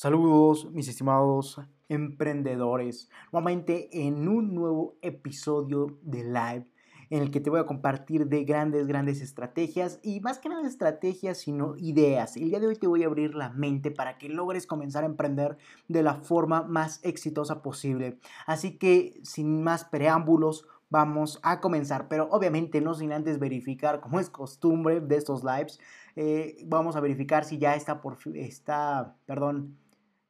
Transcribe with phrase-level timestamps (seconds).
[0.00, 3.10] Saludos, mis estimados emprendedores.
[3.32, 6.66] Nuevamente en un nuevo episodio de live
[7.10, 10.66] en el que te voy a compartir de grandes, grandes estrategias y más que nada
[10.66, 12.38] estrategias, sino ideas.
[12.38, 15.06] El día de hoy te voy a abrir la mente para que logres comenzar a
[15.06, 18.18] emprender de la forma más exitosa posible.
[18.46, 24.18] Así que sin más preámbulos, vamos a comenzar, pero obviamente no sin antes verificar, como
[24.18, 25.78] es costumbre de estos lives,
[26.16, 29.78] eh, vamos a verificar si ya está por está, perdón,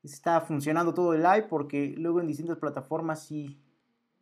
[0.03, 3.61] está funcionando todo el live porque luego en distintas plataformas sí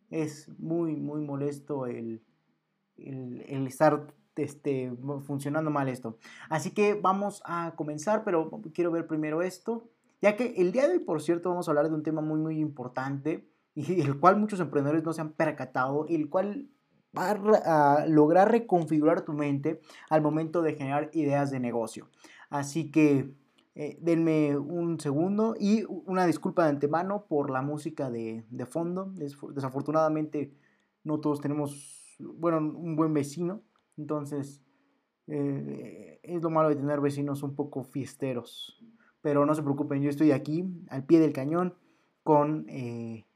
[0.09, 2.23] es muy, muy molesto el,
[2.97, 4.91] el, estar este,
[5.25, 6.17] funcionando mal esto.
[6.49, 9.89] Así que vamos a comenzar, pero quiero ver primero esto,
[10.21, 12.39] ya que el día de hoy, por cierto, vamos a hablar de un tema muy,
[12.39, 16.69] muy importante y el cual muchos emprendedores no se han percatado, el cual
[17.17, 22.09] va a lograr reconfigurar tu mente al momento de generar ideas de negocio.
[22.49, 23.31] Así que
[23.81, 29.13] eh, denme un segundo y una disculpa de antemano por la música de, fondo.
[29.15, 30.51] desafortunadamente
[31.05, 33.61] no todos tenemos, bueno, un buen vecino.
[33.95, 34.61] Entonces
[35.27, 38.83] eh, es lo malo de tener vecinos un poco fiesteros.
[39.21, 41.73] Pero no se preocupen, yo estoy aquí al pie del cañón
[42.23, 43.27] con, eh,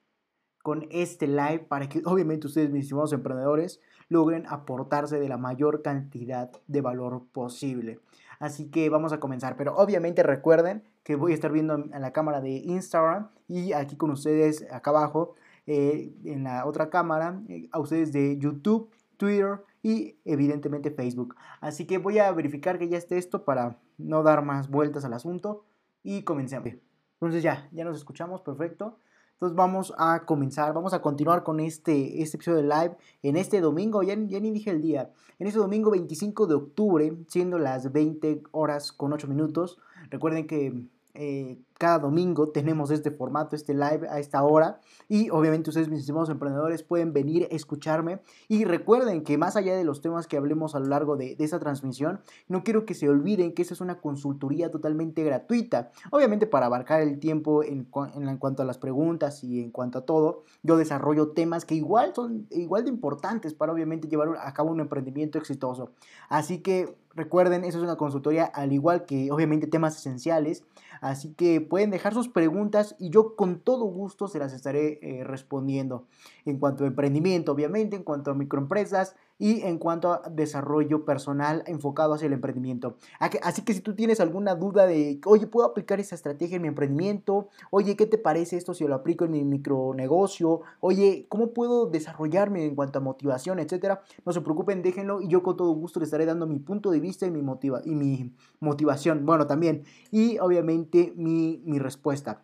[0.62, 3.80] con este live para que obviamente ustedes, mis estimados emprendedores,
[4.10, 8.02] logren aportarse de la mayor cantidad de valor posible.
[8.44, 9.56] Así que vamos a comenzar.
[9.56, 13.96] Pero obviamente recuerden que voy a estar viendo en la cámara de Instagram y aquí
[13.96, 19.64] con ustedes acá abajo eh, en la otra cámara eh, a ustedes de YouTube, Twitter
[19.82, 21.38] y evidentemente Facebook.
[21.62, 25.14] Así que voy a verificar que ya esté esto para no dar más vueltas al
[25.14, 25.64] asunto
[26.04, 26.74] y comencemos.
[27.14, 29.00] Entonces ya, ya nos escuchamos, perfecto.
[29.44, 33.60] Entonces vamos a comenzar, vamos a continuar con este, este episodio de live en este
[33.60, 37.92] domingo, ya, ya ni dije el día, en este domingo 25 de octubre, siendo las
[37.92, 39.80] 20 horas con 8 minutos.
[40.10, 44.80] Recuerden que eh, cada domingo tenemos este formato, este live a esta hora.
[45.10, 48.22] Y obviamente ustedes, mis estimados emprendedores, pueden venir a escucharme.
[48.48, 51.60] Y recuerden que más allá de los temas que hablemos a lo largo de, esta
[51.60, 55.92] transmisión, no quiero que se olviden que esta es una consultoría totalmente gratuita.
[56.10, 60.06] Obviamente para abarcar el tiempo en, en, cuanto a las preguntas y en cuanto a
[60.06, 64.72] todo, yo desarrollo temas que igual son igual de importantes para obviamente llevar a cabo
[64.72, 65.92] un emprendimiento exitoso.
[66.30, 70.64] Así que recuerden, eso es una consultoría al igual que obviamente temas esenciales.
[71.02, 75.24] Así que pueden dejar sus preguntas y yo con todo gusto se las estaré eh,
[75.24, 76.06] respondiendo.
[76.46, 81.64] En cuanto a emprendimiento, obviamente, en cuanto a microempresas, y en cuanto a desarrollo personal
[81.68, 82.98] enfocado hacia el emprendimiento.
[83.20, 86.68] Así que si tú tienes alguna duda de, oye, ¿puedo aplicar esa estrategia en mi
[86.68, 87.50] emprendimiento?
[87.72, 90.62] Oye, ¿qué te parece esto si lo aplico en mi micronegocio?
[90.80, 94.04] Oye, ¿cómo puedo desarrollarme en cuanto a motivación, etcétera?
[94.26, 97.00] No se preocupen, déjenlo y yo con todo gusto les estaré dando mi punto de
[97.00, 102.44] vista y mi, motiva y mi motivación, bueno, también, y obviamente mi, respuesta.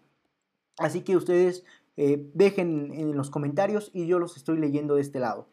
[0.77, 1.63] Así que ustedes
[1.97, 5.47] eh, dejen en los comentarios y yo los estoy leyendo de este lado.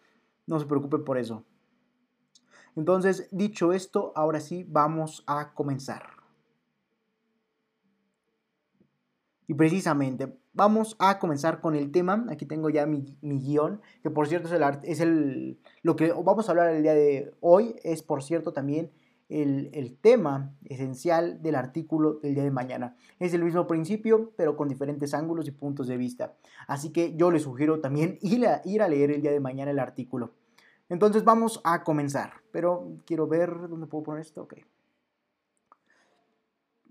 [0.47, 1.45] No se preocupen por eso.
[2.77, 6.17] Entonces, dicho esto, ahora sí vamos a comenzar.
[9.49, 12.27] Y precisamente vamos a comenzar con el tema.
[12.31, 16.49] Aquí tengo ya mi, guion, que por cierto es, el, es el, lo que vamos
[16.49, 17.77] a hablar el día de hoy.
[17.83, 18.91] Es por cierto también
[19.29, 22.97] el, tema esencial del artículo del día de mañana.
[23.19, 26.37] Es el mismo principio, pero con diferentes ángulos y puntos de vista.
[26.69, 29.71] Así que yo les sugiero también ir a, ir a leer el día de mañana
[29.71, 30.35] el artículo.
[30.89, 34.43] Entonces vamos a comenzar, pero quiero ver dónde puedo poner esto.
[34.43, 34.55] Ok.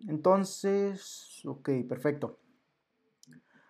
[0.07, 2.39] Entonces, ok, perfecto.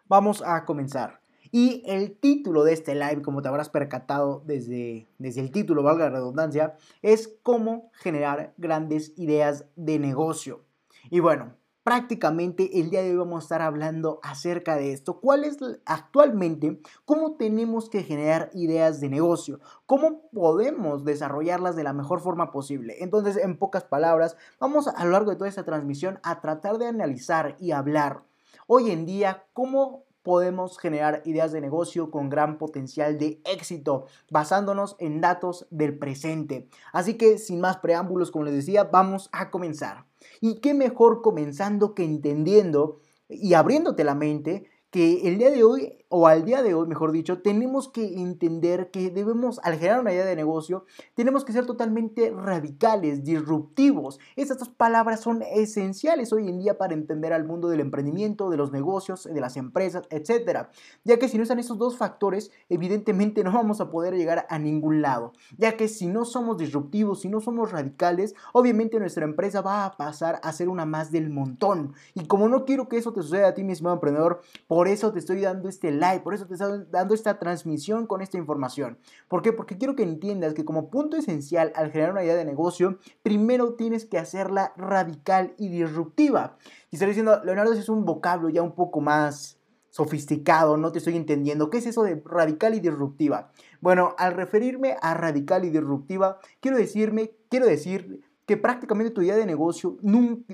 [0.07, 1.21] Vamos a comenzar.
[1.57, 6.09] Y el título de este live, como te habrás percatado desde, desde el título, valga
[6.09, 10.65] la redundancia, es cómo generar grandes ideas de negocio.
[11.09, 15.21] Y bueno, prácticamente el día de hoy vamos a estar hablando acerca de esto.
[15.21, 19.61] ¿Cuál es actualmente cómo tenemos que generar ideas de negocio?
[19.85, 22.97] ¿Cómo podemos desarrollarlas de la mejor forma posible?
[22.99, 26.87] Entonces, en pocas palabras, vamos a lo largo de toda esta transmisión a tratar de
[26.87, 28.23] analizar y hablar
[28.67, 34.97] hoy en día cómo podemos generar ideas de negocio con gran potencial de éxito, basándonos
[34.99, 36.67] en datos del presente.
[36.91, 40.05] Así que sin más preámbulos, como les decía, vamos a comenzar.
[40.41, 42.99] Y qué mejor comenzando que entendiendo
[43.29, 47.11] y abriéndote la mente que el día de hoy o al día de hoy, mejor
[47.11, 50.85] dicho, tenemos que entender que debemos, al generar una idea de negocio,
[51.15, 54.19] tenemos que ser totalmente radicales, disruptivos.
[54.35, 58.57] Estas dos palabras son esenciales hoy en día para entender al mundo del emprendimiento, de
[58.57, 60.69] los negocios, de las empresas, etcétera.
[61.03, 64.59] Ya que si no están esos dos factores, evidentemente no vamos a poder llegar a
[64.59, 65.33] ningún lado.
[65.57, 69.97] Ya que si no somos disruptivos, si no somos radicales, obviamente nuestra empresa va a
[69.97, 71.93] pasar a ser una más del montón.
[72.13, 75.11] Y como no quiero que eso te suceda a ti, mi estimado emprendedor, por eso
[75.11, 78.97] te estoy dando este live, por eso te estoy dando esta transmisión con esta información.
[79.27, 79.53] ¿Por qué?
[79.53, 83.73] Porque quiero que entiendas que como punto esencial al generar una idea de negocio, primero
[83.73, 86.57] tienes que hacerla radical y disruptiva.
[86.91, 89.59] Y estoy diciendo, Leonardo, es un vocablo ya un poco más
[89.89, 91.69] sofisticado, no te estoy entendiendo.
[91.69, 93.51] ¿Qué es eso de radical y disruptiva?
[93.79, 99.37] Bueno, al referirme a radical y disruptiva, quiero decirme, quiero decir que prácticamente tu idea
[99.37, 99.97] de negocio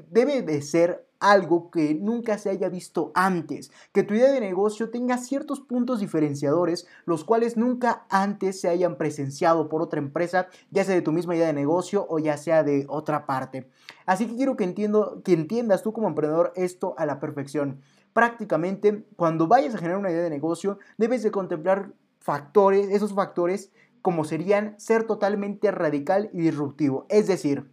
[0.09, 4.89] debe de ser algo que nunca se haya visto antes, que tu idea de negocio
[4.89, 10.83] tenga ciertos puntos diferenciadores, los cuales nunca antes se hayan presenciado por otra empresa, ya
[10.83, 13.69] sea de tu misma idea de negocio o ya sea de otra parte.
[14.05, 17.81] Así que quiero que, entiendo, que entiendas tú como emprendedor esto a la perfección.
[18.13, 23.71] Prácticamente, cuando vayas a generar una idea de negocio, debes de contemplar factores, esos factores
[24.01, 27.05] como serían ser totalmente radical y disruptivo.
[27.09, 27.69] Es decir,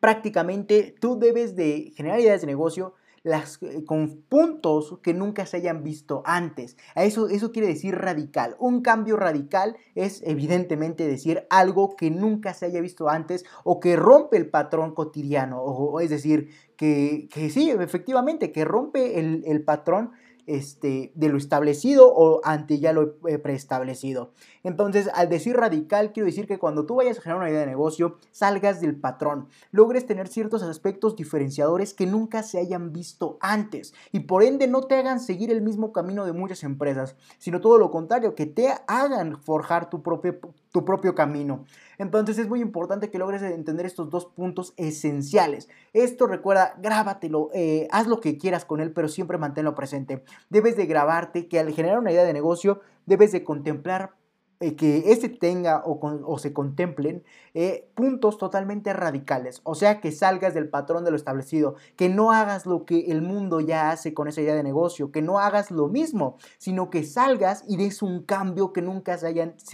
[0.00, 5.58] prácticamente tú debes de generar ideas de negocio las, eh, con puntos que nunca se
[5.58, 6.76] hayan visto antes.
[6.94, 8.56] Eso, eso quiere decir radical.
[8.58, 13.96] Un cambio radical es evidentemente decir algo que nunca se haya visto antes o que
[13.96, 15.62] rompe el patrón cotidiano.
[15.62, 20.12] O, es decir, que, sí, efectivamente, que rompe el, patrón
[20.46, 24.32] este, de lo establecido o ante ya lo preestablecido.
[24.62, 27.66] Entonces, al decir radical, quiero decir que cuando tú vayas a generar una idea de
[27.66, 33.94] negocio, salgas del patrón, logres tener ciertos aspectos diferenciadores que nunca se hayan visto antes
[34.12, 37.78] y por ende no te hagan seguir el mismo camino de muchas empresas, sino todo
[37.78, 41.64] lo contrario, que te hagan forjar tu propio, camino.
[41.98, 45.68] Entonces es muy importante que logres entender estos dos puntos esenciales.
[45.92, 50.22] Esto recuerda, grábatelo, eh, haz lo que quieras con él, pero siempre manténlo presente.
[50.50, 54.17] Debes de grabarte que al generar una idea de negocio, debes de contemplar
[54.60, 57.22] eh, que este tenga o, se contemplen
[57.54, 62.32] eh, puntos totalmente radicales, o sea, que salgas del patrón de lo establecido, que no
[62.32, 65.70] hagas lo que el mundo ya hace con esa idea de negocio, que no hagas
[65.70, 69.28] lo mismo, sino que salgas y des un cambio que nunca se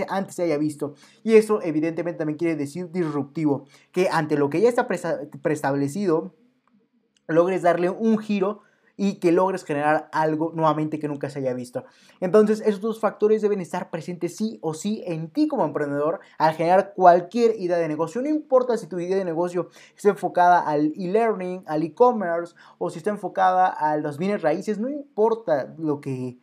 [0.07, 0.95] antes se haya visto.
[1.23, 6.35] Y eso evidentemente también quiere decir disruptivo, que ante lo que ya está preestablecido,
[7.27, 8.61] logres darle un giro
[8.96, 11.85] y que logres generar algo nuevamente que nunca se haya visto.
[12.20, 16.55] Entonces, esos dos factores deben estar presentes sí o sí en ti como emprendedor al
[16.55, 18.23] generar cualquier idea de negocio.
[18.23, 22.99] No importa si tu idea de negocio está enfocada al e-learning, al e-commerce o si
[22.99, 26.38] está enfocada a los bienes raíces, no importa lo que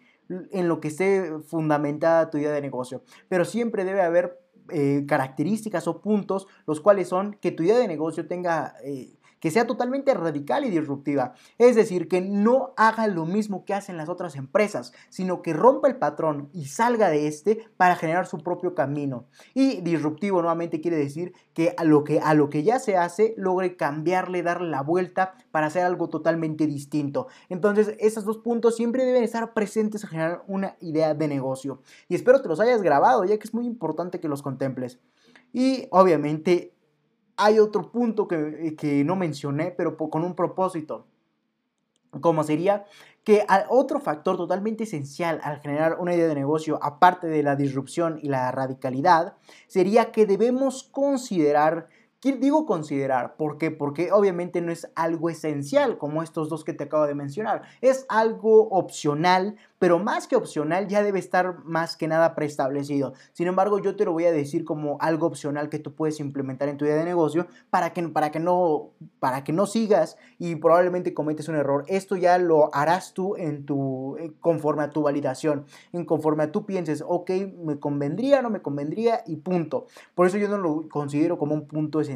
[0.52, 4.40] en lo que esté fundamentada tu idea de negocio, pero siempre debe haber
[4.70, 9.52] eh, características o puntos los cuales son que tu idea de negocio tenga eh, que
[9.52, 11.34] sea totalmente radical y disruptiva.
[11.58, 15.90] Es decir, que no haga lo mismo que hacen las otras empresas, sino que rompa
[15.90, 19.26] el patrón y salga de este para generar su propio camino.
[19.54, 23.34] Y disruptivo nuevamente quiere decir que a lo que, a lo que ya se hace
[23.36, 27.28] logre cambiarle, darle la vuelta para hacer algo totalmente distinto.
[27.50, 31.82] Entonces, esos dos puntos siempre deben estar presentes a generar una idea de negocio.
[32.08, 35.00] Y espero te los hayas grabado, ya que es muy importante que los contemples.
[35.52, 36.76] Y obviamente
[37.42, 41.08] hay otro punto que, que no mencioné, pero con un propósito,
[42.20, 42.86] como sería
[43.24, 48.20] que otro factor totalmente esencial al generar una idea de negocio, aparte de la disrupción
[48.22, 51.88] y la radicalidad, sería que debemos considerar
[52.22, 53.36] ¿Qué digo considerar?
[53.36, 53.72] ¿Por qué?
[53.72, 57.64] Porque obviamente no es algo esencial como estos dos que te acabo de mencionar.
[57.82, 63.14] Es algo opcional, pero más que opcional ya debe estar más que nada preestablecido.
[63.34, 66.70] Sin embargo, yo te lo voy a decir como algo opcional que tú puedes implementar
[66.70, 70.58] en tu idea de negocio para que, para que, no, para que no sigas y
[70.58, 71.86] probablemente cometes un error.
[71.88, 76.52] Esto ya lo harás tú en tu, eh, conforme a tu validación, en conforme a
[76.52, 77.32] tú pienses, ok,
[77.64, 79.88] me convendría, no me convendría y punto.
[80.14, 82.11] Por eso yo no lo considero como un punto esencial,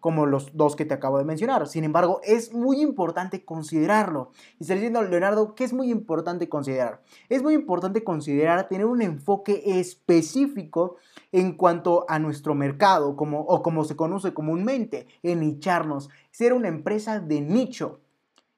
[0.00, 1.68] como los dos que te acabo de mencionar.
[1.68, 4.30] Sin embargo, es muy importante considerarlo.
[4.58, 9.02] Y está diciendo Leonardo que es muy importante considerar es muy importante considerar tener un
[9.02, 10.96] enfoque específico
[11.30, 16.68] en cuanto a nuestro mercado, como, o como se conoce comúnmente, en nicharnos, ser una
[16.68, 18.00] empresa de nicho.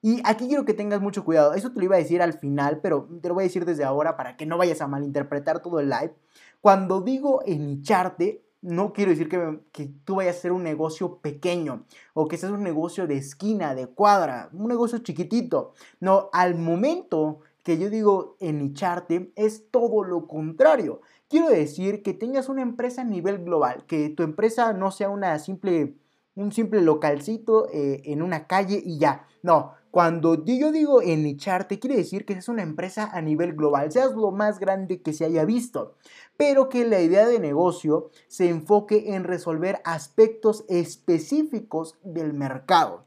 [0.01, 1.53] Y aquí quiero que tengas mucho cuidado.
[1.53, 3.83] Eso te lo iba a decir al final, pero te lo voy a decir desde
[3.83, 6.13] ahora para que no vayas a malinterpretar todo el live.
[6.61, 11.19] Cuando digo en nicharte, no quiero decir que, que, tú vayas a hacer un negocio
[11.19, 15.73] pequeño o que seas un negocio de esquina, de cuadra, un negocio chiquitito.
[15.99, 21.01] No, al momento que yo digo enicharte es todo lo contrario.
[21.29, 25.37] Quiero decir que tengas una empresa a nivel global, que tu empresa no sea una
[25.39, 25.95] simple,
[26.35, 29.27] un simple localcito eh, en una calle y ya.
[29.43, 34.11] No, cuando yo digo enicharte, quiere decir que es una empresa a nivel global, seas
[34.11, 35.95] lo más grande que se haya visto,
[36.37, 43.05] pero que la idea de negocio se enfoque en resolver aspectos específicos del mercado.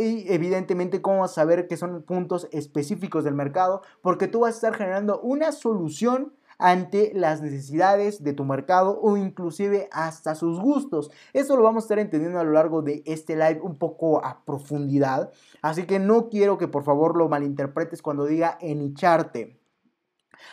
[0.00, 3.82] Y evidentemente, ¿cómo vas a saber que son puntos específicos del mercado?
[4.02, 9.16] Porque tú vas a estar generando una solución ante las necesidades de tu mercado o
[9.16, 11.12] inclusive hasta sus gustos.
[11.32, 14.44] Eso lo vamos a estar entendiendo a lo largo de este live un poco a
[14.44, 15.30] profundidad.
[15.62, 19.59] Así que no quiero que por favor lo malinterpretes cuando diga enicharte.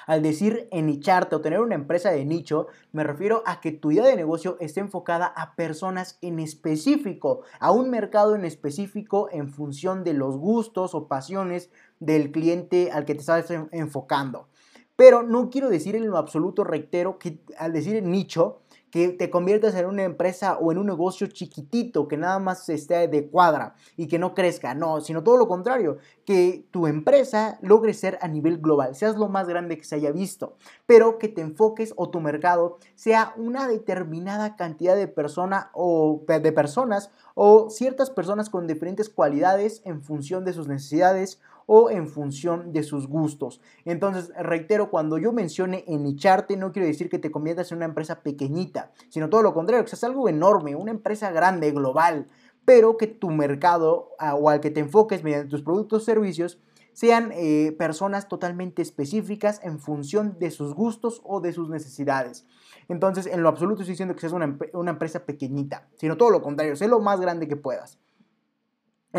[0.06, 4.06] Al decir enicharte o tener una empresa de nicho, me refiero a que tu idea
[4.06, 10.03] de negocio esté enfocada a personas en específico, a un mercado en específico en función
[10.03, 14.48] de los gustos o pasiones del cliente al que te estás enfocando.
[14.96, 18.62] Pero no quiero decir en lo absoluto, reitero, que al decir nicho,
[18.98, 23.08] que te conviertas en una empresa o en un negocio chiquitito que nada más esté
[23.08, 27.94] de cuadra y que no crezca, no, sino todo lo contrario, que tu empresa logre
[27.94, 30.56] ser a nivel global, seas lo más grande que se haya visto,
[30.88, 36.51] pero que te enfoques o tu mercado sea una determinada cantidad de persona o de
[36.51, 42.74] personas o ciertas personas con diferentes cualidades en función de sus necesidades o en función
[42.74, 43.62] de sus gustos.
[43.86, 48.24] Entonces, reitero, cuando yo mencione enicharte, no quiero decir que te conviertas en una empresa
[48.24, 52.28] pequeñita, sino todo lo contrario, que seas algo enorme, una empresa grande, global,
[52.66, 56.60] pero que tu mercado o al que te enfoques mediante tus productos o servicios
[56.94, 62.48] sean eh, personas totalmente específicas en función de sus gustos o de sus necesidades.
[62.88, 66.42] Entonces, en lo absoluto estoy diciendo que seas una, una empresa pequeñita, sino todo lo
[66.42, 68.00] contrario, sé lo más grande que puedas.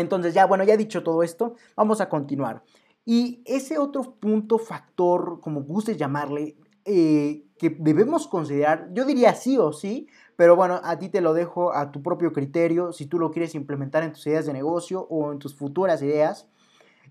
[0.01, 2.63] Entonces ya, bueno, ya dicho todo esto, vamos a continuar.
[3.05, 9.57] Y ese otro punto, factor, como gustes llamarle, eh, que debemos considerar, yo diría sí
[9.57, 13.19] o sí, pero bueno, a ti te lo dejo a tu propio criterio, si tú
[13.19, 16.47] lo quieres implementar en tus ideas de negocio o en tus futuras ideas.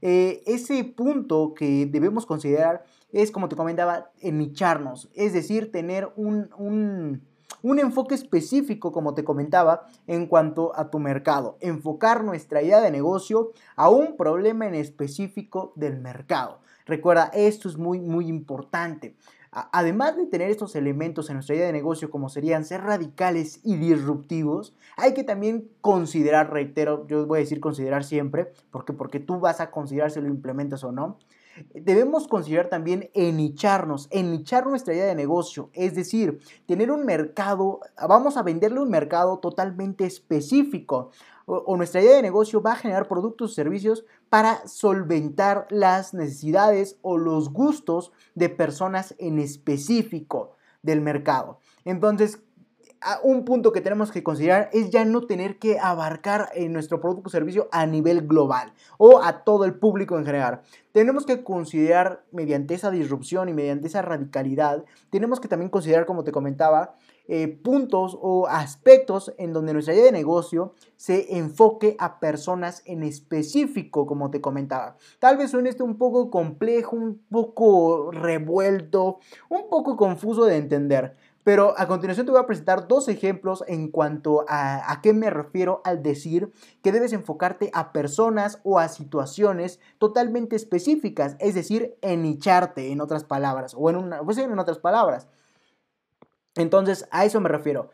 [0.01, 7.28] Eh, ese punto que debemos considerar es, como te comentaba, nicharnos, es decir, tener un
[7.63, 11.57] un enfoque específico, como te comentaba, en cuanto a tu mercado.
[11.61, 16.61] Enfocar nuestra idea de negocio a un problema en específico del mercado.
[16.87, 19.15] Recuerda, esto es muy, muy importante.
[19.51, 23.77] Además de tener estos elementos en nuestra idea de negocio como serían ser radicales y
[23.77, 29.41] disruptivos, hay que también considerar, reitero, yo voy a decir considerar siempre, porque, porque tú
[29.41, 31.19] vas a considerar si lo implementas o no,
[31.75, 38.37] debemos considerar también enicharnos, enichar nuestra idea de negocio, es decir, tener un mercado, vamos
[38.37, 41.11] a venderle un mercado totalmente específico.
[41.47, 46.99] O, nuestra idea de negocio va a generar productos o servicios para solventar las necesidades
[47.01, 51.59] o los gustos de personas en específico del mercado.
[51.87, 52.41] Entonces,
[53.23, 57.29] un punto que tenemos que considerar es ya no tener que abarcar en nuestro producto
[57.29, 60.63] o servicio a nivel global o a todo el público en general.
[60.93, 66.25] Tenemos que considerar mediante esa disrupción y mediante esa radicalidad, tenemos que también considerar, como
[66.25, 66.97] te comentaba,
[67.31, 73.03] eh, puntos o aspectos en donde nuestra idea de negocio se enfoque a personas en
[73.03, 74.97] específico, como te comentaba.
[75.19, 79.19] Tal vez suene esto un poco complejo, un poco revuelto,
[79.51, 81.17] un poco confuso de entender.
[81.45, 85.31] Pero a continuación te voy a presentar dos ejemplos en cuanto a, a qué me
[85.31, 86.53] refiero al decir
[86.83, 93.25] que debes enfocarte a personas o a situaciones totalmente específicas, es decir, enicharte en otras
[93.25, 95.29] palabras, o en, una, pues en otras palabras.
[96.57, 97.91] Entonces, a eso me refiero.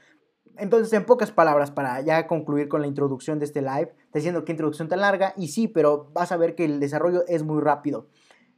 [0.57, 4.53] Entonces, en pocas palabras, para ya concluir con la introducción de este live, diciendo que
[4.53, 8.07] introducción tan larga, y sí, pero vas a ver que el desarrollo es muy rápido.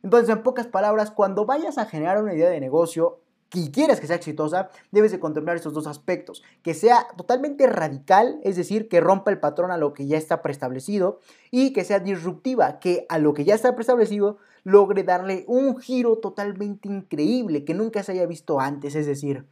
[0.02, 3.21] Entonces, en pocas palabras, cuando vayas a generar una idea de negocio,
[3.56, 6.42] y quieres que sea exitosa, debes de contemplar estos dos aspectos.
[6.62, 10.42] Que sea totalmente radical, es decir, que rompa el patrón a lo que ya está
[10.42, 11.20] preestablecido,
[11.50, 16.18] y que sea disruptiva, que a lo que ya está preestablecido logre darle un giro
[16.18, 19.46] totalmente increíble que nunca se haya visto antes, es decir,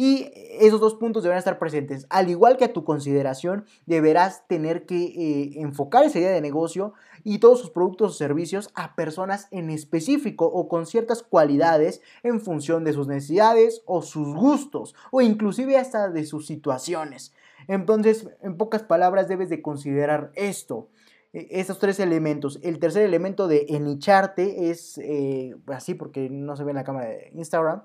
[0.00, 2.06] y esos dos puntos deberán estar presentes.
[2.08, 6.92] Al igual que a tu consideración, deberás tener que eh, enfocar esa idea de negocio
[7.24, 12.40] y todos sus productos o servicios a personas en específico o con ciertas cualidades en
[12.40, 17.34] función de sus necesidades o sus gustos o inclusive hasta de sus situaciones.
[17.66, 20.90] Entonces, en pocas palabras, debes de considerar esto
[21.32, 22.60] e, esos tres elementos.
[22.62, 27.08] El tercer elemento de enicharte es eh, así porque no se ve en la cámara
[27.08, 27.82] de Instagram.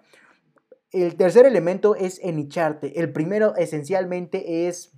[0.94, 3.00] El tercer elemento es enicharte.
[3.00, 4.94] El primero esencialmente es,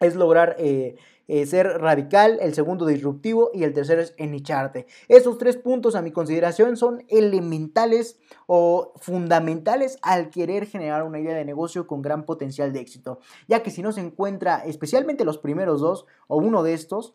[0.00, 0.96] es lograr eh,
[1.28, 4.86] eh, ser radical, el segundo disruptivo y el tercero es enicharte.
[5.08, 11.34] Esos tres puntos a mi consideración son elementales o fundamentales al querer generar una idea
[11.34, 15.36] de negocio con gran potencial de éxito, ya que si no se encuentra especialmente los
[15.36, 17.12] primeros dos o uno de estos,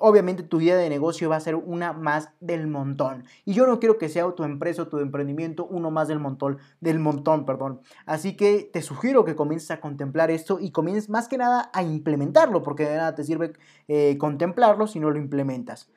[0.00, 3.24] obviamente tu idea de negocio va a ser una más del montón.
[3.44, 6.58] Y yo no quiero que sea tu empresa o tu emprendimiento uno más del montón,
[6.80, 7.80] del montón, perdón.
[8.06, 11.82] Así que te sugiero que comiences a contemplar esto y comiences más que nada a
[11.82, 13.52] implementarlo, porque de nada te sirve
[13.88, 15.90] eh, contemplarlo si no lo implementas.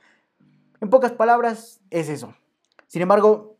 [0.79, 2.33] En pocas palabras, es eso.
[2.87, 3.50] Sin embargo,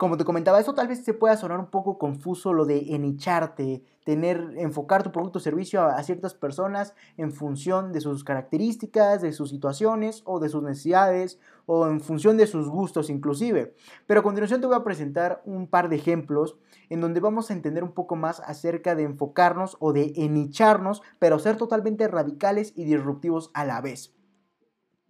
[0.00, 3.84] como te comentaba, eso tal vez se pueda sonar un poco confuso lo de enicharte,
[4.02, 9.34] tener, enfocar tu producto o servicio a, ciertas personas en función de sus características, de
[9.34, 13.74] sus situaciones o de sus necesidades o en función de sus gustos inclusive.
[14.06, 16.56] Pero a continuación te voy a presentar un par de ejemplos
[16.88, 21.38] en donde vamos a entender un poco más acerca de enfocarnos o de enicharnos, pero
[21.38, 24.14] ser totalmente radicales y disruptivos a la vez.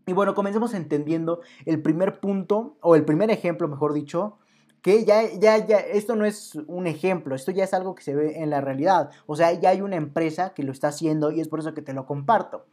[0.08, 4.38] Y bueno, comencemos entendiendo el primer punto, o el primer ejemplo, mejor dicho,
[4.82, 8.14] que ya, ya, ya, esto no es un ejemplo, esto ya es algo que se
[8.14, 9.10] ve en la realidad.
[9.26, 11.82] O sea, ya hay una empresa que lo está haciendo y es por eso que
[11.82, 12.66] te lo comparto.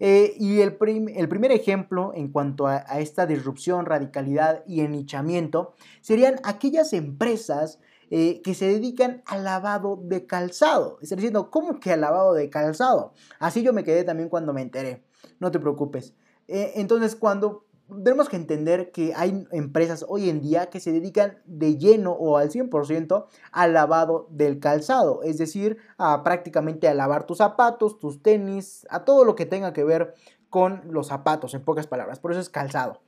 [0.00, 0.78] Eh, y el,
[1.14, 7.78] el, primer ejemplo en cuanto a, esta disrupción, radicalidad y enichamiento serían aquellas empresas
[8.10, 10.98] eh, que se dedican al lavado de calzado.
[11.02, 13.12] Está diciendo, ¿cómo que al lavado de calzado?
[13.38, 15.02] Así yo me quedé también cuando me enteré.
[15.40, 16.14] No te preocupes.
[16.48, 17.64] Eh, entonces, cuando
[18.04, 22.36] tenemos que entender que hay empresas hoy en día que se dedican de lleno o
[22.36, 28.22] al 100% al lavado del calzado, es decir, a prácticamente a lavar tus zapatos, tus
[28.22, 30.14] tenis, a todo lo que tenga que ver
[30.50, 33.00] con los zapatos, en pocas palabras, por eso es calzado.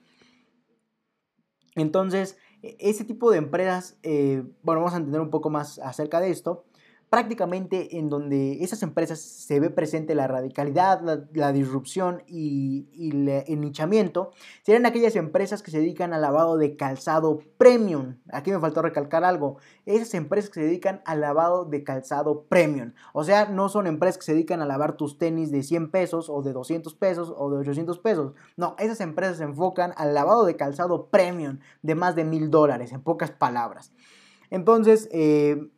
[1.75, 6.21] Entonces, e-, ese tipo de empresas, eh, bueno, vamos a entender un poco más acerca
[6.21, 6.65] de esto
[7.15, 11.01] prácticamente en donde esas empresas se ve presente la radicalidad,
[11.33, 14.33] la, disrupción y, el enichamiento,
[14.65, 18.17] serían aquellas empresas que se dedican al lavado de calzado premium.
[18.33, 19.59] Aquí me faltó recalcar algo.
[19.87, 22.95] Esas empresas que se dedican al lavado de calzado premium.
[23.13, 26.29] O sea, no son empresas que se dedican a lavar tus tenis de 100 pesos
[26.29, 28.33] o de 200 pesos o de 800 pesos.
[28.57, 32.91] No, esas empresas se enfocan al lavado de calzado premium de más de mil dólares,
[32.91, 33.93] en pocas palabras.
[34.51, 35.71] Entonces, eh,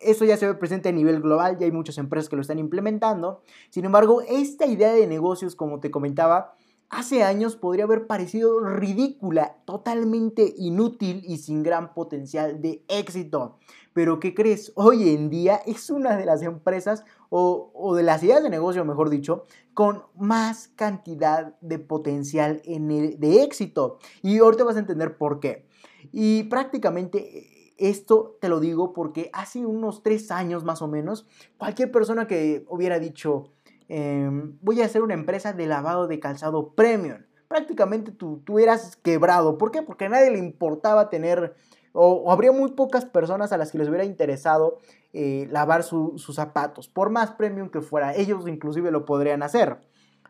[0.00, 2.58] eso ya se ve presente a nivel global, ya hay muchas empresas que lo están
[2.58, 3.42] implementando.
[3.70, 6.54] Sin embargo, esta idea de negocios, como te comentaba,
[6.90, 13.58] hace años podría haber parecido ridícula, totalmente inútil y sin gran potencial de éxito.
[13.92, 14.72] Pero ¿qué crees?
[14.76, 19.10] Hoy en día es una de las empresas o, de las ideas de negocio, mejor
[19.10, 23.98] dicho, con más cantidad de potencial en de éxito.
[24.22, 25.66] Y ahorita vas a entender por qué.
[26.12, 31.90] Y prácticamente esto te lo digo porque hace unos tres años más o menos, cualquier
[31.90, 33.52] persona que hubiera dicho,
[33.88, 38.96] em, voy a hacer una empresa de lavado de calzado premium, prácticamente tú, tú eras
[38.96, 39.58] quebrado.
[39.58, 39.82] ¿Por qué?
[39.82, 41.54] Porque a nadie le importaba tener,
[41.92, 44.78] o, habría muy pocas personas a las que les hubiera interesado
[45.12, 48.14] eh, lavar sus zapatos, por más premium que fuera.
[48.14, 49.80] Ellos inclusive lo podrían hacer.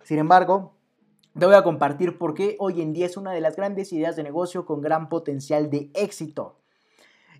[0.04, 0.74] Sin embargo,
[1.38, 4.16] te voy a compartir por qué hoy en día es una de las grandes ideas
[4.16, 6.57] de negocio con gran potencial de éxito.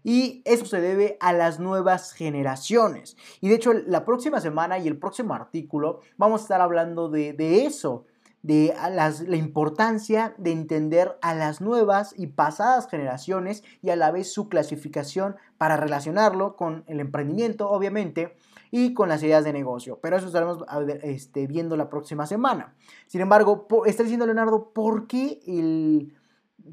[0.04, 3.16] Y eso se debe a las nuevas generaciones.
[3.40, 7.64] Y de hecho, la próxima semana y el próximo artículo vamos a estar hablando de,
[7.66, 8.06] eso,
[8.42, 14.32] de la importancia de entender a las nuevas y pasadas generaciones y a la vez
[14.32, 18.36] su clasificación para relacionarlo con el emprendimiento, obviamente,
[18.70, 19.98] y con las ideas de negocio.
[20.00, 20.64] Pero eso estaremos
[21.02, 22.74] este, viendo la próxima semana.
[23.06, 26.14] Sin embargo, está diciendo Leonardo, ¿por qué el...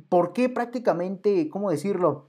[0.09, 2.27] ¿Por qué prácticamente, cómo decirlo?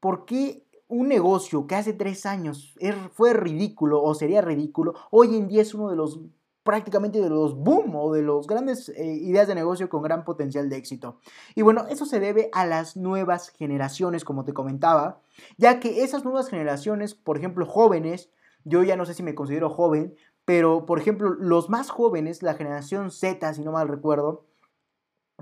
[0.00, 2.74] ¿Por qué un negocio que hace tres años
[3.12, 6.20] fue ridículo o sería ridículo, hoy en día es uno de los
[6.62, 10.68] prácticamente de los boom o de los grandes eh, ideas de negocio con gran potencial
[10.68, 11.20] de éxito.
[11.54, 15.20] Y bueno, eso se debe a las nuevas generaciones, como te comentaba,
[15.58, 18.30] ya que esas nuevas generaciones, por ejemplo, jóvenes,
[18.64, 22.54] yo ya no sé si me considero joven, pero por ejemplo, los más jóvenes, la
[22.54, 24.44] generación Z, si no mal recuerdo,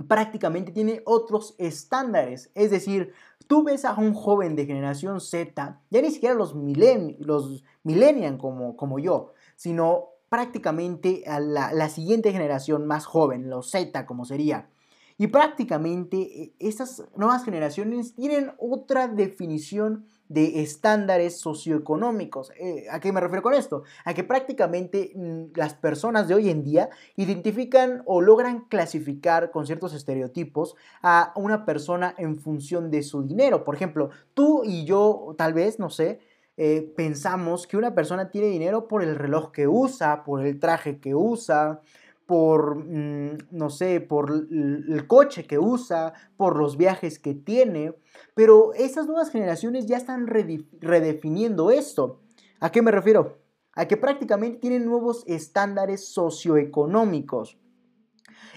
[0.08, 2.50] prácticamente tiene otros estándares.
[2.54, 3.12] Es decir,
[3.46, 8.38] tú ves a un joven de generación Z, ya ni siquiera los, milen los millennials
[8.38, 14.24] como, como yo, sino prácticamente a la, la siguiente generación más joven, los Z como
[14.24, 14.68] sería.
[15.16, 22.50] Y prácticamente eh, estas nuevas generaciones tienen otra definición de estándares socioeconómicos.
[22.58, 23.84] Eh, ¿A qué me refiero con esto?
[24.04, 29.66] A que prácticamente mm, las personas de hoy en día identifican o logran clasificar con
[29.66, 33.64] ciertos estereotipos a una persona en función de su dinero.
[33.64, 36.20] Por ejemplo, tú y yo tal vez, no sé,
[36.56, 40.98] eh, pensamos que una persona tiene dinero por el reloj que usa, por el traje
[40.98, 41.80] que usa,
[42.26, 47.94] por, mm, no sé, por el coche que usa, por los viajes que tiene,
[48.34, 52.20] pero esas nuevas generaciones ya están redefiniendo esto.
[52.60, 53.38] ¿A qué me refiero?
[53.74, 57.58] A que prácticamente tienen nuevos estándares socioeconómicos.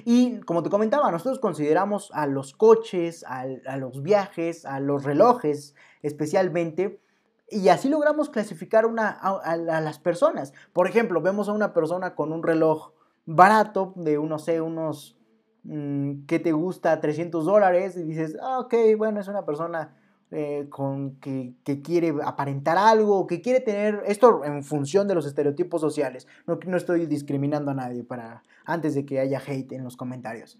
[0.05, 3.45] Y como te comentaba, nosotros consideramos a los coches, a,
[3.77, 7.01] los viajes, a los relojes especialmente,
[7.49, 10.53] y así logramos clasificar a, las personas.
[10.73, 12.91] Por ejemplo, vemos a una persona con un reloj
[13.27, 15.15] barato de, no sé, unos,
[15.63, 16.99] mm, que te gusta?
[16.99, 19.95] 300 dólares y dices, ah, ok, bueno, es una persona
[20.31, 25.79] eh, con que, quiere aparentar algo, que quiere tener esto en función de los estereotipos
[25.79, 26.27] sociales.
[26.47, 30.59] No, no estoy discriminando a nadie para antes de que haya hate en los comentarios.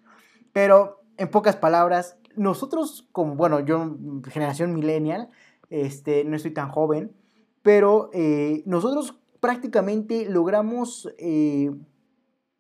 [0.54, 3.98] Pero en pocas palabras, nosotros como, bueno, yo
[4.30, 5.30] generación millennial,
[5.70, 7.12] este, no estoy tan joven,
[7.62, 11.72] pero eh, nosotros prácticamente logramos eh,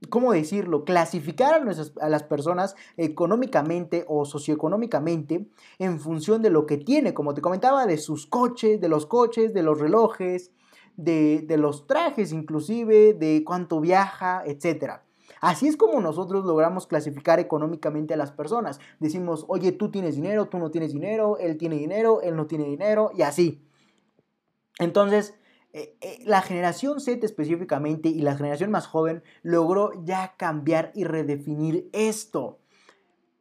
[0.10, 1.62] ¿cómo decirlo?, clasificar
[2.02, 5.48] a, las personas económicamente o socioeconómicamente
[5.80, 9.54] en función de lo que tiene, como te comentaba, de sus coches, de los coches,
[9.54, 10.52] de los relojes,
[10.96, 15.02] de, los trajes inclusive, de cuánto viaja, etc.
[15.42, 18.80] Así es como nosotros logramos clasificar económicamente a las personas.
[19.00, 22.66] Decimos, oye, tú tienes dinero, tú no tienes dinero, él tiene dinero, él no tiene
[22.66, 23.64] dinero, y así.
[24.80, 25.37] Entonces,
[26.25, 32.60] la generación Z específicamente y la generación más joven logró ya cambiar y redefinir esto.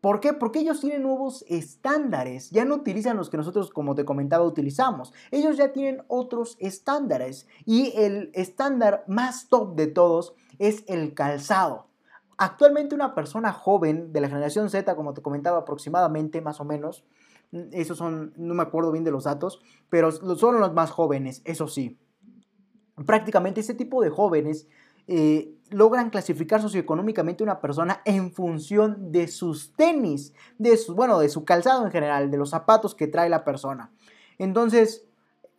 [0.00, 0.34] ¿Por qué?
[0.34, 2.50] Porque ellos tienen nuevos estándares.
[2.50, 5.12] Ya no utilizan los que nosotros, como te comentaba, utilizamos.
[5.30, 7.48] Ellos ya tienen otros estándares.
[7.64, 11.88] Y el estándar más top de todos es el calzado.
[12.38, 17.04] Actualmente una persona joven de la generación Z, como te comentaba aproximadamente, más o menos,
[17.50, 21.40] mm, esos son, no me acuerdo bien de los datos, pero son los más jóvenes,
[21.44, 21.98] eso sí
[23.04, 24.66] prácticamente este tipo de jóvenes
[25.09, 31.28] eh, logran clasificar socioeconómicamente una persona en función de sus tenis, de su, bueno, de
[31.28, 33.92] su calzado en general, de los zapatos que trae la persona.
[34.38, 35.04] Entonces,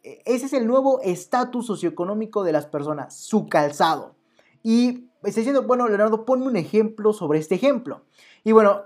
[0.04, 4.16] e, ese es el nuevo estatus socioeconómico de las personas, su calzado.
[4.64, 8.04] Y estoy diciendo, bueno, Leonardo, ponme un ejemplo sobre este ejemplo.
[8.44, 8.84] Y bueno,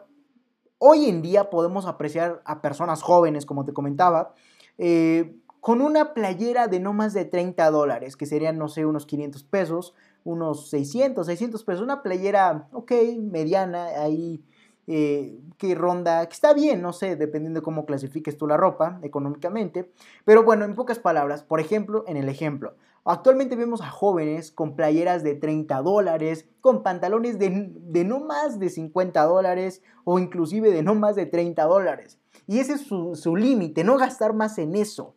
[0.77, 4.33] hoy en día podemos apreciar a personas jóvenes, como te comentaba,
[4.77, 9.06] eh, con una playera de no más de 30 dólares, que serían, no sé, unos
[9.06, 9.93] 500 pesos,
[10.24, 14.43] unos 600, 600 pesos, una playera, ok, mediana, ahí
[14.88, 19.00] eh, que ronda, que está bien, no sé, dependiendo de cómo clasifiques tú la ropa
[19.04, 19.91] económicamente,
[20.26, 22.74] pero bueno, en pocas palabras, por ejemplo, en el ejemplo,
[23.06, 28.58] actualmente vemos a jóvenes con playeras de 30 dólares, con pantalones de, de no más
[28.58, 32.17] de 50 dólares o inclusive de no más de 30 dólares.
[32.47, 35.13] Y ese es su, su límite, no gastar más en eso.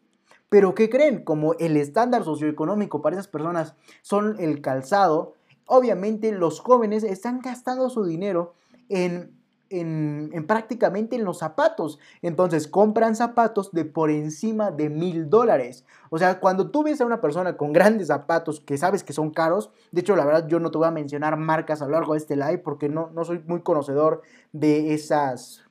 [0.55, 1.25] Pero ¿qué creen?
[1.25, 5.35] Como el estándar socioeconómico para esas personas son el calzado,
[5.67, 8.55] obviamente los jóvenes están gastando su dinero
[8.88, 9.37] en,
[9.69, 11.99] en, prácticamente en los zapatos.
[12.23, 15.85] Entonces compran zapatos de por encima de mil dólares.
[16.09, 19.33] O sea, cuando tú ves a una persona con grandes zapatos que sabes que son
[19.33, 22.12] caros, de hecho la verdad yo no te voy a mencionar marcas a lo largo
[22.12, 25.64] de este live porque no, no soy muy conocedor de esas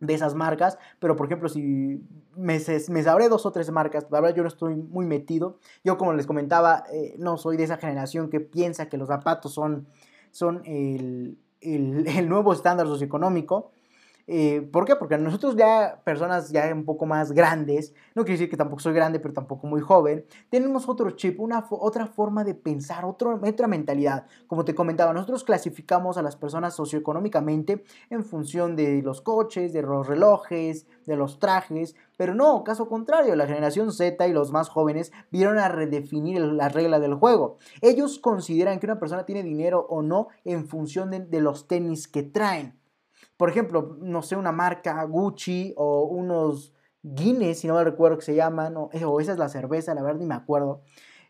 [0.00, 2.02] de esas marcas, pero por ejemplo, si
[2.36, 5.58] me, me sabré dos o tres marcas, la verdad yo no estoy muy metido.
[5.84, 9.52] Yo como les comentaba, eh, no soy de esa generación que piensa que los zapatos
[9.52, 9.88] son,
[10.30, 13.72] son el, el, nuevo estándar socioeconómico.
[14.28, 14.94] Eh, ¿Por qué?
[14.94, 18.94] Porque nosotros ya, personas ya un poco más grandes, no quiero decir que tampoco soy
[18.94, 24.26] grande, pero tampoco muy joven, tenemos otro chip, una otra forma de pensar, otra mentalidad.
[24.46, 29.82] Como te comentaba, nosotros clasificamos a las personas socioeconómicamente en función de los coches, de
[29.82, 34.68] los relojes, de los trajes, pero no, caso contrario, la generación Z y los más
[34.68, 37.56] jóvenes vieron a redefinir la regla del juego.
[37.80, 42.22] Ellos consideran que una persona tiene dinero o no en función de los tenis que
[42.22, 42.78] traen.
[43.36, 48.24] Por ejemplo, no sé, una marca Gucci o unos Guinness, si no me recuerdo que
[48.24, 50.82] se llaman, o, eh, esa es la cerveza, la verdad ni me acuerdo.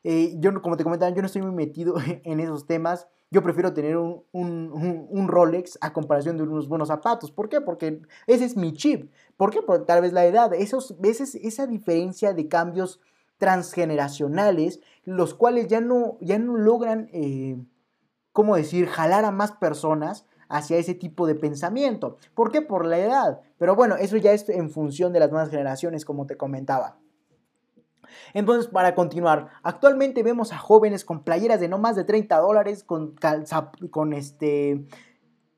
[0.05, 3.09] Eh, yo, como te comentaba, yo no estoy muy metido en esos temas.
[3.33, 7.31] Yo prefiero tener un, Rolex a comparación de unos buenos zapatos.
[7.31, 7.62] ¿Por qué?
[7.62, 9.11] Porque ese es mi chip.
[9.38, 9.62] ¿Por qué?
[9.62, 10.53] Por tal vez la edad.
[10.53, 13.01] Esos, esa, esa diferencia de cambios
[13.38, 17.57] transgeneracionales, los cuales ya no, ya no logran, eh,
[18.33, 22.18] ¿cómo decir?, jalar a más personas hacia ese tipo de pensamiento.
[22.35, 22.61] ¿Por qué?
[22.61, 23.40] Por la edad.
[23.57, 26.99] Pero bueno, eso ya es en función de las nuevas generaciones, como te comentaba.
[28.35, 32.85] Entonces, para continuar, actualmente vemos a jóvenes con playeras de no más de 30 dólares,
[32.85, 33.14] con,
[33.90, 34.85] con, este,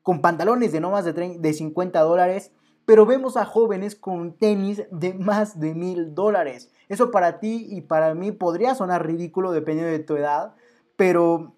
[0.03, 2.51] con pantalones de no más de, de 50 dólares,
[2.85, 6.71] pero vemos a jóvenes con tenis de más de mil dólares.
[6.87, 10.53] Eso para ti y para mí podría sonar ridículo dependiendo de tu edad,
[10.95, 11.54] pero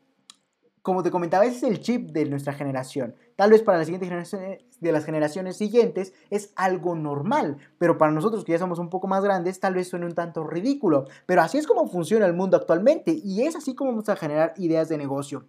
[0.87, 3.13] como te comentaba, ese es el chip de nuestra generación.
[3.35, 8.13] Tal vez para las siguientes generaciones, de las generaciones siguientes es algo normal, pero para
[8.13, 11.03] nosotros que ya somos un poco más grandes, tal vez suene un tanto ridículo.
[11.25, 14.53] Pero así es como funciona el mundo actualmente y es así como vamos a generar
[14.55, 15.43] ideas de negocio.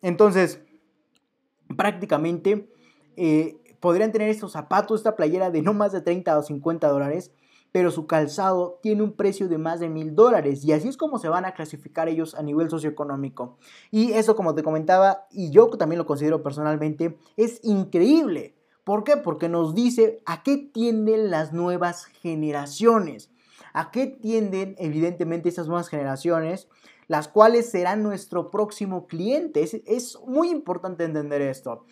[0.00, 0.60] Entonces,
[1.76, 2.70] prácticamente
[3.16, 7.32] eh, podrían tener estos zapatos, esta playera de no más de 30 o 50 dólares,
[7.72, 11.18] pero su calzado tiene un precio de más de mil dólares y así es como
[11.18, 13.56] se van a clasificar ellos a nivel socioeconómico.
[13.90, 18.54] Y eso, como te comentaba, y yo también lo considero personalmente, es increíble.
[18.84, 19.16] ¿Por qué?
[19.16, 23.30] Porque nos dice a qué tienden las nuevas generaciones.
[23.72, 26.68] ¿A qué tienden evidentemente estas nuevas generaciones?
[27.06, 29.62] Las cuales serán nuestro próximo cliente.
[29.62, 31.86] Es, es muy importante entender esto.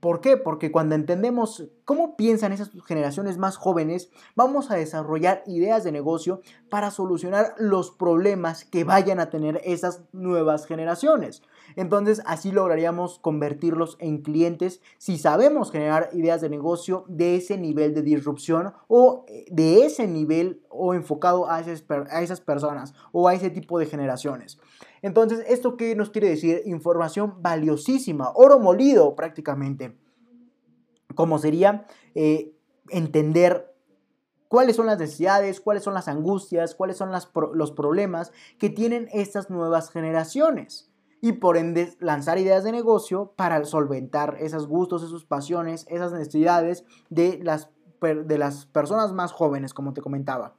[0.00, 0.36] ¿Por qué?
[0.36, 6.42] Porque cuando entendemos cómo piensan esas generaciones más jóvenes, vamos a desarrollar ideas de negocio
[6.68, 11.42] para solucionar los problemas que vayan a tener esas nuevas generaciones.
[11.76, 17.94] Entonces así lograríamos convertirlos en clientes si sabemos generar ideas de negocio de ese nivel
[17.94, 23.28] de disrupción o eh, de ese nivel o enfocado a esas, a esas personas o
[23.28, 24.58] a ese tipo de generaciones.
[25.06, 26.62] Entonces, ¿esto qué nos quiere decir?
[26.64, 29.96] Información valiosísima, oro molido prácticamente.
[31.14, 32.52] Como sería eh,
[32.88, 33.72] entender
[34.48, 37.12] cuáles son las necesidades, cuáles son las angustias, cuáles son
[37.54, 40.90] los problemas que tienen estas nuevas generaciones.
[41.20, 46.84] Y por ende lanzar ideas de negocio para solventar esos gustos, esas pasiones, esas necesidades
[47.10, 50.56] de las, de las personas más jóvenes, como te comentaba.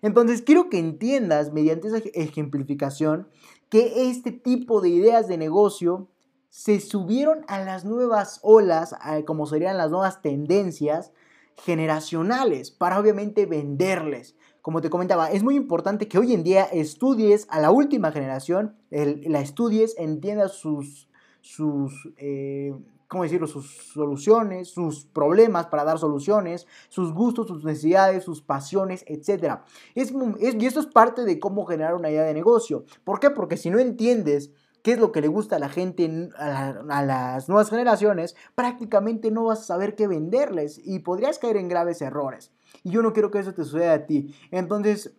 [0.00, 3.28] Entonces quiero que entiendas mediante esa ejemplificación
[3.70, 6.08] que este tipo de ideas de negocio
[6.50, 11.12] se subieron a las nuevas olas, como serían las nuevas tendencias
[11.56, 14.36] generacionales, para obviamente venderles.
[14.60, 18.76] Como te comentaba, es muy importante que hoy en día estudies a la última generación,
[18.90, 21.08] la estudies, entiendas sus,
[21.40, 22.74] sus eh,
[23.10, 29.04] ¿cómo decirlo?, sus soluciones, sus problemas para dar soluciones, sus gustos, sus necesidades, sus pasiones,
[29.08, 29.62] etc.
[29.96, 32.84] Y esto es parte de cómo generar una idea de negocio.
[33.02, 33.30] ¿Por qué?
[33.30, 34.52] Porque si no entiendes
[34.84, 39.42] qué es lo que le gusta a la gente, a, las nuevas generaciones, prácticamente no
[39.46, 42.52] vas a saber qué venderles y podrías caer en graves errores.
[42.84, 44.32] Y yo no quiero que eso te suceda a ti.
[44.52, 45.16] Entonces,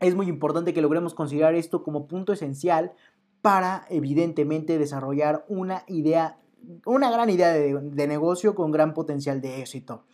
[0.00, 2.94] es muy importante que logremos considerar esto como punto esencial
[3.42, 6.40] para evidentemente desarrollar una idea
[6.84, 10.04] una gran idea de, negocio con gran potencial de éxito.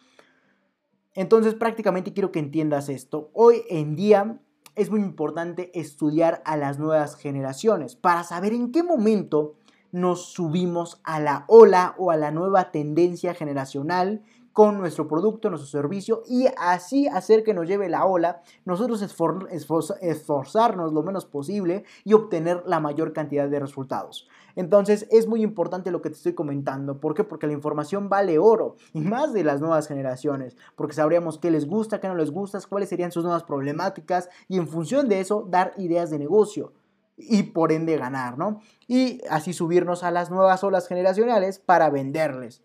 [1.14, 3.30] Entonces prácticamente quiero que entiendas esto.
[3.32, 4.40] Hoy en día
[4.74, 9.54] es muy importante estudiar a las nuevas generaciones para saber en qué momento
[9.92, 14.22] nos subimos a la ola o a la nueva tendencia generacional
[14.56, 20.94] con nuestro producto, nuestro servicio y así hacer que nos lleve la ola, nosotros esforzarnos
[20.94, 24.26] lo menos posible y obtener la mayor cantidad de resultados.
[24.54, 27.00] Entonces es muy importante lo que te estoy comentando.
[27.00, 27.22] ¿Por qué?
[27.22, 31.66] Porque la información vale oro y más de las nuevas generaciones, porque sabríamos qué les
[31.66, 35.46] gusta, qué no les gusta, cuáles serían sus nuevas problemáticas y en función de eso
[35.46, 36.72] dar ideas de negocio
[37.18, 38.60] y por ende ganar, ¿no?
[38.88, 42.62] Y así subirnos a las nuevas olas generacionales para venderles.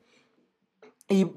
[1.09, 1.29] Y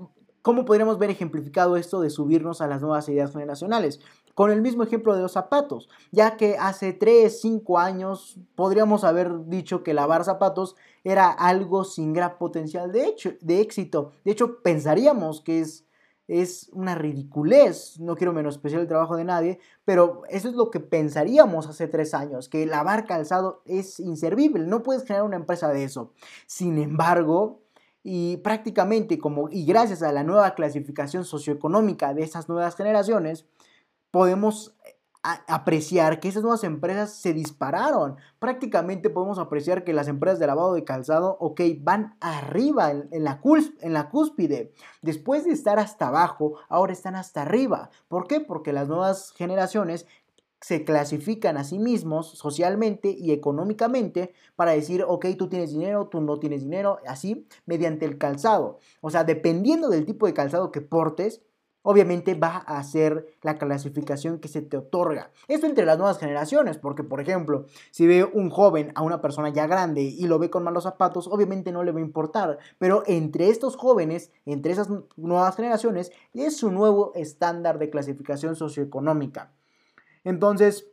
[0.44, 4.00] ¿Cómo podríamos ver ejemplificado esto de subirnos a las nuevas ideas generacionales?
[4.34, 9.46] Con el mismo ejemplo de los zapatos, ya que hace 3, 5 años podríamos haber
[9.46, 13.14] dicho que lavar zapatos era algo sin gran potencial de,
[13.58, 14.12] éxito.
[14.22, 15.86] De hecho, pensaríamos que es,
[16.28, 20.80] es una ridiculez, no quiero menospreciar el trabajo de nadie, pero eso es lo que
[20.80, 25.84] pensaríamos hace 3 años, que lavar calzado es inservible, no puedes crear una empresa de
[25.84, 26.12] eso.
[26.46, 27.63] Sin embargo,
[28.06, 33.46] y prácticamente como y gracias a la nueva clasificación socioeconómica de esas nuevas generaciones
[34.10, 34.94] podemos eh,
[35.48, 38.16] apreciar que esas nuevas empresas se dispararon.
[38.38, 43.40] Prácticamente podemos apreciar que las empresas de lavado de calzado, ok, van arriba en, la,
[43.80, 44.72] en la cúspide.
[45.00, 47.90] Después de estar hasta abajo, ahora están hasta arriba.
[48.06, 48.40] ¿Por qué?
[48.40, 50.06] Porque las nuevas generaciones
[50.64, 56.22] se clasifican a sí mismos socialmente y económicamente para decir, ok, tú tienes dinero, tú
[56.22, 58.78] no tienes dinero, así, mediante el calzado.
[59.02, 61.42] O sea, dependiendo del tipo de calzado que portes,
[61.82, 65.30] obviamente va a ser la clasificación que se te otorga.
[65.48, 69.50] Esto entre las nuevas generaciones, porque por ejemplo, si ve un joven a una persona
[69.50, 73.02] ya grande y lo ve con malos zapatos, obviamente no le va a importar, pero
[73.06, 79.52] entre estos jóvenes, entre esas nuevas generaciones, es su nuevo estándar de clasificación socioeconómica.
[80.24, 80.90] Entonces,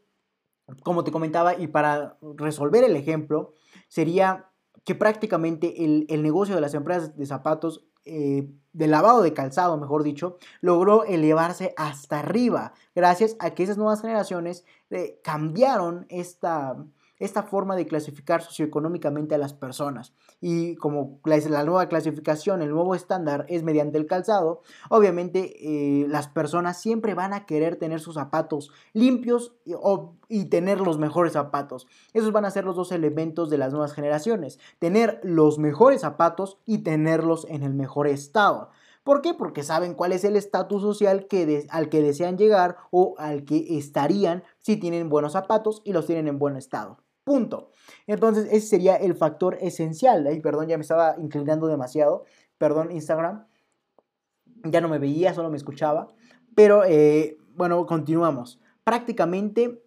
[0.84, 3.56] como te comentaba, y para resolver el ejemplo,
[3.88, 4.52] sería
[4.84, 10.04] que prácticamente el, negocio de las empresas de zapatos, eh, de lavado de calzado, mejor
[10.04, 16.84] dicho, logró elevarse hasta arriba, gracias a que esas nuevas generaciones eh, cambiaron esta,
[17.22, 20.14] esta forma de clasificar socioeconómicamente a las personas.
[20.42, 26.28] Y como la nueva clasificación, el nuevo estándar es mediante el calzado, obviamente eh, las
[26.28, 29.54] personas siempre van a querer tener sus zapatos limpios
[30.30, 31.86] y, tener los mejores zapatos.
[32.14, 34.60] Esos van a ser los dos elementos de las nuevas generaciones.
[34.80, 38.72] Tener los mejores zapatos y tenerlos en el mejor estado.
[39.04, 39.36] ¿Por qué?
[39.36, 41.28] Porque saben cuál es el estatus social
[41.70, 46.28] al que desean llegar o al que estarían si tienen buenos zapatos y los tienen
[46.28, 46.98] en buen estado.
[47.32, 47.72] Punto.
[48.08, 50.28] Entonces, ese sería el factor esencial.
[50.44, 52.26] Perdón, ya me estaba inclinando demasiado.
[52.58, 53.48] Perdón, Instagram.
[54.66, 56.10] Ya no me veía, solo me escuchaba.
[56.54, 58.60] Pero eh, bueno, continuamos.
[58.84, 59.82] Prácticamente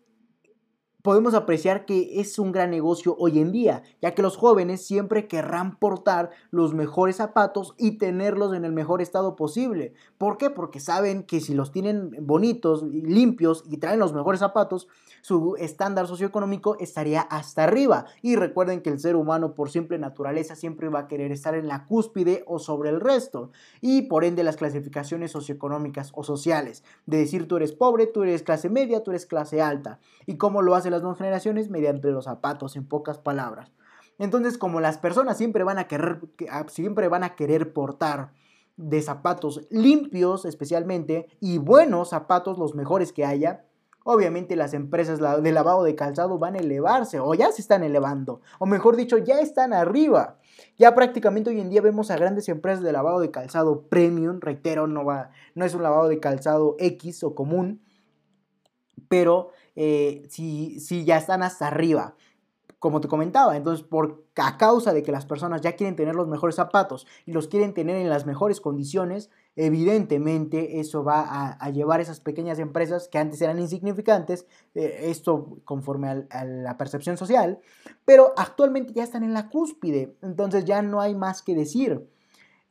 [1.04, 5.28] podemos apreciar que es un gran negocio hoy en día, ya que los jóvenes siempre
[5.28, 9.92] querrán portar los mejores zapatos y tenerlos en el mejor estado posible.
[10.16, 10.48] ¿Por qué?
[10.48, 14.88] Porque saben que si los tienen bonitos, limpios y traen los mejores zapatos,
[15.20, 18.06] su estándar socioeconómico estaría hasta arriba.
[18.22, 21.68] Y recuerden que el ser humano por simple naturaleza siempre va a querer estar en
[21.68, 23.50] la cúspide o sobre el resto.
[23.82, 26.82] Y por ende las clasificaciones socioeconómicas o sociales.
[27.04, 29.98] De decir tú eres pobre, tú eres clase media, tú eres clase alta.
[30.24, 31.70] ¿Y cómo lo hace las nuevas generaciones?
[31.70, 33.72] Mediante los zapatos, en pocas palabras.
[34.18, 38.32] Entonces, como las personas siempre van a querer, ah, siempre van a querer portar
[38.76, 43.64] de zapatos limpios especialmente y buenos zapatos, los mejores que haya,
[44.04, 48.40] obviamente las empresas de lavado de calzado van a elevarse o ya se están elevando,
[48.58, 50.38] o mejor dicho, ya están arriba.
[50.78, 54.86] Ya prácticamente hoy en día vemos a grandes empresas de lavado de calzado premium, reitero,
[54.86, 57.80] no, va, no es un lavado de calzado X o común,
[59.08, 62.14] pero eh, sí, sí ya están hasta arriba
[62.84, 63.56] como te comentaba.
[63.56, 67.32] Entonces, por, a causa de que las personas ya quieren tener los mejores zapatos y
[67.32, 72.58] los quieren tener en las mejores condiciones, evidentemente eso va a, llevar a esas pequeñas
[72.58, 77.58] empresas que antes eran insignificantes, eh, esto conforme a la percepción social,
[78.04, 82.06] pero actualmente ya están en la cúspide, entonces ya no hay más que decir.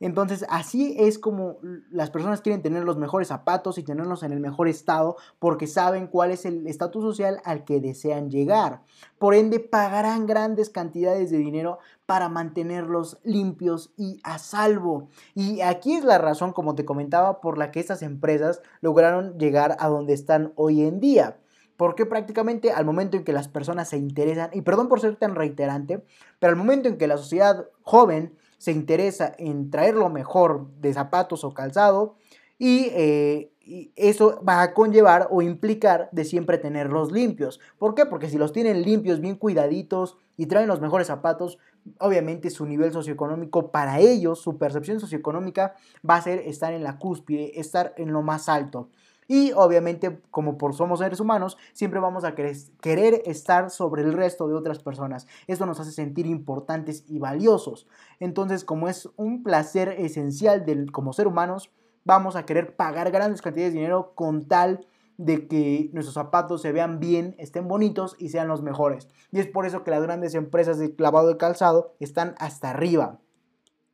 [0.04, 1.56] Entonces, así es como
[1.90, 6.08] las personas quieren tener los mejores zapatos y tenerlos en el mejor estado porque saben
[6.08, 8.82] cuál es el estatus social al que desean llegar.
[9.18, 15.08] Por ende, pagarán grandes cantidades de dinero para mantenerlos limpios y a salvo.
[15.34, 19.74] Y aquí es la razón, como te comentaba, por la que estas empresas lograron llegar
[19.78, 21.38] a donde están hoy en día.
[21.78, 25.34] Porque prácticamente al momento en que las personas se interesan, y perdón por ser tan
[25.34, 26.04] reiterante,
[26.40, 30.94] pero al momento en que la sociedad joven se interesa en traer lo mejor de
[30.94, 32.16] zapatos o calzado
[32.58, 37.60] eh, y, eso va a conllevar o implicar de siempre tenerlos limpios.
[37.78, 38.06] ¿Por qué?
[38.06, 41.58] Porque si los tienen limpios, bien cuidaditos y traen los mejores zapatos,
[41.98, 45.74] obviamente su nivel socioeconómico para ellos, su percepción socioeconómica
[46.08, 48.88] va a ser estar en la cúspide, estar en lo más alto.
[49.28, 54.48] Y obviamente, como por somos seres humanos, siempre vamos a querer estar sobre el resto
[54.48, 55.26] de otras personas.
[55.46, 57.86] Esto nos hace sentir importantes y valiosos.
[58.20, 61.70] Entonces, como es un placer esencial del, como ser humanos,
[62.04, 66.72] vamos a querer pagar grandes cantidades de dinero con tal de que nuestros zapatos se
[66.72, 69.08] vean bien, estén bonitos y sean los mejores.
[69.30, 73.20] Y es por eso que las grandes empresas de clavado de calzado están hasta arriba.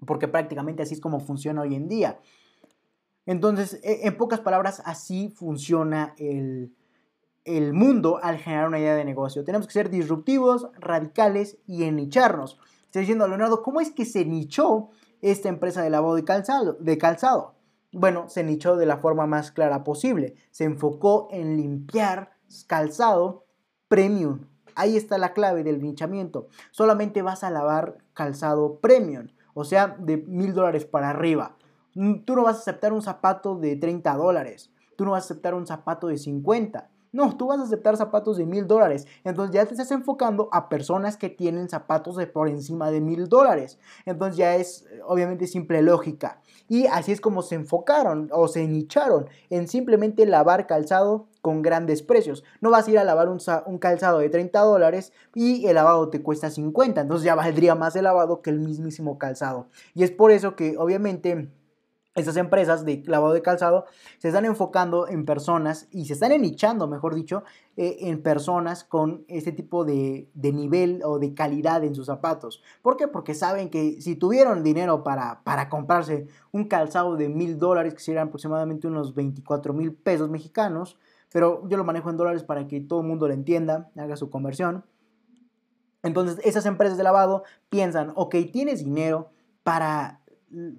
[0.06, 2.20] Porque prácticamente así es como funciona hoy en día.
[3.26, 6.72] Entonces, e, en pocas palabras, así funciona el,
[7.72, 9.44] mundo al generar una idea de negocio.
[9.44, 12.58] Tenemos que ser disruptivos, radicales y ennicharnos.
[12.84, 16.74] Estoy diciendo, Leonardo, ¿cómo es que se nichó esta empresa de lavado de calzado?
[16.74, 17.54] De calzado?
[17.92, 20.34] Bueno, se nichó de la forma más clara posible.
[20.50, 22.30] Se enfocó en limpiar
[22.66, 23.46] calzado
[23.88, 24.46] premium.
[24.76, 26.48] Ahí está la clave del nichamiento.
[26.70, 31.56] Solamente vas a lavar calzado premium, o sea, de mil dólares para arriba.
[31.94, 34.70] Tú no vas a aceptar un zapato de 30 dólares.
[34.96, 36.88] Tú no vas a aceptar un zapato de 50.
[37.12, 39.06] No, tú vas a aceptar zapatos de mil dólares.
[39.24, 43.28] Entonces ya te estás enfocando a personas que tienen zapatos de por encima de mil
[43.28, 43.78] dólares.
[44.06, 46.40] Entonces ya es obviamente simple lógica.
[46.68, 52.02] Y así es como se enfocaron o se nicharon en simplemente lavar calzado con grandes
[52.02, 52.44] precios.
[52.60, 56.10] No vas a ir a lavar un, un, calzado de 30 dólares y el lavado
[56.10, 57.00] te cuesta 50.
[57.00, 59.66] Entonces ya valdría más el lavado que el mismísimo calzado.
[59.94, 61.50] Y es por eso que obviamente
[62.20, 63.86] estas empresas de lavado de calzado
[64.18, 67.42] se están enfocando en personas y se están enichando, mejor dicho,
[67.76, 72.62] eh, en personas con este tipo de, nivel o de calidad en sus zapatos.
[72.82, 73.08] ¿Por qué?
[73.08, 78.00] Porque saben que si tuvieron dinero para, para comprarse un calzado de mil dólares, que
[78.00, 80.98] serían aproximadamente unos 24 mil pesos mexicanos,
[81.32, 84.30] pero yo lo manejo en dólares para que todo el mundo lo entienda, haga su
[84.30, 84.84] conversión.
[86.02, 89.30] Entonces, esas empresas de lavado piensan, ok, tienes dinero
[89.62, 90.19] para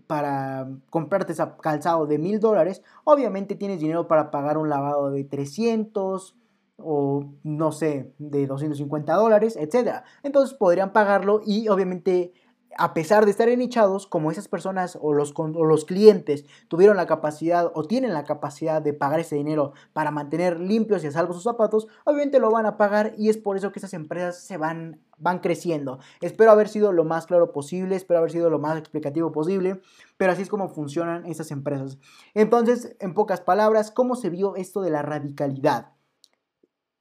[0.07, 5.23] para comprarte ese calzado de mil dólares, obviamente tienes dinero para pagar un lavado de
[5.23, 6.35] 300
[6.83, 10.03] o no sé, de 250 dólares, etc.
[10.23, 12.33] Entonces podrían pagarlo y obviamente
[12.77, 17.05] a pesar de estar enichados, como esas personas o los, o los clientes tuvieron la
[17.05, 21.33] capacidad o tienen la capacidad de pagar ese dinero para mantener limpios y a salvo
[21.33, 24.57] sus zapatos, obviamente lo van a pagar y es por eso que esas empresas se
[24.57, 25.99] van, van creciendo.
[26.19, 29.81] Espero haber sido lo más claro posible, espero haber sido lo más explicativo posible,
[30.17, 31.97] pero así es como funcionan esas empresas.
[32.33, 35.93] Entonces, en pocas palabras, ¿cómo se vio esto de la radicalidad?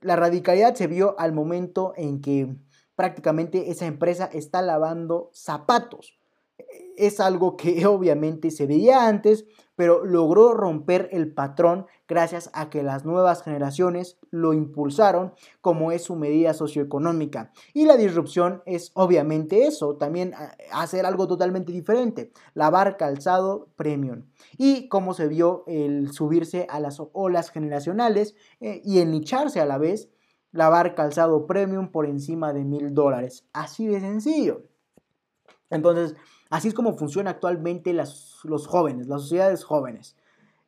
[0.00, 2.56] La radicalidad se vio al momento en que
[2.94, 6.18] prácticamente esa empresa está lavando zapatos.
[6.96, 9.46] Es algo que obviamente se veía antes,
[9.80, 16.04] pero logró romper el patrón gracias a que las nuevas generaciones lo impulsaron como es
[16.04, 17.50] su medida socioeconómica.
[17.72, 20.34] Y la disrupción es obviamente eso, también
[20.70, 24.24] hacer algo totalmente diferente, lavar calzado premium.
[24.58, 29.64] Y cómo se vio el subirse a las olas generacionales eh, y el nicharse a
[29.64, 30.10] la vez
[30.52, 33.46] lavar calzado premium por encima de mil dólares.
[33.54, 34.64] Así de sencillo.
[35.70, 36.16] Entonces,
[36.50, 40.16] así es como funciona actualmente los jóvenes, las sociedades jóvenes.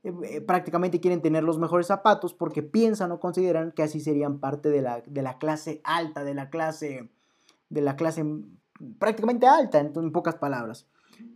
[0.05, 4.39] Eh, eh, prácticamente quieren tener los mejores zapatos porque piensan o consideran que así serían
[4.41, 7.09] parte de la, clase alta, de la clase,
[7.69, 8.25] de la clase
[8.99, 10.89] prácticamente alta, en, pocas palabras.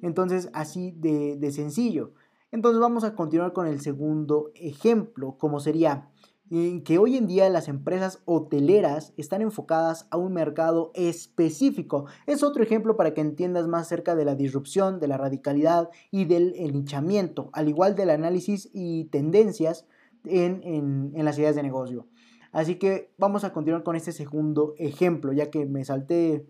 [0.03, 2.13] Entonces, así de, de sencillo.
[2.51, 6.09] Entonces vamos a continuar con el segundo ejemplo, como sería
[6.49, 12.07] que hoy en día las empresas hoteleras están enfocadas a un mercado específico.
[12.27, 16.25] Es otro ejemplo para que entiendas más acerca de la disrupción, de la radicalidad y
[16.25, 19.87] del hinchamiento, al igual del análisis y tendencias
[20.25, 22.07] en, las ideas de negocio.
[22.53, 26.47] Así que vamos a continuar con este segundo ejemplo, ya que me salté,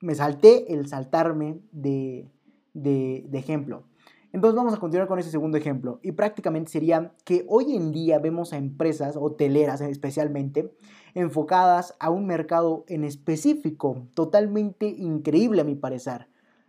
[0.00, 2.30] me salté el saltarme de,
[2.72, 3.87] de ejemplo.
[4.32, 8.18] Entonces vamos a continuar con ese segundo ejemplo y prácticamente sería que hoy en día
[8.18, 10.70] vemos a empresas hoteleras especialmente
[11.14, 16.28] enfocadas a un mercado en específico totalmente increíble a mi parecer.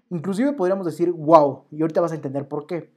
[0.09, 2.93] Inclusive podríamos decir wow y ahorita vas a entender por qué.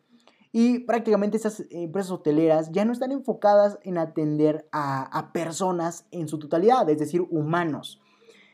[0.53, 6.29] Y prácticamente esas empresas hoteleras ya no están enfocadas en atender a, a personas en
[6.29, 8.01] su totalidad, es decir, humanos.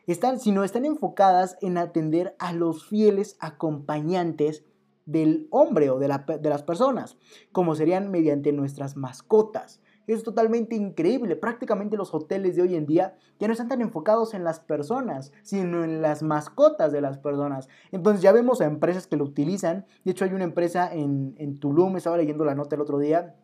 [0.06, 4.64] Están, sino están enfocadas en atender a los fieles acompañantes
[5.08, 7.16] del hombre o de, las personas,
[7.50, 9.80] como serían mediante nuestras mascotas.
[10.06, 11.34] Es totalmente increíble.
[11.34, 15.32] Prácticamente los hoteles de hoy en día ya no están tan enfocados en las personas,
[15.42, 17.68] sino en las mascotas de las personas.
[17.90, 19.86] Entonces ya vemos a empresas que lo utilizan.
[20.04, 23.34] De hecho hay una empresa en, en Tulum, estaba leyendo la nota el otro día,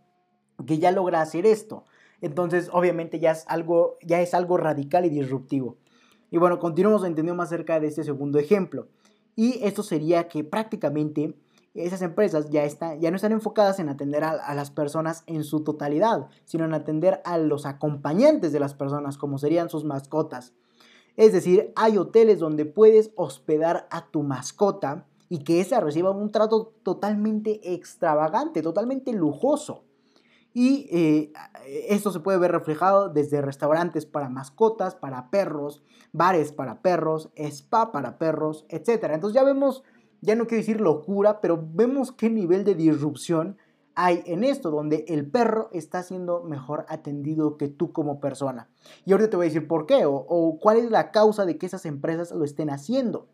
[0.67, 1.85] que ya logra hacer esto.
[2.21, 5.79] Entonces obviamente ya es algo, ya es algo radical y disruptivo.
[6.31, 8.89] Y bueno, continuamos entendiendo más acerca de este segundo ejemplo.
[9.37, 11.35] Y esto sería que prácticamente
[11.75, 16.29] esas empresas ya, ya no están enfocadas en atender a, las personas en su totalidad,
[16.45, 20.55] sino en atender a los acompañantes de las personas, como serían sus mascotas.
[21.17, 26.31] Es decir, hay hoteles donde puedes hospedar a tu mascota y que esa reciba un
[26.31, 29.85] trato totalmente extravagante, totalmente lujoso.
[30.53, 31.33] Y eh,
[31.89, 37.91] esto se puede ver reflejado desde restaurantes para mascotas, para perros, bares para perros, spa
[37.91, 39.11] para perros, etc.
[39.11, 39.83] Entonces ya vemos
[40.25, 43.59] ya no quiero decir locura, pero vemos qué nivel de disrupción
[43.95, 48.69] hay en esto, donde el perro está siendo mejor atendido que tú como persona.
[49.05, 51.67] Y ahorita te voy a decir por qué o, cuál es la causa de que
[51.67, 53.29] esas empresas lo estén haciendo.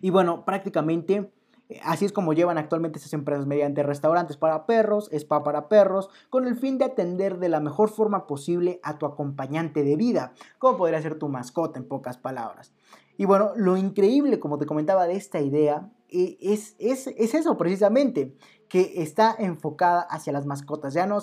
[0.00, 1.30] Y bueno, prácticamente
[1.68, 6.08] eh, así es como llevan actualmente esas empresas mediante restaurantes para perros, spa para perros,
[6.30, 10.32] con el fin de atender de la mejor forma posible a tu acompañante de vida,
[10.58, 12.72] como podría ser tu mascota en pocas palabras.
[13.20, 18.34] Y bueno, lo increíble, como te comentaba, de esta idea eh, es, es, eso precisamente,
[18.66, 21.18] que está enfocada hacia las mascotas, ya no,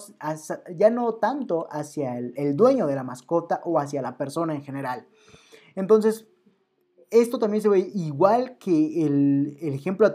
[0.75, 5.07] ya no tanto hacia el, dueño de la mascota o hacia la persona en general.
[5.73, 6.27] Entonces,
[7.09, 10.13] esto también se ve igual que el, el, ejemplo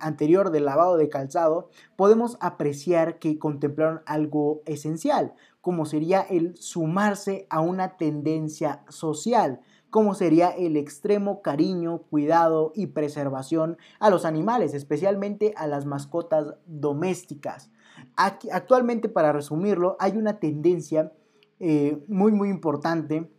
[0.00, 7.46] anterior del lavado de calzado, podemos apreciar que contemplaron algo esencial, como sería el sumarse
[7.48, 9.62] a una tendencia social,
[9.92, 16.54] como sería el extremo cariño, cuidado y preservación a los animales, especialmente a las mascotas
[16.64, 17.70] domésticas.
[18.16, 21.12] actualmente, para resumirlo, hay una tendencia
[21.60, 23.30] eh, muy, muy importante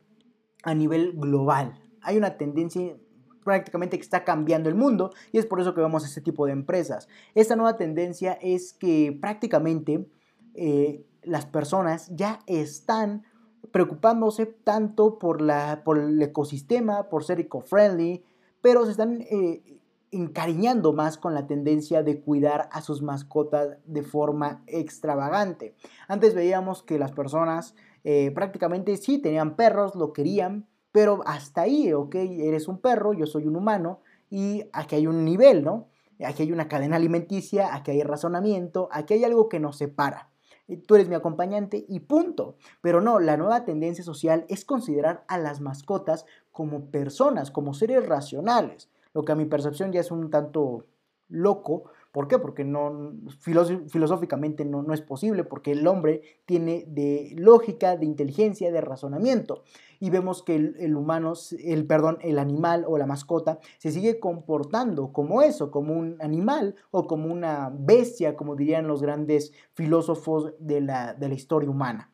[0.61, 1.73] a nivel global.
[2.03, 2.95] Hay una tendencia
[3.43, 6.51] prácticamente que está cambiando el mundo y es por eso que vemos este tipo de
[6.51, 7.07] empresas.
[7.33, 10.07] Esta nueva tendencia es que prácticamente
[10.53, 13.23] eh, las personas ya están
[13.71, 18.23] preocupándose tanto por, la, por el ecosistema, por ser eco-friendly,
[18.61, 19.79] pero se están eh,
[20.11, 25.75] encariñando más con la tendencia de cuidar a sus mascotas de forma extravagante.
[26.07, 31.93] Antes veíamos que las personas Eh, prácticamente sí, tenían perros, lo querían, pero hasta ahí,
[31.93, 35.87] ok, eres un perro, yo soy un humano y aquí hay un nivel, ¿no?
[36.19, 40.32] Aquí hay una cadena alimenticia, aquí hay razonamiento, aquí hay algo que nos separa.
[40.77, 42.55] Tú eres mi acompañante y punto.
[42.81, 48.05] Pero no, la nueva tendencia social es considerar a las mascotas como personas, como seres
[48.05, 50.85] racionales, lo que a mi percepción ya es un tanto
[51.29, 52.37] loco, ¿Por qué?
[52.37, 58.71] Porque no, filosóficamente no, no, es posible, porque el hombre tiene de lógica, de inteligencia,
[58.71, 59.63] de razonamiento.
[59.99, 65.11] Y vemos que el, humano, el, perdón, el animal o la mascota se sigue comportando
[65.11, 70.81] como eso, como un animal o como una bestia, como dirían los grandes filósofos de
[70.81, 72.11] la, de la historia humana.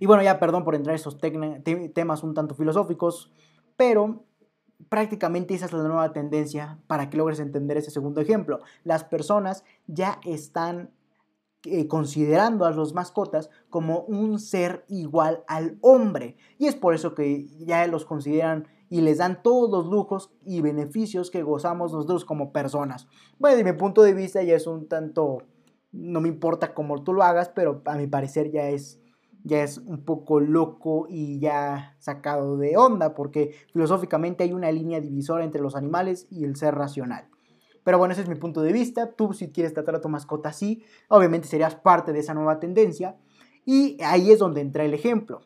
[0.00, 1.18] Y bueno, ya perdón por entrar en esos
[1.92, 3.34] temas un tanto filosóficos,
[3.76, 4.24] pero
[4.88, 8.60] prácticamente esa es la nueva tendencia para que logres entender ese segundo ejemplo.
[8.84, 10.90] Las personas ya están
[11.64, 16.36] eh, considerando a los mascotas como un ser igual al hombre.
[16.56, 20.60] Y es por eso que ya los consideran y les dan todos los lujos y
[20.60, 23.08] beneficios que gozamos nosotros como personas.
[23.38, 25.42] Bueno, de mi punto de vista ya es un tanto,
[25.92, 28.97] no me importa cómo tú lo hagas, pero a mi parecer ya es
[29.44, 35.00] ya es un poco loco y ya sacado de onda, porque filosóficamente hay una línea
[35.00, 37.28] divisora entre los animales y el ser racional.
[37.84, 39.14] Pero bueno, ese es mi punto de vista.
[39.14, 43.16] Tú si quieres tratar a tu mascota así, obviamente serías parte de esa nueva tendencia.
[43.64, 45.40] Y ahí es donde entra el ejemplo.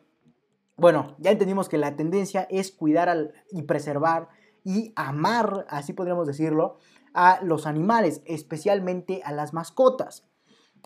[0.75, 4.29] Bueno, ya entendimos que la tendencia es cuidar y preservar
[4.63, 6.77] y amar, así podríamos decirlo,
[7.13, 10.27] a los animales, especialmente a las mascotas.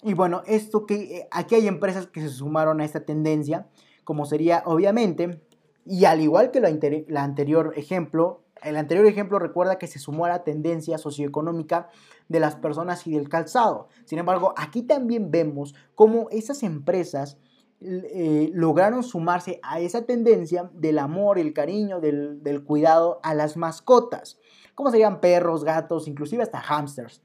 [0.03, 3.67] Y bueno, esto que eh, aquí hay empresas que se sumaron a esta tendencia,
[4.03, 5.41] como sería obviamente,
[5.85, 10.29] y al igual que la, anterior ejemplo, el anterior ejemplo recuerda que se sumó a
[10.29, 11.89] la tendencia socioeconómica
[12.27, 13.87] de las personas y del calzado.
[14.05, 17.37] Sin embargo, aquí también vemos cómo esas empresas
[17.79, 23.55] eh, lograron sumarse a esa tendencia del amor, el cariño, del, del cuidado a las
[23.55, 24.39] mascotas,
[24.75, 27.23] como serían perros, gatos, inclusive hasta hamsters.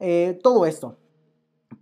[0.00, 0.98] Eh, todo esto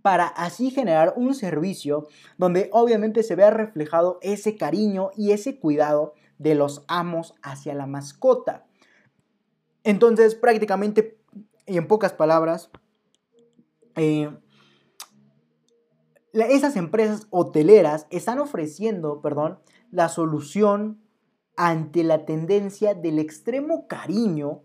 [0.01, 6.13] para así generar un servicio donde obviamente se vea reflejado ese cariño y ese cuidado
[6.37, 8.65] de los amos hacia la mascota.
[9.83, 11.19] Entonces, prácticamente,
[11.65, 12.71] y en pocas palabras,
[13.95, 14.29] eh,
[16.33, 19.59] esas empresas hoteleras están ofreciendo, perdón,
[19.91, 21.01] la solución
[21.57, 24.63] ante la tendencia del extremo cariño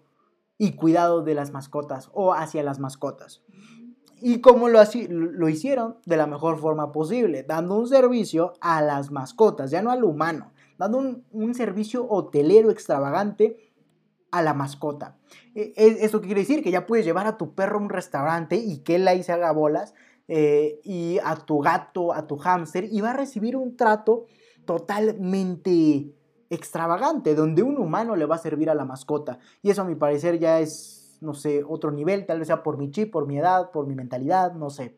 [0.58, 3.42] y cuidado de las mascotas o hacia las mascotas.
[4.20, 5.96] ¿Y cómo lo, lo hicieron?
[6.06, 10.52] De la mejor forma posible, dando un servicio a las mascotas, ya no al humano,
[10.78, 13.72] dando un, servicio hotelero extravagante
[14.30, 15.16] a la mascota.
[15.54, 16.62] E, e, ¿Esto qué quiere decir?
[16.62, 19.32] Que ya puedes llevar a tu perro a un restaurante y que él ahí se
[19.32, 19.94] haga bolas,
[20.28, 24.26] eh, y a tu gato, a tu hámster, y va a recibir un trato
[24.64, 26.12] totalmente
[26.50, 29.38] extravagante, donde un humano le va a servir a la mascota.
[29.62, 32.78] Y eso a mi parecer ya es no sé, otro nivel, tal vez sea por
[32.78, 34.96] mi chip, por mi edad, por mi mentalidad, no sé.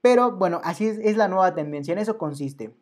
[0.00, 2.76] Pero bueno, así es, la nueva tendencia, en eso consiste.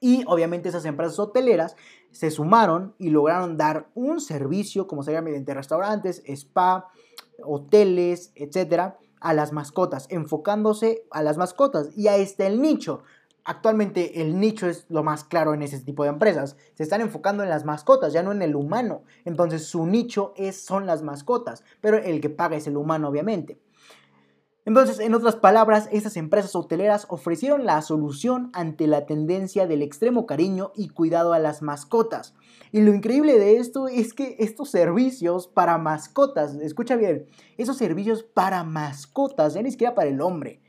[0.00, 1.76] Y obviamente esas empresas hoteleras
[2.10, 6.88] se sumaron y lograron dar un servicio, como sería mediante restaurantes, spa,
[7.44, 11.90] hoteles, etcétera, a las mascotas, enfocándose a las mascotas.
[11.96, 13.02] Y ahí está el nicho.
[13.44, 16.56] Actualmente el nicho es lo más claro en ese tipo de empresas.
[16.74, 19.02] Se están enfocando en las mascotas, ya no en el humano.
[19.24, 23.58] Entonces su nicho es, son las mascotas, pero el que paga es el humano obviamente.
[24.66, 30.26] Entonces, en otras palabras, estas empresas hoteleras ofrecieron la solución ante la tendencia del extremo
[30.26, 32.34] cariño y cuidado a las mascotas.
[32.70, 37.26] Y lo increíble de esto es que estos servicios para mascotas, escucha bien,
[37.56, 40.60] esos servicios para mascotas, ya ni siquiera para el hombre,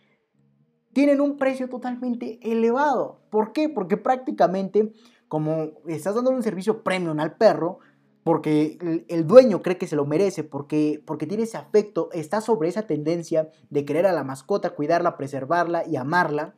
[0.93, 3.19] tienen un precio totalmente elevado.
[3.29, 3.69] ¿Por qué?
[3.69, 4.91] Porque prácticamente
[5.31, 7.79] como estás dando un servicio premium al perro,
[8.25, 12.67] porque el, dueño cree que se lo merece, porque, porque tiene ese afecto, está sobre
[12.67, 16.55] esa tendencia de querer a la mascota, cuidarla, preservarla y amarla,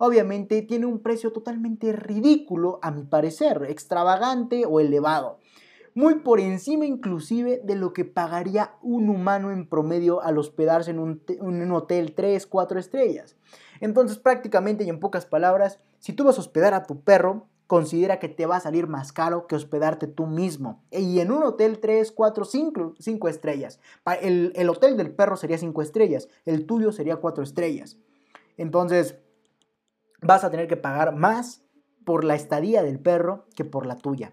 [0.00, 5.38] obviamente tiene un precio totalmente ridículo, a mi parecer, extravagante o elevado.
[5.94, 10.98] Muy por encima inclusive de lo que pagaría un humano en promedio al hospedarse en
[10.98, 13.36] un, en un hotel 3, 4 estrellas.
[13.80, 18.18] Entonces prácticamente y en pocas palabras, si tú vas a hospedar a tu perro, considera
[18.18, 20.84] que te va a salir más caro que hospedarte tú mismo.
[20.90, 22.44] Y en un hotel 3, 4,
[22.98, 23.80] 5, estrellas.
[24.22, 27.98] El, el hotel del perro sería 5 estrellas, el tuyo sería 4 estrellas.
[28.56, 29.18] Entonces
[30.22, 31.62] vas a tener que pagar más
[32.04, 34.32] por la estadía del perro que por la tuya.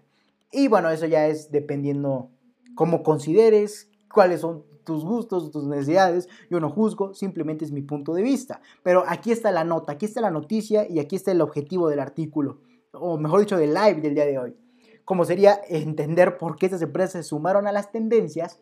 [0.52, 2.30] Y bueno, eso ya es dependiendo
[2.76, 8.14] cómo consideres, cuáles son tus gustos, tus necesidades, yo no juzgo, simplemente es mi punto
[8.14, 8.60] de vista.
[8.82, 12.00] Pero aquí está la nota, aquí está la noticia y aquí está el objetivo del
[12.00, 12.60] artículo,
[12.92, 14.56] o mejor dicho, del live del día de hoy.
[15.04, 18.60] Como sería entender por qué estas empresas se sumaron a las tendencias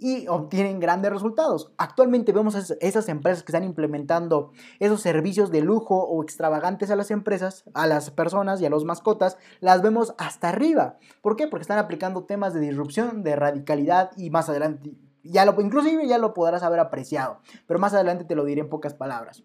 [0.00, 1.72] y obtienen grandes resultados.
[1.76, 7.10] Actualmente vemos esas empresas que están implementando esos servicios de lujo o extravagantes a las
[7.10, 10.96] empresas, a las personas y a los mascotas, las vemos hasta arriba.
[11.20, 11.46] ¿Por qué?
[11.46, 16.18] Porque están aplicando temas de disrupción, de radicalidad y más adelante, ya lo, inclusive ya
[16.18, 19.44] lo podrás haber apreciado, pero más adelante te lo diré en pocas palabras.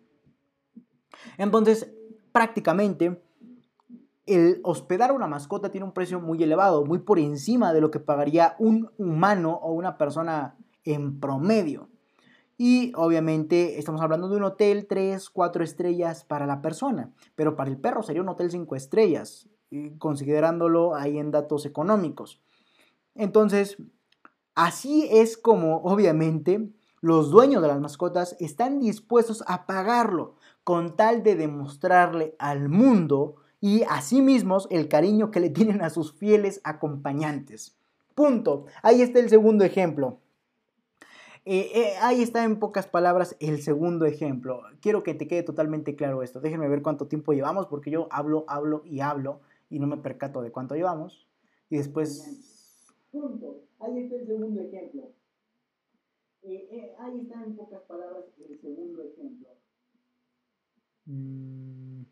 [1.37, 1.91] Entonces,
[2.31, 3.21] prácticamente
[4.25, 7.99] el hospedar una mascota tiene un precio muy elevado, muy por encima de lo que
[7.99, 11.89] pagaría un humano o una persona en promedio.
[12.57, 17.69] Y obviamente estamos hablando de un hotel 3, 4 estrellas para la persona, pero para
[17.69, 19.49] el perro sería un hotel 5 estrellas,
[19.99, 22.41] considerándolo ahí en datos económicos.
[23.13, 23.77] Entonces,
[24.55, 26.69] así es como obviamente
[27.01, 33.35] los dueños de las mascotas están dispuestos a pagarlo con tal de demostrarle al mundo
[33.61, 37.77] y asimismo el cariño que le tienen a sus fieles acompañantes.
[38.15, 38.65] Punto.
[38.81, 40.19] Ahí está el segundo ejemplo.
[41.45, 44.63] Eh, eh, ahí está en pocas palabras el segundo ejemplo.
[44.81, 46.39] Quiero que te quede totalmente claro esto.
[46.39, 50.41] Déjenme ver cuánto tiempo llevamos porque yo hablo, hablo y hablo y no me percato
[50.41, 51.27] de cuánto llevamos.
[51.69, 52.81] Y después...
[53.11, 53.64] Punto.
[53.79, 55.11] Ahí está el segundo ejemplo.
[56.43, 59.49] Eh, ahí está en pocas palabras el segundo ejemplo.
[61.05, 62.03] Mm.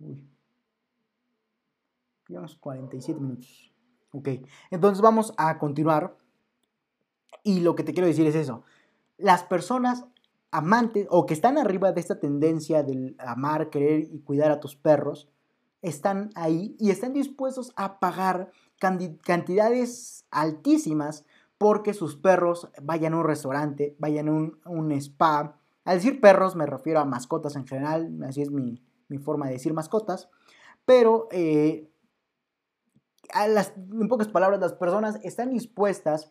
[0.00, 0.28] Uy.
[2.28, 3.72] Llevamos 47 minutos.
[4.12, 4.28] Ok,
[4.70, 6.16] entonces vamos a continuar.
[7.42, 8.62] Y lo que te quiero decir es eso.
[9.18, 10.06] Las personas
[10.50, 14.76] amantes o que están arriba de esta tendencia del amar, querer y cuidar a tus
[14.76, 15.28] perros,
[15.84, 21.24] están ahí y están dispuestos a pagar cantidades altísimas
[21.58, 25.56] porque sus perros vayan a un restaurante, vayan a un, spa.
[25.84, 29.52] Al decir perros me refiero a mascotas en general, así es mi, mi forma de
[29.52, 30.28] decir mascotas,
[30.84, 31.88] pero eh,
[33.34, 36.30] en pocas palabras, las personas están dispuestas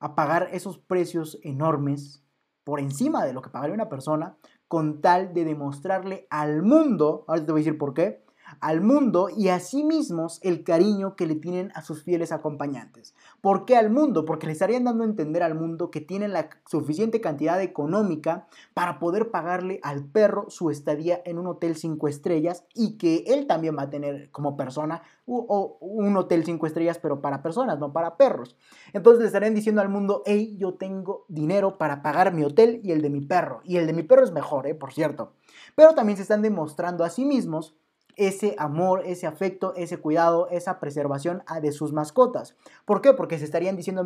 [0.00, 2.22] a pagar esos precios enormes
[2.64, 4.36] por encima de lo que pagaría una persona
[4.68, 8.24] con tal de demostrarle al mundo, ahora te voy a decir por qué,
[8.60, 13.14] al mundo y a sí mismos el cariño que le tienen a sus fieles acompañantes.
[13.40, 14.24] ¿Por qué al mundo?
[14.24, 18.98] Porque le estarían dando a entender al mundo que tienen la suficiente cantidad económica para
[18.98, 23.76] poder pagarle al perro su estadía en un hotel 5 estrellas y que él también
[23.76, 28.56] va a tener como persona un hotel 5 estrellas, pero para personas, no para perros.
[28.92, 32.92] Entonces le estarían diciendo al mundo, hey, yo tengo dinero para pagar mi hotel y
[32.92, 33.60] el de mi perro.
[33.64, 34.74] Y el de mi perro es mejor, ¿eh?
[34.74, 35.32] por cierto.
[35.74, 37.76] Pero también se están demostrando a sí mismos
[38.16, 42.56] ese amor, ese afecto, ese cuidado, esa preservación de sus mascotas.
[42.84, 43.12] ¿Por qué?
[43.12, 44.04] Porque se estarían diciendo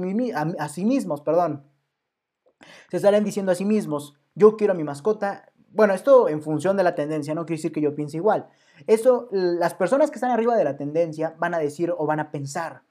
[0.59, 1.65] a, sí mismos, perdón.
[2.91, 5.53] Se estarían diciendo a sí mismos, yo quiero a mi mascota.
[5.71, 8.49] Bueno, esto en función de la tendencia, no quiere decir que yo piense igual.
[8.87, 12.31] Eso, las personas que están arriba de la tendencia van a decir o van a
[12.31, 12.83] pensar,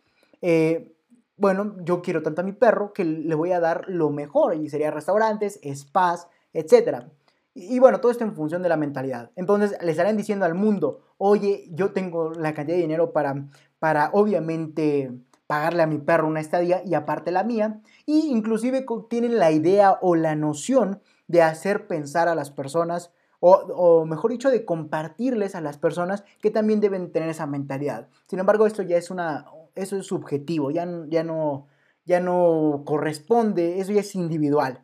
[0.41, 0.95] eh,
[1.37, 4.69] bueno, yo quiero tanto a mi perro que le voy a dar lo mejor y
[4.69, 7.11] sería restaurantes, spas, etcétera.
[7.57, 9.31] Y, bueno, todo esto en función de la mentalidad.
[9.37, 13.47] Entonces le estarán diciendo al mundo, oye, yo tengo la cantidad de dinero para,
[13.79, 15.13] para obviamente
[15.47, 17.79] pagarle a mi perro una estadía y aparte la mía.
[18.05, 24.05] Y inclusive tienen la idea o la noción de hacer pensar a las personas, o,
[24.05, 28.09] mejor dicho, de compartirles a las personas que también deben tener esa mentalidad.
[28.27, 29.45] Sin embargo, esto ya es una,
[29.75, 31.67] eso es subjetivo, ya, ya, no,
[32.03, 34.81] ya no corresponde, eso ya es individual.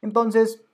[0.00, 0.64] Entonces,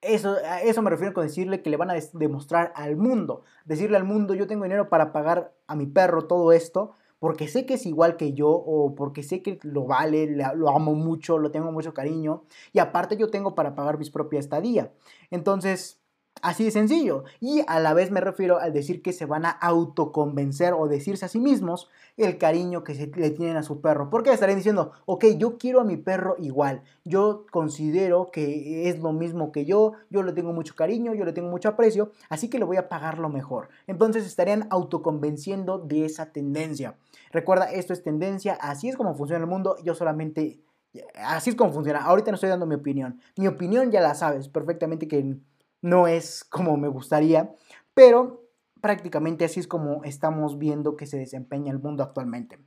[0.00, 3.42] eso, eso me refiero con decirle que le van a demostrar al mundo.
[3.64, 7.66] Decirle al mundo, yo tengo dinero para pagar a mi perro todo esto, porque sé
[7.66, 11.50] que es igual que yo o porque sé que lo vale, lo amo mucho, lo
[11.50, 14.92] tengo mucho cariño y aparte yo tengo para pagar mis propias estadía.
[15.30, 15.97] Entonces,
[16.42, 17.24] Así de sencillo.
[17.40, 21.24] Y a la vez me refiero al decir que se van a autoconvencer o decirse
[21.24, 24.10] a sí mismos el cariño que se le tienen a su perro.
[24.10, 26.82] Porque estarían diciendo, ok, yo quiero a mi perro igual.
[27.04, 29.92] Yo considero que es lo mismo que yo.
[30.10, 32.12] Yo le tengo mucho cariño, yo le tengo mucho aprecio.
[32.28, 33.68] Así que le voy a pagar lo mejor.
[33.86, 36.96] Entonces estarían autoconvenciendo de esa tendencia.
[37.32, 38.54] Recuerda, esto es tendencia.
[38.54, 39.76] Así es como funciona el mundo.
[39.82, 40.60] Yo solamente...
[41.14, 42.02] Así es como funciona.
[42.02, 43.20] Ahorita no estoy dando mi opinión.
[43.36, 45.36] Mi opinión ya la sabes perfectamente que
[45.82, 47.54] no es como me gustaría,
[47.94, 48.48] pero
[48.80, 52.58] prácticamente así es como estamos viendo que se desempeña el mundo actualmente.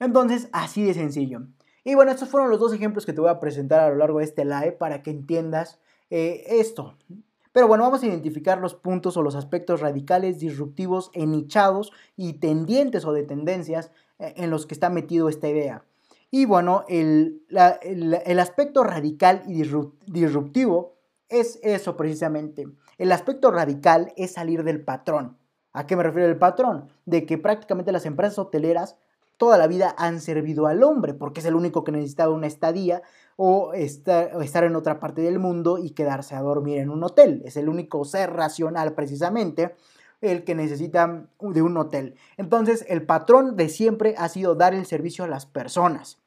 [0.00, 1.46] Entonces, así de sencillo.
[1.84, 4.18] Y bueno, estos fueron los dos ejemplos que te voy a presentar a lo largo
[4.18, 6.96] de este live para que entiendas eh, esto.
[7.52, 13.04] Pero bueno, vamos a identificar los puntos o los aspectos radicales, disruptivos, enichados y tendientes
[13.04, 15.84] o de tendencias eh, en los que está metido esta idea.
[16.30, 19.62] Y bueno, el, el aspecto radical y
[20.06, 20.93] disruptivo
[21.28, 22.66] es eso precisamente.
[22.98, 25.38] El aspecto radical es salir del patrón.
[25.72, 26.88] ¿A qué me refiero el patrón?
[27.04, 28.96] De que prácticamente las empresas hoteleras
[29.36, 33.02] toda la vida han servido al hombre, porque es el único que necesitaba una estadía
[33.36, 37.42] o estar, en otra parte del mundo y quedarse a dormir en un hotel.
[37.44, 39.74] Es el único ser racional precisamente
[40.20, 42.14] el que necesita de un hotel.
[42.38, 46.18] Entonces, el patrón de siempre ha sido dar el servicio a las personas.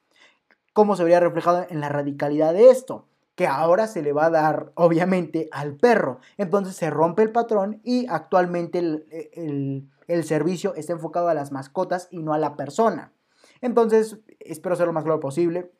[0.72, 3.07] ¿Cómo se vería reflejado en la radicalidad de esto?
[3.38, 6.18] Que ahora se le va a dar obviamente al perro.
[6.38, 12.18] Entonces se rompe el patrón y actualmente el, servicio está enfocado a las mascotas y
[12.24, 13.12] no a la persona.
[13.60, 15.70] Entonces, espero ser lo más claro posible.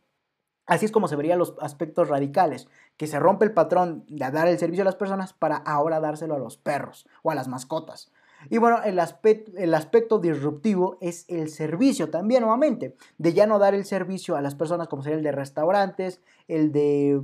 [0.67, 4.47] Así es como se verían los aspectos radicales, que se rompe el patrón de dar
[4.47, 8.13] el servicio a las personas para ahora dárselo a los perros o a las mascotas.
[8.51, 13.59] Y bueno, el aspecto, el aspecto disruptivo es el servicio también, nuevamente, de ya no
[13.59, 17.21] dar el servicio a las personas como sería el de restaurantes, el de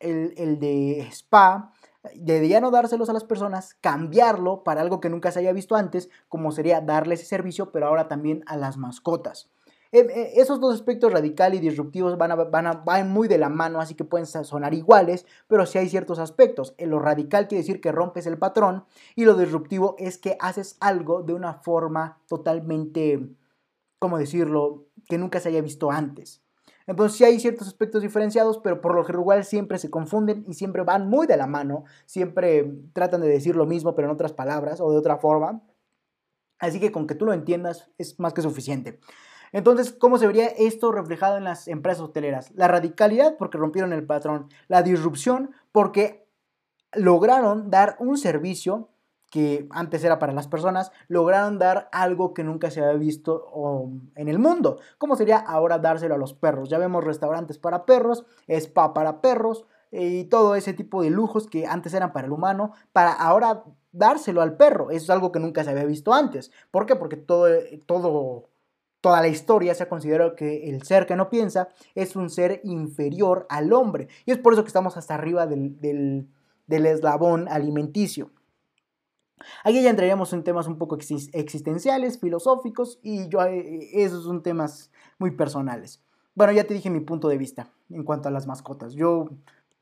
[0.00, 1.72] el, de spa,
[2.14, 5.76] de ya no dárselos a las personas, cambiarlo para algo que nunca se haya visto
[5.76, 9.50] antes, como sería darle ese servicio, pero ahora también a las mascotas.
[9.92, 13.48] Em, eh, esos dos aspectos radical y disruptivos van, a, van, van, muy de la
[13.48, 16.74] mano, así que pueden sonar iguales, pero sí hay ciertos aspectos.
[16.78, 18.84] En lo radical quiere decir que rompes el patrón
[19.16, 23.30] y lo disruptivo es que haces algo de una forma totalmente,
[23.98, 26.40] ¿cómo decirlo?, que nunca se haya visto antes.
[26.90, 30.82] Entonces sí hay ciertos aspectos diferenciados, pero por lo general siempre se confunden y siempre
[30.82, 34.80] van muy de la mano, siempre tratan de decir lo mismo, pero en otras palabras
[34.80, 35.62] o de otra forma.
[36.58, 38.98] Así que con que tú lo entiendas es más que suficiente.
[39.52, 42.50] Entonces, ¿cómo se vería esto reflejado en las empresas hoteleras?
[42.56, 46.26] La radicalidad porque rompieron el patrón, la disrupción porque
[46.92, 48.88] lograron dar un servicio
[49.30, 53.46] que antes era para las personas, lograron dar algo que nunca se había visto
[54.16, 54.78] en el mundo.
[54.98, 56.68] ¿Cómo sería ahora dárselo a los perros?
[56.68, 61.66] Ya vemos restaurantes para perros, spa para perros y todo ese tipo de lujos que
[61.66, 64.90] antes eran para el humano, para ahora dárselo al perro.
[64.90, 66.50] Eso es algo que nunca se había visto antes.
[66.72, 66.96] ¿Por qué?
[66.96, 67.48] Porque todo,
[67.86, 68.48] todo,
[69.00, 72.60] toda la historia se ha considerado que el ser que no piensa es un ser
[72.64, 74.08] inferior al hombre.
[74.26, 76.26] Y es por eso que estamos hasta arriba del,
[76.66, 78.30] del eslabón alimenticio.
[79.64, 84.90] Aquí ya entraríamos en temas un poco existenciales, filosóficos, y yo, eh, esos son temas
[85.18, 86.02] muy personales.
[86.34, 88.94] Bueno, ya te dije mi punto de vista en cuanto a las mascotas.
[88.94, 89.28] Yo,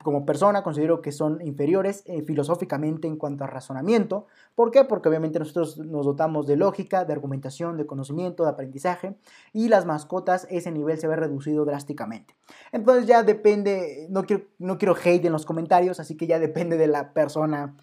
[0.03, 4.27] como persona, considero que son inferiores eh, filosóficamente en cuanto a razonamiento.
[4.55, 4.85] ¿Por qué?
[4.85, 9.17] Porque obviamente nosotros nos dotamos de lógica, de argumentación, de conocimiento, de aprendizaje,
[9.53, 12.35] y las mascotas, ese nivel se ve reducido drásticamente.
[12.73, 16.77] Entonces ya depende, no quiero, no quiero hate en los comentarios, así que ya depende
[16.77, 17.77] de la persona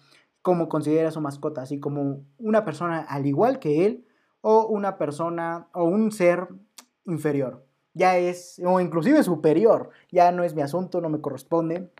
[0.46, 4.06] cómo considera su mascota, así como una persona al igual que él
[4.42, 6.46] o una persona o un ser
[7.04, 7.66] inferior.
[7.94, 11.90] Ya es, o inclusive superior, ya no es mi asunto, no me corresponde.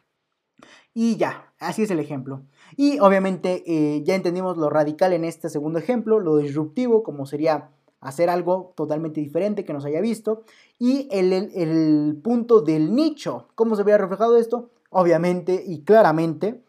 [0.94, 2.44] Y ya, así es el ejemplo.
[2.76, 7.70] Y obviamente eh, ya entendimos lo radical en este segundo ejemplo, lo disruptivo, como sería
[8.00, 10.44] hacer algo totalmente diferente que nos haya visto.
[10.78, 14.70] Y el, el punto del nicho, ¿cómo se había reflejado esto?
[14.90, 16.62] Obviamente y claramente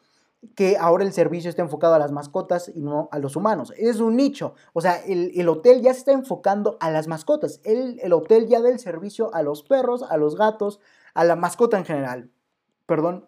[0.56, 3.74] que ahora el servicio está enfocado a las mascotas y no a los humanos.
[3.78, 4.54] Es un nicho.
[4.74, 7.60] O sea, el, hotel ya se está enfocando a las mascotas.
[7.64, 10.80] El, el, hotel ya da el servicio a los perros, a los gatos,
[11.14, 12.32] a la mascota en general.
[12.86, 13.28] Perdón.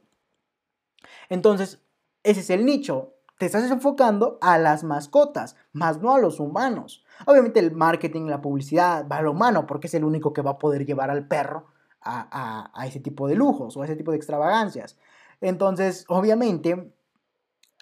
[1.29, 1.79] Entonces,
[2.23, 3.15] ese es el nicho.
[3.37, 7.05] Te estás enfocando a las mascotas, más no a los humanos.
[7.25, 10.57] Obviamente el marketing, la publicidad va al humano porque es el único que va a
[10.57, 11.67] poder llevar al perro
[12.01, 14.97] a, a ese tipo de lujos o a ese tipo de extravagancias.
[15.41, 16.91] Entonces, obviamente,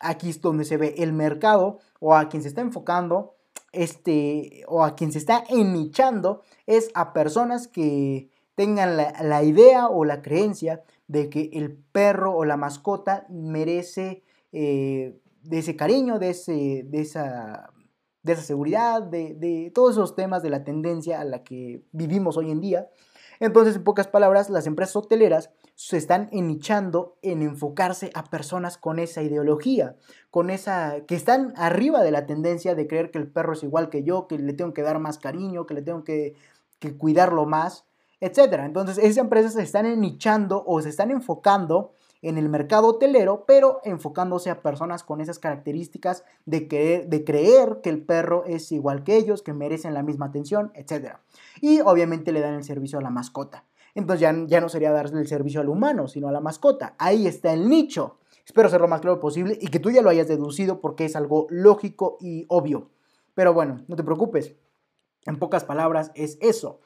[0.01, 3.35] aquí es donde se ve el mercado o a quien se está enfocando,
[3.71, 10.03] este, o a quien se está enichando, es a personas que tengan la, idea o
[10.03, 16.31] la creencia de que el perro o la mascota merece eh, de ese cariño, de,
[16.31, 17.71] ese, de, esa,
[18.23, 22.35] de esa seguridad, de, de todos esos temas de la tendencia a la que vivimos
[22.37, 22.89] hoy en día.
[23.39, 28.97] Entonces, en pocas palabras, las empresas hoteleras se están enichando en enfocarse a personas con
[28.97, 29.95] esa ideología,
[30.31, 33.91] con esa que están arriba de la tendencia de creer que el perro es igual
[33.91, 36.35] que yo, que le tengo que dar más cariño, que le tengo que,
[36.97, 37.85] cuidarlo más,
[38.21, 38.61] etc.
[38.65, 41.91] Entonces, esas empresas se están enichando o se están enfocando
[42.23, 47.91] en el mercado hotelero, pero enfocándose a personas con esas características de, de creer que
[47.91, 51.17] el perro es igual que ellos, que merecen la misma atención, etc.
[51.61, 53.66] Y obviamente le dan el servicio a la mascota.
[53.97, 56.95] Entonces ya, ya no sería darle el servicio al humano, sino a la mascota.
[56.99, 58.19] Ahí está el nicho.
[58.45, 61.15] Espero ser lo más claro posible y que tú ya lo hayas deducido porque es
[61.15, 62.91] algo lógico y obvio.
[63.33, 64.55] Pero bueno, no te preocupes.
[65.25, 66.79] En pocas palabras es eso.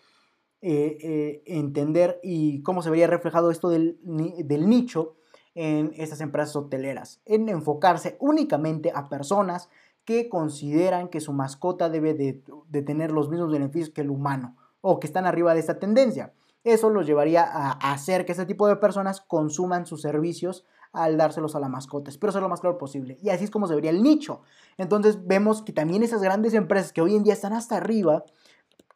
[0.64, 5.16] eh, eh, entender y cómo se vería reflejado esto del, del nicho
[5.56, 9.70] en estas empresas hoteleras, en enfocarse únicamente a personas
[10.06, 15.00] que consideran que su mascota debe de, tener los mismos beneficios que el humano o
[15.00, 16.34] que están arriba de esta tendencia.
[16.64, 21.56] Eso los llevaría a hacer que este tipo de personas consuman sus servicios al dárselos
[21.56, 22.10] a la mascota.
[22.10, 23.18] Espero ser lo más claro posible.
[23.22, 24.42] Y así es como se vería el nicho.
[24.78, 28.26] Entonces vemos que también esas grandes empresas que hoy en día están hasta arriba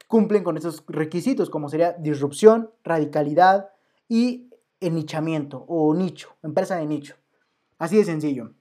[0.07, 3.69] cumplen con esos requisitos, como sería disrupción, radicalidad
[4.07, 4.49] y
[4.81, 7.15] nichamiento o nicho, empresa de nicho.
[7.79, 8.53] Así de sencillo.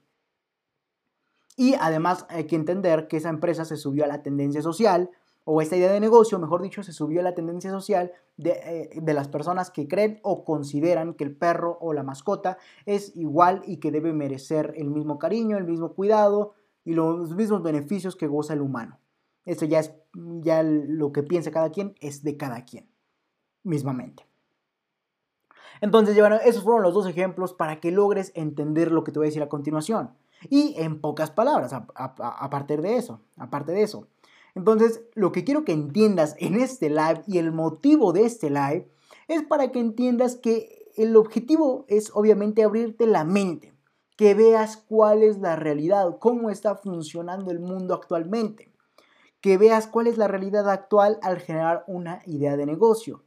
[1.55, 5.11] Y además hay que entender que esa empresa se subió a la tendencia social,
[5.45, 8.99] o esta idea de negocio, mejor dicho, se subió a la tendencia social de, eh,
[8.99, 13.61] de, las personas que creen o consideran que el perro o la mascota es igual
[13.65, 18.27] y que debe merecer el mismo cariño, el mismo cuidado y los mismos beneficios que
[18.27, 18.99] goza el humano.
[19.45, 22.89] Eso ya es, ya lo que piensa cada quien es de cada quien,
[23.63, 24.25] mismamente.
[25.79, 29.27] Entonces, bueno, esos fueron los dos ejemplos para que logres entender lo que te voy
[29.27, 30.11] a decir a continuación.
[30.49, 34.07] Y en pocas palabras, a, a partir de eso, aparte de eso.
[34.55, 38.89] Entonces, lo que quiero que entiendas en este live y el motivo de este live
[39.27, 43.73] es para que entiendas que el objetivo es obviamente abrirte la mente,
[44.15, 48.71] que veas cuál es la realidad, cómo está funcionando el mundo actualmente,
[49.41, 53.24] que veas cuál es la realidad actual al generar una idea de negocio.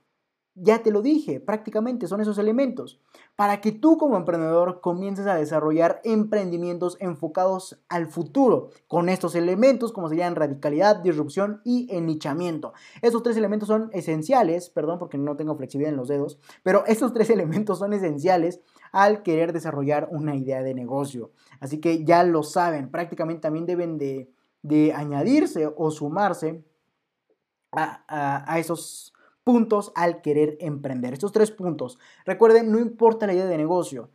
[0.61, 3.01] Ya te lo dije, prácticamente son esos elementos.
[3.37, 9.93] Para que tú como emprendedor comiences a desarrollar emprendimientos enfocados al futuro, con estos elementos
[9.93, 12.73] como serían radicalidad, disrupción y enichamiento.
[13.03, 17.13] Esos tres elementos son esenciales, perdón porque no tengo flexibilidad en los dedos, pero estos
[17.13, 21.31] tres elementos son esenciales al querer desarrollar una idea de negocio.
[21.61, 24.31] Así que ya lo saben, prácticamente también deben de,
[24.63, 26.65] de añadirse o sumarse
[27.71, 29.13] a, a, a esos
[29.49, 31.15] puntos al querer emprender.
[31.15, 31.99] Estos tres puntos.
[32.27, 34.11] Recuerden, no importa la idea de negocio.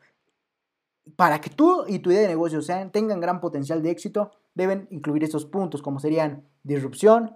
[1.16, 4.88] Para que tú y tu idea de negocio sean, tengan gran potencial de éxito, deben
[4.92, 7.36] incluir estos puntos, como serían disrupción,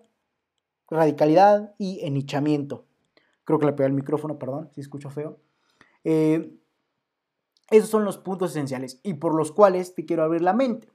[0.88, 2.86] radicalidad y enichamiento.
[3.46, 5.40] Creo que le pegué el micrófono, perdón, si escucho feo.
[6.04, 6.56] Eh,
[7.72, 10.92] esos son los puntos esenciales y por los cuales te quiero abrir la mente.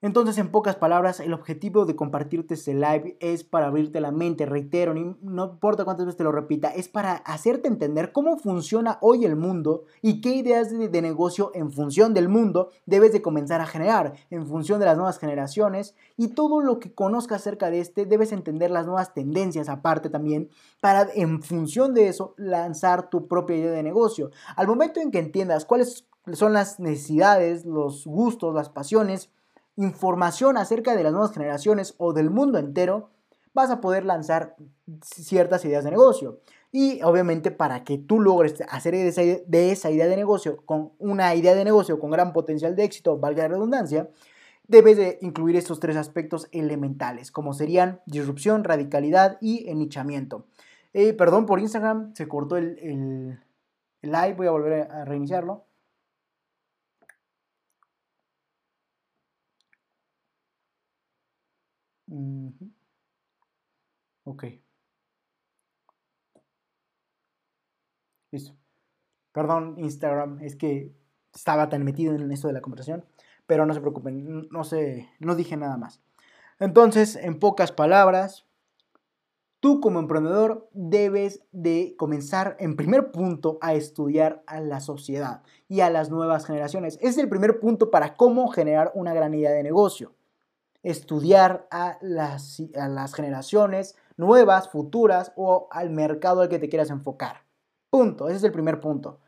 [0.00, 4.46] Entonces, en pocas palabras, el objetivo de compartirte este live es para abrirte la mente,
[4.46, 9.24] reitero, no importa cuántas veces te lo repita, es para hacerte entender cómo funciona hoy
[9.24, 13.66] el mundo y qué ideas de, negocio en función del mundo debes de comenzar a
[13.66, 18.06] generar, en función de las nuevas generaciones y todo lo que conozcas acerca de este,
[18.06, 20.48] debes entender las nuevas tendencias aparte también,
[20.80, 24.30] para en función de eso lanzar tu propia idea de negocio.
[24.54, 29.30] Al momento en que entiendas cuáles son las necesidades, los gustos, las pasiones,
[29.78, 33.10] información acerca de las nuevas generaciones o del mundo entero,
[33.54, 34.56] vas a poder lanzar
[35.02, 36.40] ciertas ideas de negocio.
[36.72, 40.92] Y obviamente para que tú logres hacer de esa, de esa idea de negocio con
[40.98, 44.10] una idea de negocio con gran potencial de éxito, valga la redundancia,
[44.66, 50.46] debes de incluir estos tres aspectos elementales, como serían disrupción, radicalidad y enichamiento.
[50.92, 53.38] Eh, perdón por Instagram, se cortó el, el
[54.02, 55.67] live, voy a volver a reiniciarlo.
[64.24, 64.44] Ok.
[68.30, 68.54] Listo.
[69.32, 70.92] Perdón, Instagram, es que
[71.34, 73.04] estaba tan metido en esto de la conversación,
[73.46, 76.02] pero no se preocupen, no sé, no dije nada más.
[76.58, 78.46] Entonces, en pocas palabras,
[79.60, 85.80] tú como emprendedor debes de comenzar en primer punto a estudiar a la sociedad y
[85.80, 86.98] a las nuevas generaciones.
[87.00, 90.17] es el primer punto para cómo generar una gran idea de negocio
[90.82, 96.90] estudiar a las, a las generaciones nuevas, futuras o al mercado al que te quieras
[96.90, 97.42] enfocar.
[97.90, 99.20] Punto, ese es el primer punto.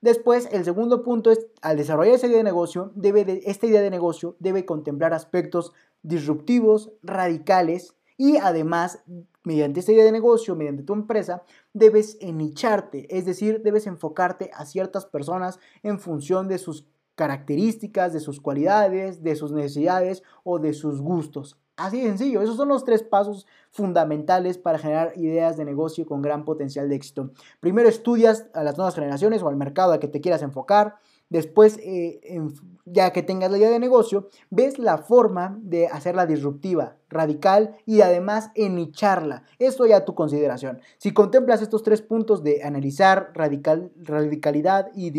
[0.00, 3.82] Después, el segundo punto es, al desarrollar esa idea de negocio, debe de, esta idea
[3.82, 5.72] de negocio debe contemplar aspectos
[6.02, 9.02] disruptivos, radicales y además,
[9.44, 11.42] mediante esta idea de negocio, mediante tu empresa,
[11.74, 16.86] debes enicharte, es decir, debes enfocarte a ciertas personas en función de sus
[17.20, 21.58] características, de sus cualidades, de sus necesidades o de sus gustos.
[21.76, 26.22] Así de sencillo, esos son los tres pasos fundamentales para generar ideas de negocio con
[26.22, 27.32] gran potencial de éxito.
[27.60, 30.94] Primero estudias a las nuevas generaciones o al mercado al que te quieras enfocar.
[31.28, 32.40] Después, eh,
[32.86, 38.00] ya que tengas la idea de negocio, ves la forma de hacerla disruptiva, radical y
[38.00, 39.44] además enicharla.
[39.58, 40.80] Esto ya a tu consideración.
[40.96, 45.12] Si contemplas estos tres puntos de analizar radical, radicalidad y,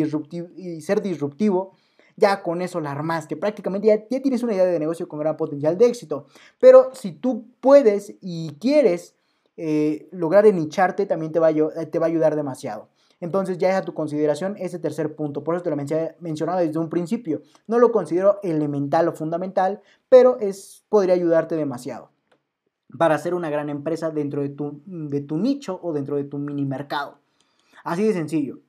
[0.57, 1.75] y ser disruptivo,
[2.21, 3.35] ya con eso la armaste.
[3.35, 6.27] Prácticamente ya, tienes una idea de negocio con gran potencial de éxito.
[6.59, 9.15] Pero si tú puedes y quieres
[9.57, 12.87] eh, lograr enicharte también te va, a, te va a ayudar demasiado.
[13.19, 15.43] Entonces ya es a tu consideración ese tercer punto.
[15.43, 17.41] Por eso te lo mencionaba desde un principio.
[17.67, 22.09] No lo considero elemental o fundamental, pero es, podría ayudarte demasiado
[22.97, 26.37] para hacer una gran empresa dentro de tu, de tu nicho o dentro de tu
[26.37, 27.19] mini mercado.
[27.83, 28.59] Así de sencillo.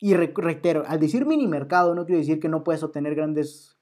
[0.00, 3.76] Y reitero, al decir mini mercado no quiero decir que no puedes obtener grandes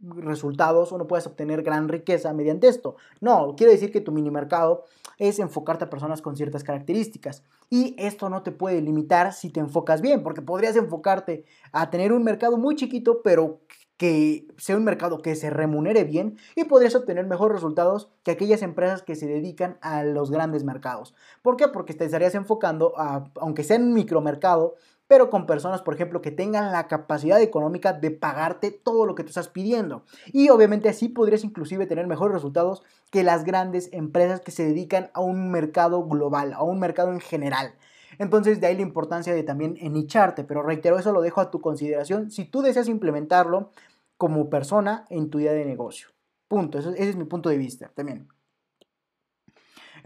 [0.00, 2.96] resultados o no puedes obtener gran riqueza mediante esto.
[3.20, 4.84] No, quiero decir que tu mini mercado
[5.18, 7.42] es enfocarte a personas con ciertas características.
[7.68, 12.12] Y esto no te puede limitar si te enfocas bien, porque podrías enfocarte a tener
[12.12, 13.60] un mercado muy chiquito, pero
[13.96, 18.62] que sea un mercado que se remunere bien y podrías obtener mejores resultados que aquellas
[18.62, 21.14] empresas que se dedican a los grandes mercados.
[21.42, 21.66] ¿Por qué?
[21.66, 24.76] Porque te estarías enfocando a, aunque sea en un micromercado,
[25.08, 29.24] pero con personas, por ejemplo, que tengan la capacidad económica de pagarte todo lo que
[29.24, 30.04] tú estás pidiendo.
[30.32, 35.10] Y obviamente así podrías inclusive tener mejores resultados que las grandes empresas que se dedican
[35.14, 37.74] a un mercado global, a un mercado en general.
[38.18, 41.60] Entonces de ahí la importancia de también enicharte, pero reitero, eso lo dejo a tu
[41.60, 43.70] consideración si tú deseas implementarlo
[44.18, 46.08] como persona en tu idea de negocio.
[46.48, 48.28] Punto, ese es mi punto de vista también.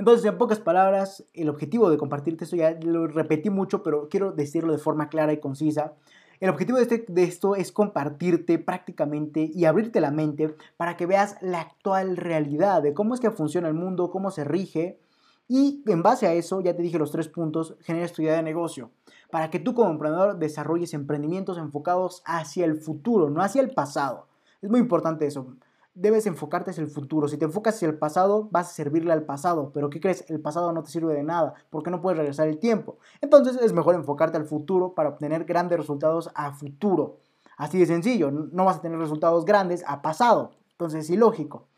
[0.03, 4.33] Entonces, en pocas palabras, el objetivo de compartirte esto ya lo repetí mucho, pero quiero
[4.33, 5.93] decirlo de forma clara y concisa.
[6.41, 11.07] El objetivo de, este, de, esto es compartirte prácticamente y abrirte la mente para que
[11.07, 14.99] veas la actual realidad de cómo es que funciona el mundo, cómo se rige.
[15.47, 18.43] Y en base a eso, ya te dije los tres puntos, generes tu idea de
[18.43, 18.91] negocio.
[19.31, 24.27] Para que tú como emprendedor desarrolles emprendimientos enfocados hacia el futuro, no hacia el pasado.
[24.63, 25.47] Es muy importante eso
[25.95, 27.29] debes enfocarte hacia el futuro.
[27.29, 29.73] Si te enfocas hacia el pasado, vas a servirle al pasado.
[29.73, 30.25] Pero ¿qué crees?
[30.29, 32.99] El pasado no te sirve de nada porque no puedes regresar el tiempo.
[33.21, 37.19] Entonces es mejor enfocarte al futuro para obtener grandes resultados a futuro.
[37.57, 40.53] Así de sencillo, no vas a tener resultados grandes a pasado.
[40.73, 41.69] Entonces es ilógico.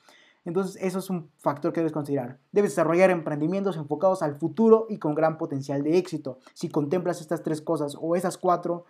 [0.44, 2.38] Entonces eso es un factor que debes considerar.
[2.52, 6.38] Debes desarrollar emprendimientos enfocados al futuro y con gran potencial de éxito.
[6.52, 8.84] Si contemplas estas tres cosas o esas cuatro,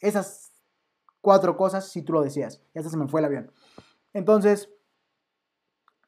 [0.00, 0.52] esas
[1.20, 2.62] cuatro cosas, si tú lo deseas.
[2.74, 3.50] Ya se me fue el avión.
[4.16, 4.70] Entonces,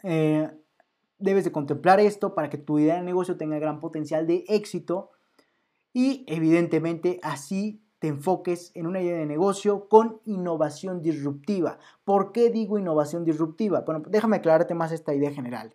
[0.02, 0.50] eh,
[1.18, 5.10] debes de contemplar esto para que tu idea de negocio tenga gran potencial de éxito
[5.92, 11.80] y evidentemente así te enfoques en una idea de negocio con innovación disruptiva.
[12.04, 13.82] ¿Por qué digo innovación disruptiva?
[13.82, 15.74] Bueno, déjame aclararte más esta idea general.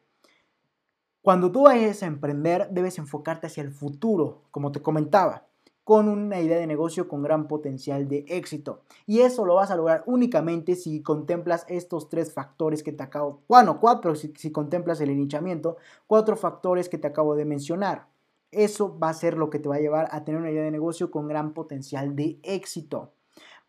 [1.21, 5.45] Cuando tú vayas a emprender, debes enfocarte hacia el futuro, como te comentaba
[5.83, 8.81] con una idea de negocio con gran potencial de éxito.
[9.05, 13.41] Y eso lo vas a lograr únicamente si contemplas estos tres factores que te acabo,
[13.47, 15.77] bueno, cuatro si, si contemplas el inichamiento,
[16.07, 18.07] cuatro factores que te acabo de mencionar.
[18.51, 20.71] Eso va a ser lo que te va a llevar a tener una idea de
[20.71, 23.13] negocio con gran potencial de éxito.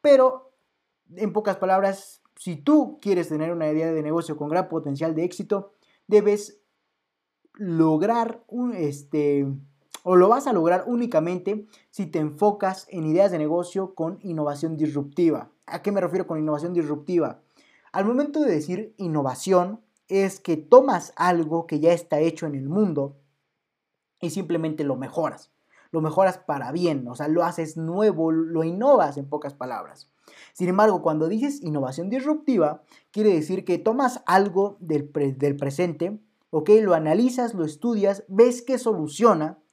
[0.00, 0.52] Pero,
[1.16, 5.24] en pocas palabras, si tú quieres tener una idea de negocio con gran potencial de
[5.24, 5.72] éxito,
[6.06, 6.60] debes
[7.54, 9.46] lograr un, este,
[10.04, 14.76] o lo vas a lograr únicamente si te enfocas en ideas de negocio con innovación
[14.76, 15.50] disruptiva.
[15.66, 17.40] ¿A qué me refiero con innovación disruptiva?
[17.90, 22.68] Al momento de decir innovación es que tomas algo que ya está hecho en el
[22.68, 23.16] mundo
[24.20, 25.50] y simplemente lo mejoras.
[25.90, 30.10] Lo mejoras para bien, o sea, lo haces nuevo, lo innovas en pocas palabras.
[30.52, 36.70] Sin embargo, cuando dices innovación disruptiva, quiere decir que tomas algo del, del presente, ¿ok?
[36.82, 39.63] Lo analizas, lo estudias, ves que soluciona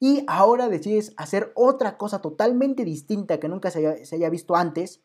[0.00, 5.02] y ahora decides hacer otra cosa totalmente distinta que nunca se haya, visto antes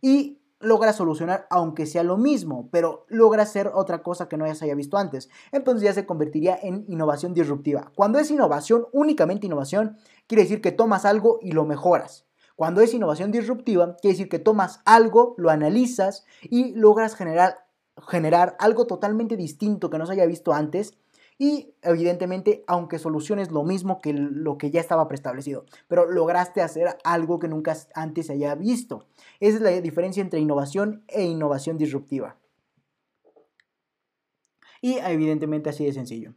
[0.00, 4.64] y logras solucionar aunque sea lo mismo, pero logra hacer otra cosa que no se
[4.64, 5.28] haya visto antes.
[5.52, 7.92] Entonces ya se convertiría en innovación disruptiva.
[7.94, 12.26] Cuando es innovación, únicamente innovación, quiere decir que tomas algo y lo mejoras.
[12.56, 17.66] Cuando es innovación disruptiva, quiere decir que tomas algo, lo analizas y logras generar,
[18.06, 20.96] generar algo totalmente distinto que no se haya visto antes
[21.38, 26.96] y evidentemente, aunque soluciones lo mismo que lo que ya estaba preestablecido, pero lograste hacer
[27.02, 29.06] algo que nunca antes se haya visto.
[29.40, 32.36] Esa es la diferencia entre innovación e innovación disruptiva.
[34.80, 36.34] Y evidentemente así de sencillo.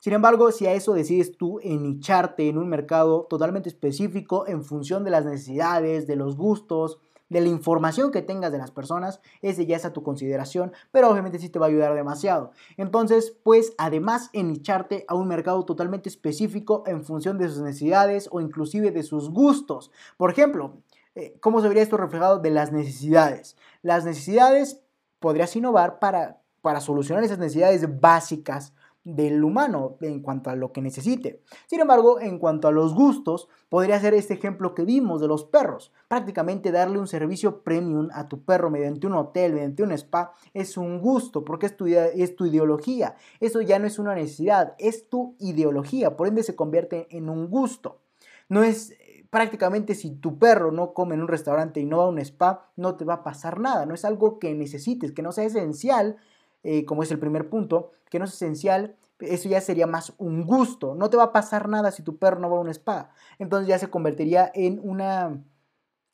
[0.00, 5.02] Sin embargo, si a eso decides tú enicharte en un mercado totalmente específico en función
[5.02, 9.66] de las necesidades, de los gustos, de la información que tengas de las personas, ese
[9.66, 12.52] ya es a tu consideración, pero obviamente sí te va a ayudar demasiado.
[12.76, 18.40] Entonces, pues además enicharte a un mercado totalmente específico en función de sus necesidades o
[18.40, 19.90] inclusive de sus gustos.
[20.16, 20.82] Por ejemplo,
[21.14, 23.56] eh, ¿cómo se vería esto reflejado de las necesidades?
[23.82, 24.82] Las necesidades
[25.18, 28.72] podrías innovar para, para solucionar esas necesidades básicas
[29.14, 31.42] del humano en cuanto a lo que necesite.
[31.66, 35.44] Sin embargo, en cuanto a los gustos, podría ser este ejemplo que vimos de los
[35.44, 35.92] perros.
[36.08, 40.76] Prácticamente darle un servicio premium a tu perro mediante un hotel, mediante un spa, es
[40.76, 43.16] un gusto, porque es tu, es tu ideología.
[43.40, 47.48] Eso ya no es una necesidad, es tu ideología, por ende se convierte en un
[47.48, 48.00] gusto.
[48.48, 48.92] No es
[49.30, 52.70] prácticamente si tu perro no come en un restaurante y no va a un spa,
[52.76, 53.86] no te va a pasar nada.
[53.86, 56.16] No es algo que necesites, que no sea esencial,
[56.62, 58.96] eh, como es el primer punto, que no es esencial.
[59.20, 60.94] Eso ya sería más un gusto.
[60.94, 63.10] No te va a pasar nada si tu perro no va a un spa.
[63.38, 65.42] Entonces ya se convertiría en una,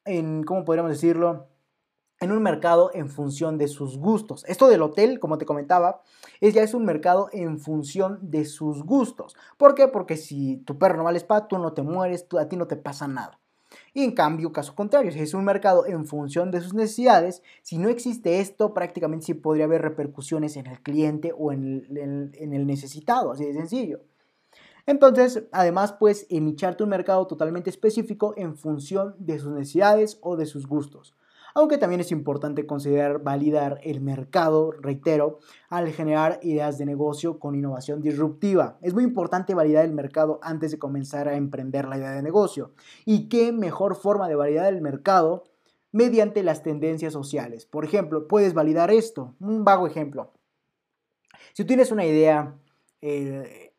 [0.04, 1.48] en, ¿cómo podríamos decirlo?
[2.20, 4.44] en un mercado en función de sus gustos.
[4.48, 6.02] Esto del hotel, como te comentaba,
[6.40, 9.36] es ya es un mercado en función de sus gustos.
[9.58, 9.88] ¿Por qué?
[9.88, 12.66] Porque si tu perro no va al spa, tú no te mueres, a ti no
[12.66, 13.40] te pasa nada.
[13.94, 17.78] Y en cambio, caso contrario, si es un mercado en función de sus necesidades, si
[17.78, 22.52] no existe esto, prácticamente sí podría haber repercusiones en el cliente o en el, en
[22.52, 24.00] el necesitado, así de sencillo.
[24.86, 30.46] Entonces, además, pues, emicharte un mercado totalmente específico en función de sus necesidades o de
[30.46, 31.14] sus gustos
[31.54, 35.38] aunque también es importante considerar validar el mercado, reitero,
[35.68, 38.76] al generar ideas de negocio con innovación disruptiva.
[38.82, 42.72] Es muy importante validar el mercado antes de comenzar a emprender la idea de negocio.
[43.04, 45.44] ¿Y qué mejor forma de validar el mercado?
[45.92, 47.66] Mediante las tendencias sociales.
[47.66, 50.32] Por ejemplo, puedes validar esto, un vago ejemplo.
[51.52, 52.58] Si tienes una idea,
[53.00, 53.74] eh,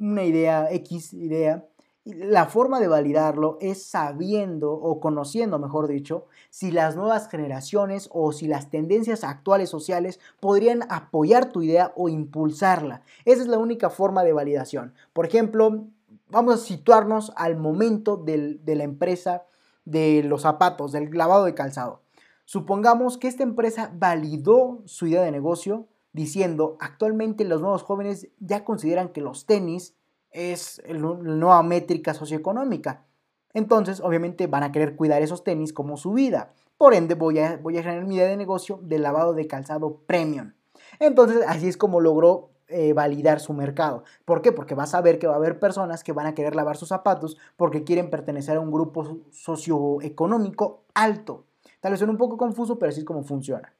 [0.00, 1.67] una idea, X idea,
[2.14, 8.32] la forma de validarlo es sabiendo o conociendo, mejor dicho, si las nuevas generaciones o
[8.32, 13.02] si las tendencias actuales sociales podrían apoyar tu idea o impulsarla.
[13.24, 14.94] Esa es la única forma de validación.
[15.12, 15.86] Por ejemplo,
[16.30, 19.44] vamos a situarnos al momento de la empresa
[19.84, 22.02] de los zapatos, del lavado de calzado.
[22.44, 28.64] Supongamos que esta empresa validó su idea de negocio diciendo, actualmente los nuevos jóvenes ya
[28.64, 29.94] consideran que los tenis
[30.30, 33.04] es la nueva métrica socioeconómica.
[33.54, 36.52] Entonces, obviamente van a querer cuidar esos tenis como su vida.
[36.76, 40.02] Por ende, voy a, voy a generar mi idea de negocio de lavado de calzado
[40.06, 40.52] premium.
[41.00, 44.04] Entonces, así es como logró eh, validar su mercado.
[44.24, 44.52] ¿Por qué?
[44.52, 46.88] Porque vas a ver que va a haber personas que van a querer lavar sus
[46.88, 51.46] zapatos porque quieren pertenecer a un grupo socioeconómico alto.
[51.80, 53.72] Tal vez suene un poco confuso, pero así es como funciona.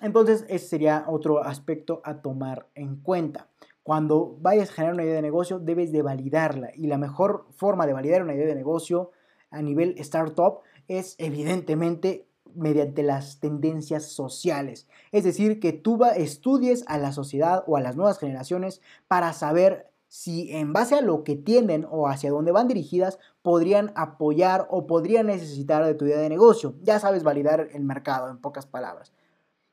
[0.00, 3.48] Entonces, ese sería otro aspecto a tomar en cuenta.
[3.88, 6.72] Cuando vayas a generar una idea de negocio, debes de validarla.
[6.74, 9.12] Y la mejor forma de validar una idea de negocio
[9.50, 10.58] a nivel startup
[10.88, 14.88] es evidentemente mediante las tendencias sociales.
[15.10, 19.90] Es decir, que tú estudies a la sociedad o a las nuevas generaciones para saber
[20.06, 24.86] si en base a lo que tienden o hacia dónde van dirigidas podrían apoyar o
[24.86, 26.74] podrían necesitar de tu idea de negocio.
[26.82, 29.14] Ya sabes validar el mercado en pocas palabras.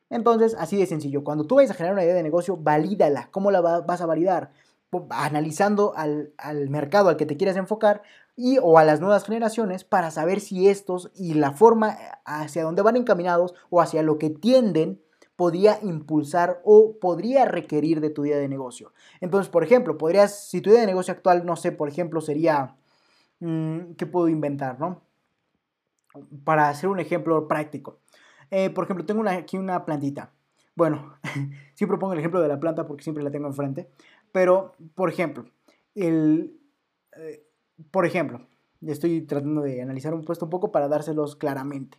[0.10, 3.30] Entonces, así de sencillo, cuando tú vayas a generar una idea de negocio, valídala.
[3.32, 4.52] ¿Cómo la vas a validar?
[5.10, 6.34] Analizando al,
[6.70, 8.02] mercado al que te quieras enfocar
[8.36, 12.82] y o a las nuevas generaciones para saber si estos y la forma hacia dónde
[12.82, 15.02] van encaminados o hacia lo que tienden
[15.36, 18.94] podría impulsar o podría requerir de tu idea de negocio.
[19.20, 22.78] Entonces, por ejemplo, podrías, si tu idea de negocio actual, no sé, por ejemplo, sería,
[23.40, 25.02] mm, ¿qué puedo inventar, no?
[26.46, 28.00] Para hacer un ejemplo práctico.
[28.52, 30.32] Eh, por ejemplo, tengo aquí una plantita.
[30.76, 31.18] Bueno,
[31.76, 33.90] siempre pongo el ejemplo de la planta porque siempre la tengo enfrente.
[34.32, 35.46] Pero, por ejemplo,
[35.96, 36.60] el,
[37.16, 37.48] eh,
[37.92, 38.48] por ejemplo,
[38.86, 41.98] estoy tratando de analizar un puesto un poco para dárselos claramente.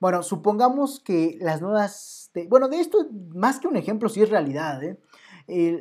[0.00, 2.30] Bueno, supongamos que las nuevas...
[2.48, 4.82] bueno, de esto, más que un ejemplo, sí es realidad.
[4.82, 4.98] ¿eh?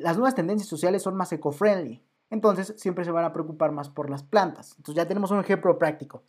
[0.01, 2.01] las nuevas tendencias sociales son más eco-friendly.
[2.29, 4.75] Entonces, siempre se van a preocupar más por las plantas.
[4.77, 6.23] Entonces, ya tenemos un ejemplo práctico.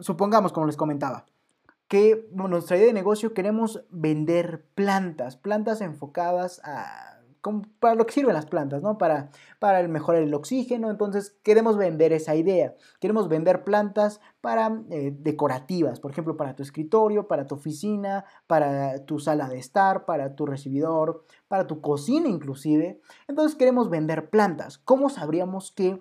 [0.00, 1.26] supongamos, como les comentaba,
[1.88, 7.14] que nuestra idea de negocio queremos vender plantas, plantas enfocadas a
[7.78, 8.96] para lo que sirven las plantas, ¿no?
[8.96, 10.90] Para, para mejorar el oxígeno.
[10.90, 12.74] Entonces, queremos vender esa idea.
[13.00, 19.04] Queremos vender plantas para eh, decorativas, por ejemplo, para tu escritorio, para tu oficina, para
[19.04, 23.00] tu sala de estar, para tu recibidor, para tu cocina inclusive.
[23.28, 24.78] Entonces, queremos vender plantas.
[24.78, 26.00] ¿Cómo sabríamos que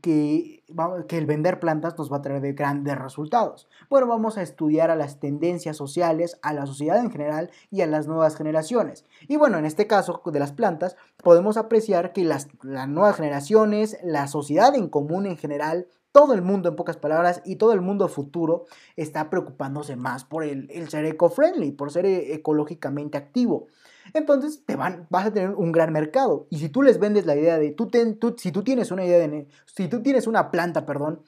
[0.00, 0.62] que,
[1.10, 3.68] el vender plantas nos va a traer de grandes resultados.
[3.88, 7.86] Bueno, vamos a estudiar a las tendencias sociales, a la sociedad en general y a
[7.86, 9.04] las nuevas generaciones.
[9.28, 14.26] Y bueno, en este caso de las plantas, podemos apreciar que las, nuevas generaciones, la
[14.26, 18.08] sociedad en común en general, todo el mundo en pocas palabras y todo el mundo
[18.08, 18.66] futuro
[18.96, 23.66] está preocupándose más por el, el ser eco-friendly, por ser eh, ecológicamente activo
[24.12, 26.46] entonces te van, vas a tener un gran mercado.
[26.50, 27.90] Y si tú les vendes la idea de, tú,
[28.36, 31.22] si tú tienes una idea de, si tú tienes una planta, perdón,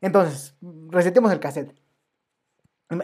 [0.00, 0.56] entonces
[0.88, 1.74] resetemos el cassette.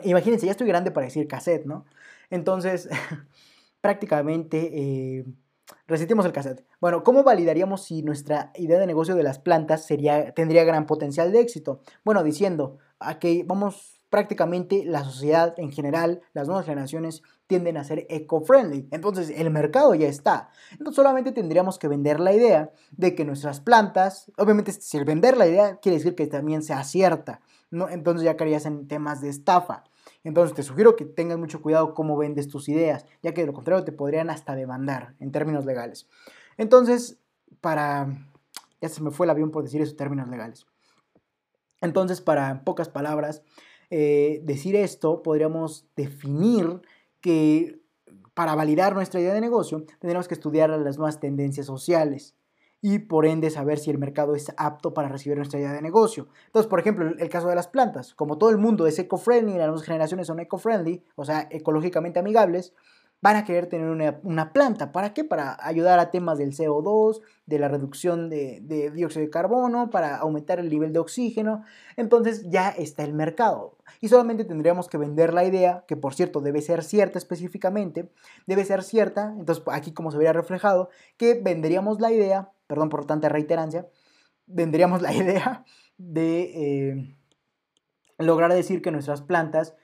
[0.05, 1.85] Imagínense, ya estoy grande para decir cassette, ¿no?
[2.31, 2.89] Entonces,
[3.81, 4.71] prácticamente...
[4.73, 5.25] Eh,
[5.87, 6.65] resetemos el cassette.
[6.81, 11.33] Bueno, ¿cómo validaríamos si nuestra idea de negocio de las plantas sería, tendría gran potencial
[11.33, 11.81] de éxito?
[12.05, 12.79] Bueno, diciendo
[13.21, 18.89] que vamos prácticamente la sociedad en general, las nuevas generaciones tienden a ser eco-friendly.
[18.91, 20.51] Entonces el mercado ya está.
[20.73, 25.37] Entonces solamente tendríamos que vender la idea de que nuestras plantas, obviamente si el vender
[25.37, 27.41] la idea quiere decir que también sea cierta.
[27.71, 27.89] ¿no?
[27.89, 29.85] Entonces ya caerías en temas de estafa.
[30.25, 33.53] Entonces te sugiero que tengas mucho cuidado cómo vendes tus ideas, ya que de lo
[33.53, 36.09] contrario te podrían hasta demandar en términos legales.
[36.57, 37.19] Entonces,
[37.61, 38.09] para...
[38.81, 40.67] Ya se me fue el avión por decir esos términos legales.
[41.81, 43.43] Entonces, para pocas palabras,
[43.91, 46.83] eh, decir esto, podríamos definir
[47.27, 47.81] que
[48.35, 52.37] para validar nuestra idea de negocio tendremos que estudiar las nuevas tendencias sociales
[52.81, 56.29] y por ende saber si el mercado es apto para recibir nuestra idea de negocio.
[56.47, 59.67] Entonces, por ejemplo, el caso de las plantas, como todo el mundo es eco-friendly, las
[59.67, 62.75] nuevas generaciones son eco-friendly, o sea, ecológicamente amigables,
[63.27, 63.89] van a querer tener
[64.23, 64.93] una, planta.
[64.93, 65.25] ¿Para qué?
[65.25, 68.61] Para ayudar a temas del CO2, de la reducción de,
[68.95, 71.65] dióxido de carbono, para aumentar el nivel de oxígeno.
[71.97, 73.79] Entonces ya está el mercado.
[74.01, 78.09] Y solamente tendríamos que vender la idea, que por cierto debe ser cierta específicamente,
[78.47, 83.07] debe ser cierta, entonces aquí como se vería reflejado, que venderíamos la idea, perdón por
[83.07, 83.89] tanta reiterancia,
[84.47, 85.65] venderíamos la idea
[85.99, 87.17] de eh,
[88.19, 89.75] lograr decir que nuestras plantas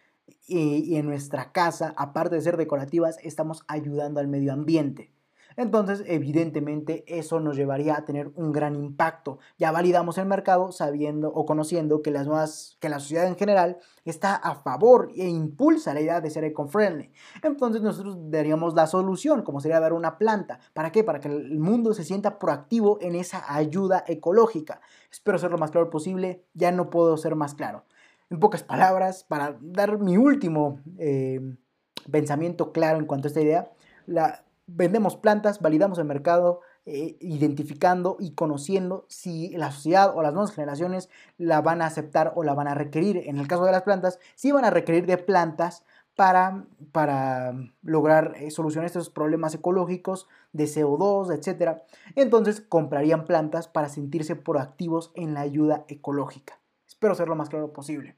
[0.47, 5.13] y, en nuestra casa, aparte de ser decorativas, estamos ayudando al medio ambiente.
[5.57, 9.39] Entonces, evidentemente, eso nos llevaría a tener un gran impacto.
[9.59, 13.79] Ya validamos el mercado sabiendo o conociendo que, las nuevas, que la sociedad en general
[14.05, 17.13] está a favor e impulsa la idea de ser eco-friendly.
[17.43, 20.59] Entonces, nosotros daríamos la solución, como sería dar una planta.
[20.73, 21.05] ¿Para qué?
[21.05, 24.81] Para que el mundo se sienta proactivo en esa ayuda ecológica.
[25.11, 26.47] Espero ser lo más claro posible.
[26.55, 27.85] Ya no puedo ser más claro
[28.33, 31.55] en pocas palabras, para dar mi último eh,
[32.11, 33.71] pensamiento claro en cuanto a esta idea,
[34.67, 40.53] vendemos plantas, validamos el mercado, eh, identificando y conociendo si la sociedad o las nuevas
[40.53, 43.19] generaciones la van a aceptar o la van a requerir.
[43.27, 45.85] En el caso de las plantas, sí van a requerir de plantas
[46.17, 51.83] para, para lograr eh, solucionar estos problemas ecológicos de CO2, etc.
[52.17, 56.59] Entonces comprarían plantas para sentirse proactivos en la ayuda ecológica.
[56.87, 58.17] Espero ser lo más claro posible.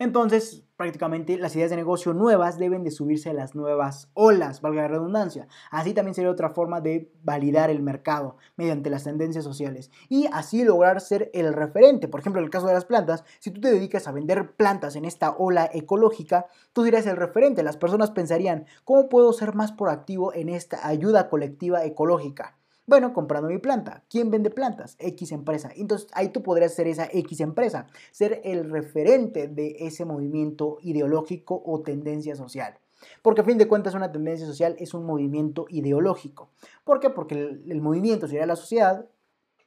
[0.00, 4.80] Entonces, prácticamente las ideas de negocio nuevas deben de subirse a las nuevas olas, valga
[4.80, 5.46] la redundancia.
[5.70, 10.64] Así también sería otra forma de validar el mercado mediante las tendencias sociales y así
[10.64, 12.08] lograr ser el referente.
[12.08, 14.96] Por ejemplo, en el caso de las plantas, si tú te dedicas a vender plantas
[14.96, 17.62] en esta ola ecológica, tú serías el referente.
[17.62, 22.56] Las personas pensarían, ¿cómo puedo ser más proactivo en esta ayuda colectiva ecológica?
[22.90, 24.02] Bueno, comprando mi planta.
[24.10, 24.96] ¿Quién vende plantas?
[24.98, 25.70] X empresa.
[25.76, 31.62] Entonces ahí tú podrías ser esa X empresa, ser el referente de ese movimiento ideológico
[31.64, 32.80] o tendencia social.
[33.22, 36.50] Porque a fin de cuentas una tendencia social es un movimiento ideológico.
[36.82, 37.10] ¿Por qué?
[37.10, 39.06] Porque el, movimiento sería la sociedad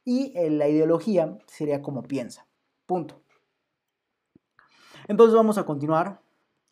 [0.04, 2.46] y eh, la ideología sería como piensa.
[2.84, 3.22] Punto.
[5.08, 6.20] Entonces vamos a continuar.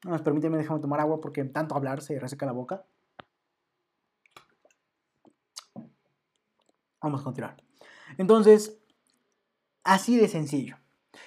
[0.05, 2.85] Nos permíteme, déjame tomar agua porque tanto hablar se reseca la boca.
[7.03, 7.57] Vamos a continuar.
[8.19, 8.79] Entonces,
[9.85, 10.77] así de sencillo.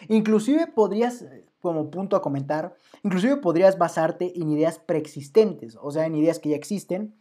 [0.07, 1.25] Inclusive podrías,
[1.61, 6.49] como punto a comentar, inclusive podrías basarte en ideas preexistentes, o sea, en ideas que
[6.49, 7.15] ya existen,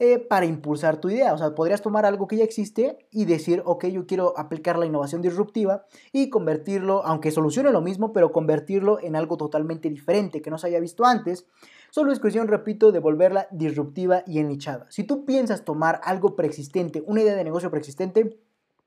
[0.00, 1.34] eh, para impulsar tu idea.
[1.34, 4.86] O sea, podrías tomar algo que ya existe y decir, ok, yo quiero aplicar la
[4.86, 10.50] innovación disruptiva y convertirlo, aunque solucione lo mismo, pero convertirlo en algo totalmente diferente que
[10.50, 11.46] no se haya visto antes
[11.90, 14.86] Solo es cuestión, repito, de volverla disruptiva y ennichada.
[14.90, 18.38] Si tú piensas tomar algo preexistente, una idea de negocio preexistente,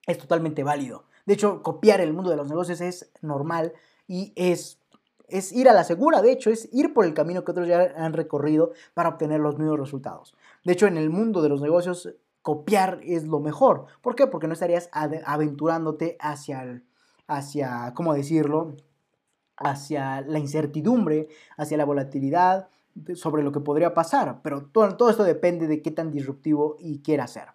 [0.05, 1.05] es totalmente válido.
[1.25, 3.73] De hecho, copiar el mundo de los negocios es normal
[4.07, 4.79] y es,
[5.27, 6.21] es ir a la segura.
[6.21, 9.57] De hecho, es ir por el camino que otros ya han recorrido para obtener los
[9.57, 10.35] mismos resultados.
[10.63, 13.85] De hecho, en el mundo de los negocios, copiar es lo mejor.
[14.01, 14.27] ¿Por qué?
[14.27, 16.83] Porque no estarías aventurándote hacia, el,
[17.27, 18.75] hacia, ¿cómo decirlo?
[19.57, 22.69] Hacia la incertidumbre, hacia la volatilidad,
[23.15, 26.99] sobre lo que podría pasar, pero todo, todo esto depende de qué tan disruptivo y
[27.01, 27.49] quiera ser.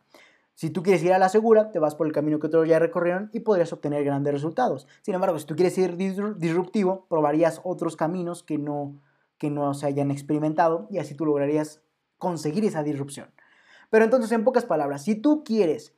[0.57, 2.79] Si tú quieres ir a la segura, te vas por el camino que otros ya
[2.79, 4.87] recorrieron y podrías obtener grandes resultados.
[5.03, 8.99] Sin embargo, si tú quieres ir disruptivo, probarías otros caminos que no,
[9.37, 11.83] que no se hayan experimentado y así tú lograrías
[12.17, 13.29] conseguir esa disrupción.
[13.91, 15.93] Pero entonces, en pocas palabras, si tú quieres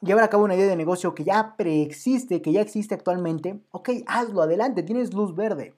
[0.00, 3.90] llevar a cabo una idea de negocio que ya preexiste, que ya existe actualmente, ok,
[4.08, 5.74] hazlo, adelante, tienes luz verde.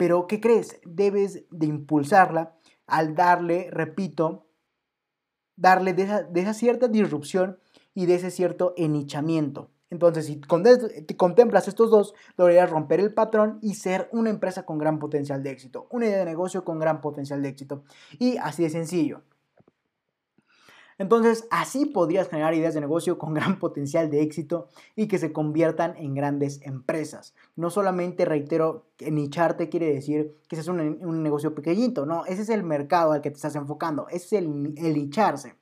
[0.00, 0.80] Pero, ¿qué crees?
[0.86, 2.56] Debes de impulsarla
[2.86, 4.46] al darle, repito,
[5.56, 7.58] darle de esa, cierta disrupción
[7.92, 9.72] y de ese cierto enichamiento.
[9.90, 10.40] Entonces, si
[11.18, 15.50] contemplas estos dos, lograrías romper el patrón y ser una empresa con gran potencial de
[15.50, 17.84] éxito, una idea de negocio con gran potencial de éxito.
[18.18, 19.20] Y así de sencillo.
[21.00, 25.32] Entonces, así podrías generar ideas de negocio con gran potencial de éxito y que se
[25.32, 27.34] conviertan en grandes empresas.
[27.56, 32.42] No solamente, reitero, que nicharte quiere decir que ese es un, negocio pequeñito, no, ese
[32.42, 35.54] es el mercado al que te estás enfocando, ese es el, el nicharse.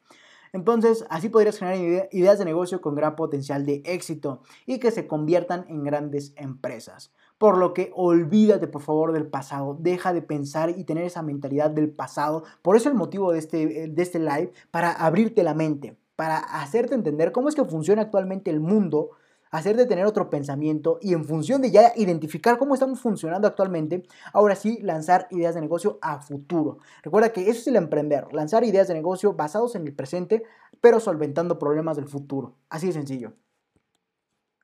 [0.53, 5.07] Entonces, así podrías generar ideas de negocio con gran potencial de éxito y que se
[5.07, 7.13] conviertan en grandes empresas.
[7.39, 11.71] Por lo que olvídate por favor del pasado, deja de pensar y tener esa mentalidad
[11.71, 12.43] del pasado.
[12.63, 16.97] Por eso el motivo de este, de este live, para abrirte la mente, para hacerte
[16.97, 19.11] entender cómo es que funciona actualmente el mundo,
[19.51, 24.03] hacerte tener otro pensamiento y en función de ya identificar cómo estamos funcionando actualmente,
[24.33, 26.79] ahora sí lanzar ideas de negocio a futuro.
[27.03, 30.43] Recuerda que eso es el emprender, lanzar ideas de negocio basados en el presente,
[30.81, 32.57] pero solventando problemas del futuro.
[32.69, 33.33] Así de sencillo.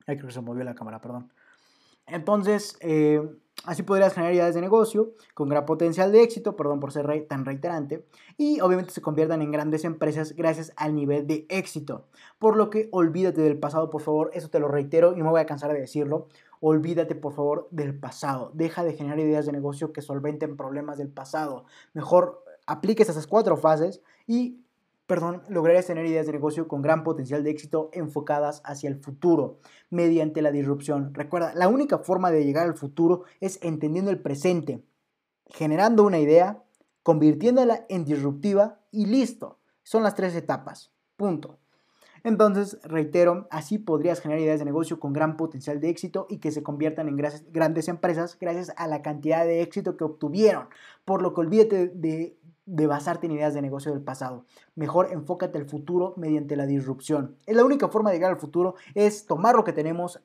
[0.06, 1.32] Ay, creo que se movió la cámara, perdón.
[2.06, 3.22] Entonces, eh,
[3.64, 7.44] así podrías generar ideas de negocio con gran potencial de éxito, perdón por ser tan
[7.44, 8.06] reiterante,
[8.36, 12.06] y obviamente se conviertan en grandes empresas gracias al nivel de éxito.
[12.38, 15.30] Por lo que olvídate del pasado, por favor, eso te lo reitero y no me
[15.30, 16.28] voy a cansar de decirlo.
[16.60, 18.50] Olvídate, por favor, del pasado.
[18.54, 21.66] Deja de generar ideas de negocio que solventen problemas del pasado.
[21.92, 24.63] Mejor apliques esas cuatro fases y
[25.06, 29.58] perdón, lograrías tener ideas de negocio con gran potencial de éxito enfocadas hacia el futuro
[29.90, 31.12] mediante la disrupción.
[31.14, 34.84] Recuerda, la única forma de llegar al futuro es entendiendo el presente,
[35.46, 36.62] generando una idea,
[37.02, 39.58] convirtiéndola en disruptiva y listo.
[39.82, 40.90] Son las tres etapas.
[41.16, 41.58] Punto.
[42.24, 46.50] Entonces, reitero, así podrías generar ideas de negocio con gran potencial de éxito y que
[46.50, 47.18] se conviertan en
[47.52, 50.68] grandes empresas gracias a la cantidad de éxito que obtuvieron.
[51.04, 54.46] Por lo que olvídate de de basarte en ideas de negocio del pasado.
[54.74, 57.36] Mejor enfócate al futuro mediante la disrupción.
[57.46, 60.22] Es la única forma de llegar al futuro, es tomar lo que tenemos,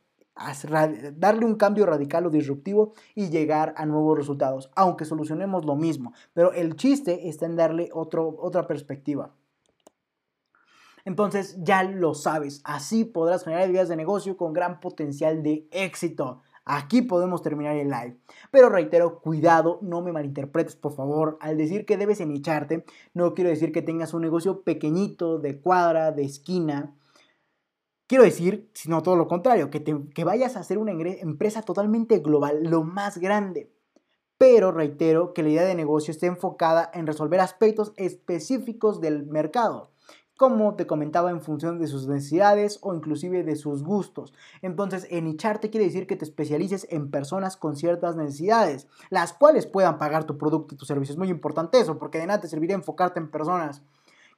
[1.15, 6.13] darle un cambio radical o disruptivo y llegar a nuevos resultados, aunque solucionemos lo mismo.
[6.33, 9.35] Pero el chiste está en darle otro, otra perspectiva.
[11.05, 16.41] Entonces ya lo sabes, así podrás generar ideas de negocio con gran potencial de éxito.
[16.71, 18.19] Aquí podemos terminar el live.
[18.51, 21.39] Pero reitero, cuidado, no me malinterpretes por favor.
[21.41, 22.85] Al decir que debes enicharte,
[23.15, 26.95] no quiero decir que tengas un negocio pequeñito, de cuadra, de esquina.
[28.05, 32.61] Quiero decir, sino todo lo contrario, que, que vayas a hacer una empresa totalmente global,
[32.61, 33.73] lo más grande.
[34.37, 39.89] Pero reitero que la idea de negocio esté enfocada en resolver aspectos específicos del mercado
[40.39, 44.33] como te comentaba, en función de sus necesidades o inclusive de sus gustos.
[44.61, 49.99] Entonces, enicharte quiere decir que te especialices en personas con ciertas necesidades, las cuales puedan
[49.99, 51.11] pagar tu producto y tu servicio.
[51.11, 53.81] Es muy importante eso, porque de nada te serviría enfocarte en personas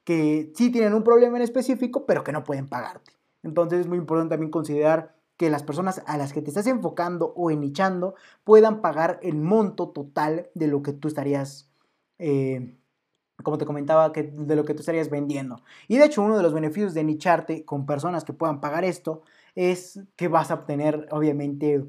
[0.02, 3.12] que sí tienen un problema en específico, pero que no pueden pagarte.
[3.44, 7.32] Entonces, es muy importante también considerar que las personas a las que te estás enfocando
[7.36, 11.70] o enichando puedan pagar el monto total de lo que tú estarías
[12.18, 12.76] eh,
[13.42, 15.62] como te comentaba, que, de lo que tú estarías vendiendo.
[15.88, 19.22] Y de hecho, uno de los beneficios de nicharte con personas que puedan pagar esto
[19.54, 21.84] es que vas a obtener, obviamente,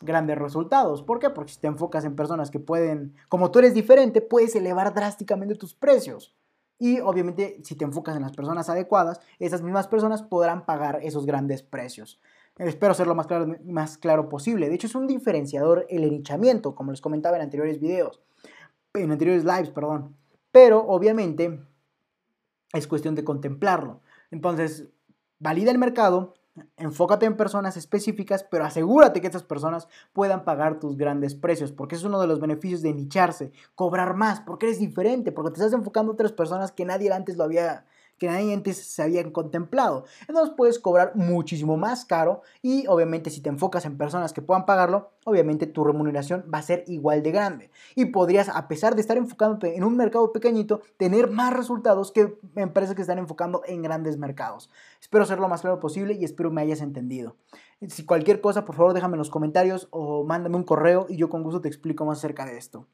[0.00, 1.02] grandes resultados.
[1.02, 1.30] ¿Por qué?
[1.30, 5.54] Porque si te enfocas en personas que pueden, como tú eres diferente, puedes elevar drásticamente
[5.54, 6.34] tus precios.
[6.78, 11.26] Y obviamente, si te enfocas en las personas adecuadas, esas mismas personas podrán pagar esos
[11.26, 12.20] grandes precios.
[12.56, 14.68] Espero ser lo más claro, más claro posible.
[14.68, 18.22] De hecho, es un diferenciador el enichamiento, como les comentaba en anteriores videos,
[18.94, 20.16] en anteriores lives, perdón.
[20.52, 21.60] Pero obviamente
[22.72, 24.00] es cuestión de contemplarlo.
[24.30, 24.88] Entonces,
[25.38, 26.34] valida el mercado,
[26.76, 31.96] enfócate en personas específicas, pero asegúrate que estas personas puedan pagar tus grandes precios, porque
[31.96, 35.72] es uno de los beneficios de nicharse, cobrar más, porque eres diferente, porque te estás
[35.72, 37.86] enfocando a otras personas que nadie antes lo había
[38.20, 40.04] que nadie antes se habían contemplado.
[40.28, 44.66] Entonces puedes cobrar muchísimo más caro y obviamente si te enfocas en personas que puedan
[44.66, 47.70] pagarlo, obviamente tu remuneración va a ser igual de grande.
[47.94, 52.38] Y podrías, a pesar de estar enfocándote en un mercado pequeñito, tener más resultados que
[52.56, 54.70] empresas que están enfocando en grandes mercados.
[55.00, 57.36] Espero ser lo más claro posible y espero me hayas entendido.
[57.88, 61.30] Si cualquier cosa, por favor déjame en los comentarios o mándame un correo y yo
[61.30, 62.86] con gusto te explico más acerca de esto.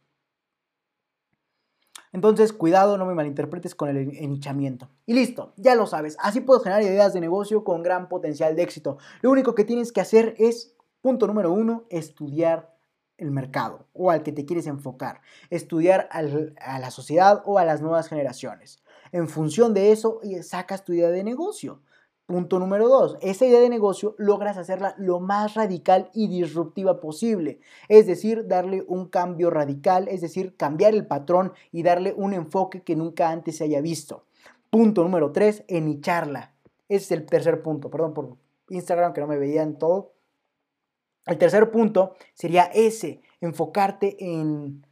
[2.16, 4.88] Entonces, cuidado, no me malinterpretes con el enichamiento.
[5.05, 6.16] Y listo, ya lo sabes.
[6.18, 8.97] Así puedes generar ideas de negocio con gran potencial de éxito.
[9.20, 12.74] Lo único que tienes que hacer es, punto número uno, estudiar
[13.18, 15.20] el mercado o al que te quieres enfocar.
[15.51, 18.82] Estudiar a la sociedad o a las nuevas generaciones.
[19.12, 21.82] En función de eso, sacas tu idea de negocio.
[22.27, 27.61] Punto número dos, esa idea de negocio logras hacerla lo más radical y disruptiva posible.
[27.89, 32.82] Es decir, darle un cambio radical, es decir, cambiar el patrón y darle un enfoque
[32.82, 34.24] que nunca antes se haya visto.
[34.70, 36.53] Punto número tres, enicharla.
[36.89, 38.36] Ese es el tercer punto, perdón por
[38.70, 40.12] Instagram, que no me veían todo.
[41.27, 44.85] El tercer punto sería ese, enfocarte en,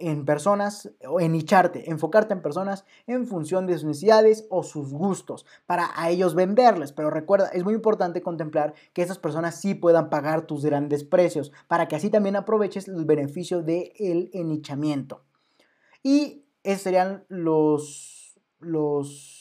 [0.00, 4.92] en personas o en nicharte, enfocarte en personas en función de sus necesidades o sus
[4.92, 6.92] gustos para a ellos venderles.
[6.92, 11.52] Pero recuerda, es muy importante contemplar que esas personas sí puedan pagar tus grandes precios
[11.68, 15.22] para que así también aproveches el beneficio del el enichamiento.
[16.02, 19.36] Y esos serían los, los...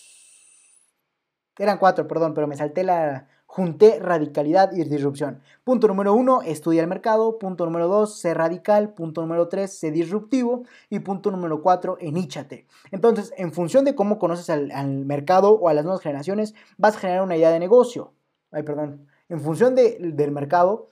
[1.58, 5.42] Eran cuatro, perdón, pero me salté la, Junté radicalidad y disrupción.
[5.64, 7.40] Punto número uno, estudia el mercado.
[7.40, 8.94] Punto número dos, sé radical.
[8.94, 10.66] Punto número tres, sé disruptivo.
[10.92, 12.68] Y punto número cuatro, eníchate.
[12.92, 17.00] Entonces, en función de cómo conoces al, mercado o a las nuevas generaciones, vas a
[17.00, 18.14] generar una idea de negocio.
[18.52, 19.08] Ay, perdón.
[19.30, 20.90] En función del mercado,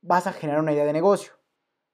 [0.00, 1.34] vas a generar una idea de negocio.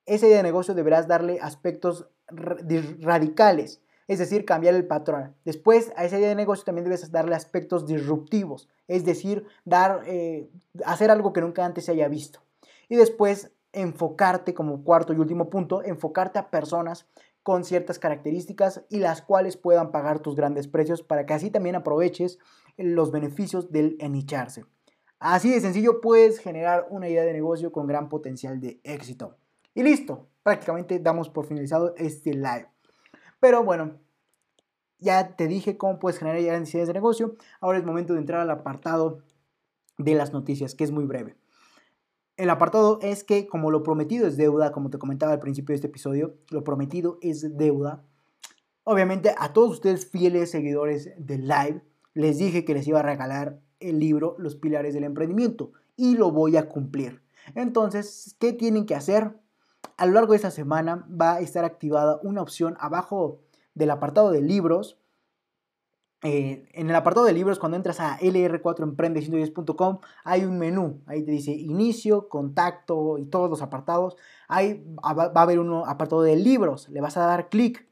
[0.06, 5.36] Esa idea de negocio deberás darle aspectos radicales es decir, cambiar el patrón.
[5.44, 10.50] Después, a esa idea de negocio también debes darle aspectos disruptivos, es decir, dar, eh,
[10.84, 12.40] hacer algo que nunca antes se haya visto.
[12.88, 17.06] Y después, enfocarte como cuarto y último punto, enfocarte a personas
[17.44, 21.76] con ciertas características y las cuales puedan pagar tus grandes precios para que así también
[21.76, 22.40] aproveches
[22.76, 24.64] los beneficios del enicharse.
[25.20, 29.36] Así de sencillo puedes generar una idea de negocio con gran potencial de éxito.
[29.72, 32.66] Y listo, prácticamente damos por finalizado este live.
[33.40, 33.98] Pero bueno,
[34.98, 37.36] ya te dije cómo puedes generar grandes ideas de negocio.
[37.60, 39.22] Ahora es momento de entrar al apartado
[39.98, 41.36] de las noticias, que es muy breve.
[42.36, 45.76] El apartado es que como lo prometido es deuda, como te comentaba al principio de
[45.76, 48.02] este episodio, lo prometido es deuda.
[48.84, 51.82] Obviamente a todos ustedes fieles seguidores del live,
[52.14, 56.30] les dije que les iba a regalar el libro Los Pilares del Emprendimiento y lo
[56.30, 57.22] voy a cumplir.
[57.54, 59.34] Entonces, ¿qué tienen que hacer?
[60.00, 63.42] A lo largo de esta semana va a estar activada una opción abajo
[63.74, 64.96] del apartado de libros.
[66.22, 71.02] Eh, en el apartado de libros, cuando entras a lr4emprende110.com, hay un menú.
[71.04, 74.16] Ahí te dice inicio, contacto y todos los apartados.
[74.48, 76.88] Ahí va a haber un apartado de libros.
[76.88, 77.86] Le vas a dar clic.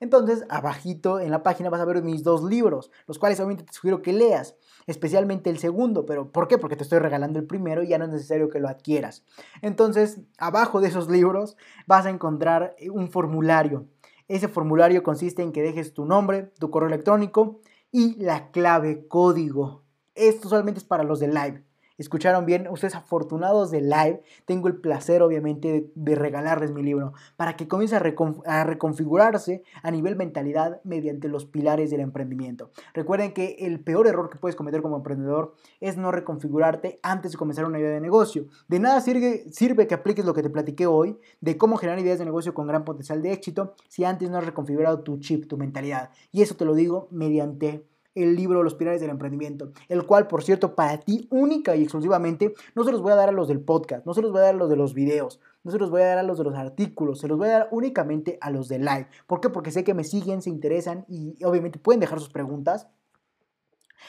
[0.00, 3.72] Entonces, abajito en la página vas a ver mis dos libros, los cuales obviamente te
[3.72, 4.54] sugiero que leas,
[4.86, 6.58] especialmente el segundo, pero ¿por qué?
[6.58, 9.24] Porque te estoy regalando el primero y ya no es necesario que lo adquieras.
[9.62, 11.56] Entonces, abajo de esos libros
[11.86, 13.86] vas a encontrar un formulario
[14.28, 17.60] ese formulario consiste en que dejes tu nombre, tu correo electrónico
[17.92, 19.82] y la clave código.
[20.14, 21.62] Esto solamente es para los de live.
[21.96, 27.56] Escucharon bien, ustedes afortunados de live, tengo el placer obviamente de, regalarles mi libro para
[27.56, 32.70] que comience a, reconfigurarse a nivel mentalidad mediante los pilares del emprendimiento.
[32.94, 37.38] Recuerden que el peor error que puedes cometer como emprendedor es no reconfigurarte antes de
[37.38, 38.46] comenzar una idea de negocio.
[38.66, 42.18] De nada sirve, sirve que apliques lo que te platiqué hoy de cómo generar ideas
[42.18, 45.56] de negocio con gran potencial de éxito si antes no has reconfigurado tu chip, tu
[45.56, 46.10] mentalidad.
[46.32, 50.42] Y eso te lo digo mediante el libro Los Pilares del Emprendimiento, el cual, por
[50.42, 53.60] cierto, para ti única y exclusivamente, no se los voy a dar a los del
[53.60, 55.90] podcast, no se los voy a dar a los de los videos, no se los
[55.90, 58.50] voy a dar a los de los artículos, se los voy a dar únicamente a
[58.50, 59.08] los de live.
[59.26, 59.48] ¿Por qué?
[59.48, 62.86] Porque sé que me siguen, se interesan y obviamente pueden dejar sus preguntas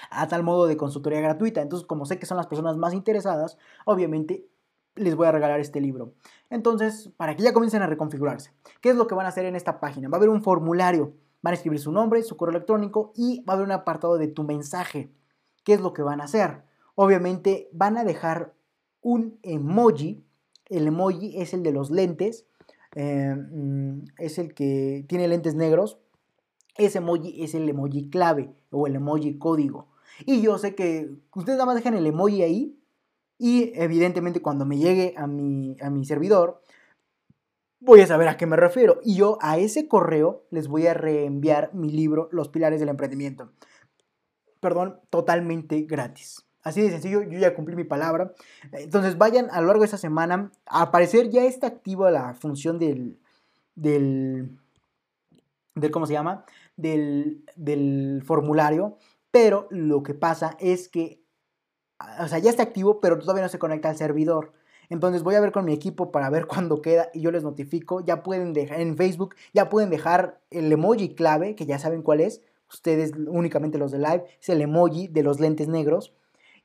[0.09, 1.61] a tal modo de consultoría gratuita.
[1.61, 4.47] Entonces, como sé que son las personas más interesadas, obviamente
[4.95, 6.13] les voy a regalar este libro.
[6.49, 8.51] Entonces, para que ya comiencen a reconfigurarse,
[8.81, 10.09] ¿qué es lo que van a hacer en esta página?
[10.09, 11.13] Va a haber un formulario
[11.45, 14.27] Van a escribir su nombre, su correo electrónico y va a haber un apartado de
[14.27, 15.11] tu mensaje.
[15.63, 16.63] ¿Qué es lo que van a hacer?
[16.95, 18.55] Obviamente van a dejar
[19.01, 20.25] un emoji.
[20.65, 22.47] El emoji es el de los lentes.
[22.95, 25.99] Eh, mm, es el que tiene lentes negros.
[26.77, 29.89] Ese emoji es el emoji clave o el emoji código.
[30.25, 32.79] Y yo sé que ustedes nada más dejan el emoji ahí.
[33.37, 36.63] Y evidentemente cuando me llegue a mi, a mi servidor,
[37.85, 38.99] voy a saber a qué me refiero.
[39.03, 43.51] Y yo a ese correo les voy a reenviar mi libro, Los Pilares del Emprendimiento.
[44.59, 46.45] Perdón, totalmente gratis.
[46.63, 48.33] Así de sencillo, yo ya cumplí mi palabra.
[48.71, 50.51] Entonces vayan a lo largo de esta semana.
[50.65, 53.19] A aparecer ya está activa la función del,
[53.75, 54.57] del,
[55.75, 56.43] del ¿cómo se llama?
[56.75, 58.97] Del, del formulario.
[59.29, 61.21] Pero lo que pasa es que,
[62.19, 64.53] o sea, ya está activo, pero todavía no se conecta al servidor.
[64.89, 68.01] Entonces voy a ver con mi equipo para ver cuándo queda y yo les notifico.
[68.01, 72.21] Ya pueden dejar en Facebook, ya pueden dejar el emoji clave, que ya saben cuál
[72.21, 72.41] es.
[72.71, 76.13] Ustedes únicamente los de live, es el emoji de los lentes negros.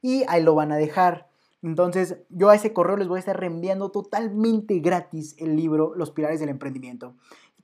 [0.03, 1.29] Y ahí lo van a dejar.
[1.63, 6.11] Entonces yo a ese correo les voy a estar reenviando totalmente gratis el libro Los
[6.11, 7.15] Pilares del Emprendimiento.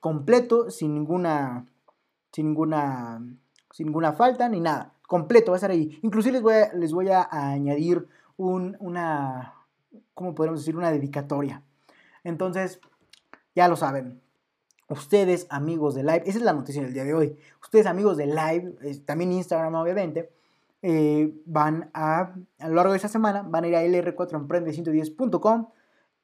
[0.00, 1.66] Completo, sin ninguna,
[2.32, 3.22] sin ninguna,
[3.70, 4.92] sin ninguna falta ni nada.
[5.08, 5.98] Completo, va a estar ahí.
[6.02, 8.06] Inclusive les voy a, les voy a añadir
[8.36, 9.55] un, una,
[10.16, 10.76] ¿cómo podemos decir?
[10.76, 11.62] Una dedicatoria.
[12.24, 12.80] Entonces,
[13.54, 14.20] ya lo saben.
[14.88, 17.38] Ustedes, amigos de Live, esa es la noticia del día de hoy.
[17.62, 18.74] Ustedes, amigos de Live,
[19.04, 20.32] también Instagram, obviamente,
[20.82, 25.68] eh, van a, a lo largo de esta semana, van a ir a lr4emprende110.com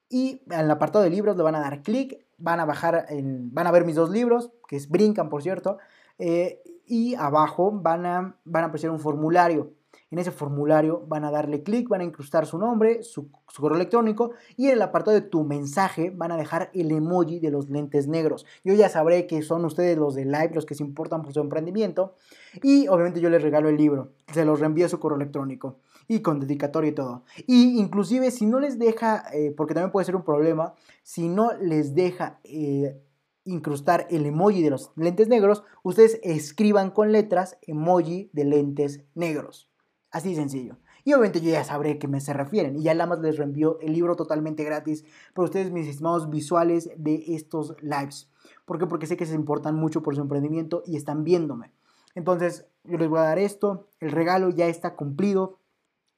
[0.08, 3.66] y en el apartado de libros le van a dar clic, van a bajar, van
[3.66, 5.78] a ver mis dos libros, que es Brincan, por cierto,
[6.18, 9.72] eh, y abajo van a, van a un formulario.
[10.12, 14.32] En ese formulario van a darle clic, van a incrustar su nombre, su, correo electrónico
[14.58, 18.08] y en el apartado de tu mensaje van a dejar el emoji de los lentes
[18.08, 18.44] negros.
[18.62, 21.40] Yo ya sabré que son ustedes los de live los que se importan por su
[21.40, 22.14] emprendimiento
[22.62, 26.20] y obviamente yo les regalo el libro, se los reenvío a su correo electrónico y
[26.20, 27.24] con dedicatoria y todo.
[27.46, 31.52] Y inclusive si no les deja, eh, porque también puede ser un problema, si no
[31.54, 32.38] les deja...
[32.44, 33.00] Eh,
[33.44, 39.71] incrustar el emoji de los lentes negros, ustedes escriban con letras emoji de lentes negros.
[40.12, 40.76] Así de sencillo.
[41.04, 42.76] Y obviamente yo ya sabré a qué me se refieren.
[42.76, 46.90] Y ya nada más les reenvío el libro totalmente gratis para ustedes, mis estimados visuales
[46.96, 48.30] de estos lives.
[48.66, 48.86] ¿Por qué?
[48.86, 51.72] Porque sé que se importan mucho por su emprendimiento y están viéndome.
[52.14, 53.88] Entonces, yo les voy a dar esto.
[54.00, 55.58] El regalo ya está cumplido.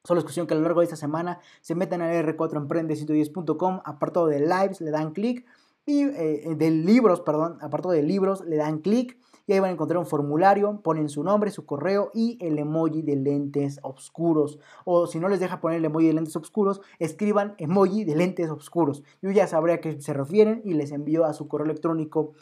[0.03, 4.27] Solo es cuestión que a lo largo de esta semana se metan a r4emprende110.com, apartado
[4.27, 5.47] de lives, le dan clic.
[5.87, 9.73] Y eh, de libros, perdón, apartado de libros, le dan clic y ahí van a
[9.73, 14.59] encontrar un formulario, ponen su nombre, su correo y el emoji de lentes oscuros.
[14.85, 18.51] O si no les deja poner el emoji de lentes oscuros, escriban emoji de lentes
[18.51, 19.03] oscuros.
[19.23, 22.33] Yo ya sabré a qué se refieren y les envío a su correo electrónico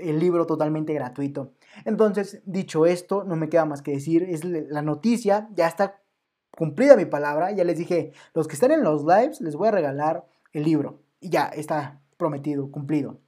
[0.00, 1.52] el libro totalmente gratuito.
[1.84, 6.00] Entonces, dicho esto, no me queda más que decir, es la noticia, ya está
[6.56, 9.72] cumplida mi palabra, ya les dije, los que están en los lives les voy a
[9.72, 13.18] regalar el libro y ya está prometido, cumplido.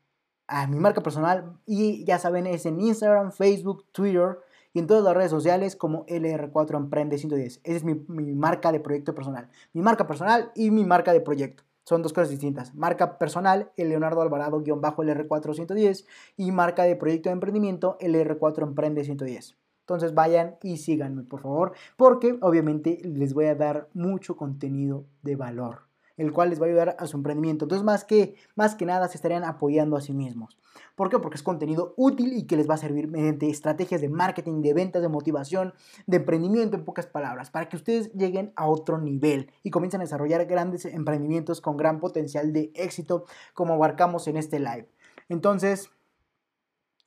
[0.47, 4.39] a mi marca personal, y ya saben, es en Instagram, Facebook, Twitter
[4.75, 7.61] y en todas las redes sociales como LR4 Emprende 110.
[7.63, 7.95] Esa es mi,
[8.35, 9.47] marca de proyecto personal.
[9.71, 11.63] Mi marca personal y mi marca de proyecto.
[11.85, 12.75] Son dos cosas distintas.
[12.75, 19.55] Marca personal, el Leonardo Alvarado-LR4 110 y marca de proyecto de emprendimiento, LR4 Emprende 110.
[19.79, 25.37] Entonces vayan y síganme, por favor, porque obviamente les voy a dar mucho contenido de
[25.37, 25.84] valor
[26.17, 27.65] el cual les va a ayudar a su emprendimiento.
[27.65, 30.57] Entonces, más que, más que nada, se estarían apoyando a sí mismos.
[30.95, 31.19] ¿Por qué?
[31.19, 34.73] Porque es contenido útil y que les va a servir mediante estrategias de marketing, de
[34.73, 35.73] ventas, de motivación,
[36.07, 40.05] de emprendimiento, en pocas palabras, para que ustedes lleguen a otro nivel y comiencen a
[40.05, 44.89] desarrollar grandes emprendimientos con gran potencial de éxito, como abarcamos en este live.
[45.27, 45.89] Entonces,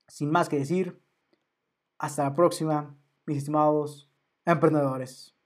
[0.06, 1.01] sin más que decir,
[1.98, 4.10] hasta la próxima, mis estimados
[4.44, 5.38] emprendedores.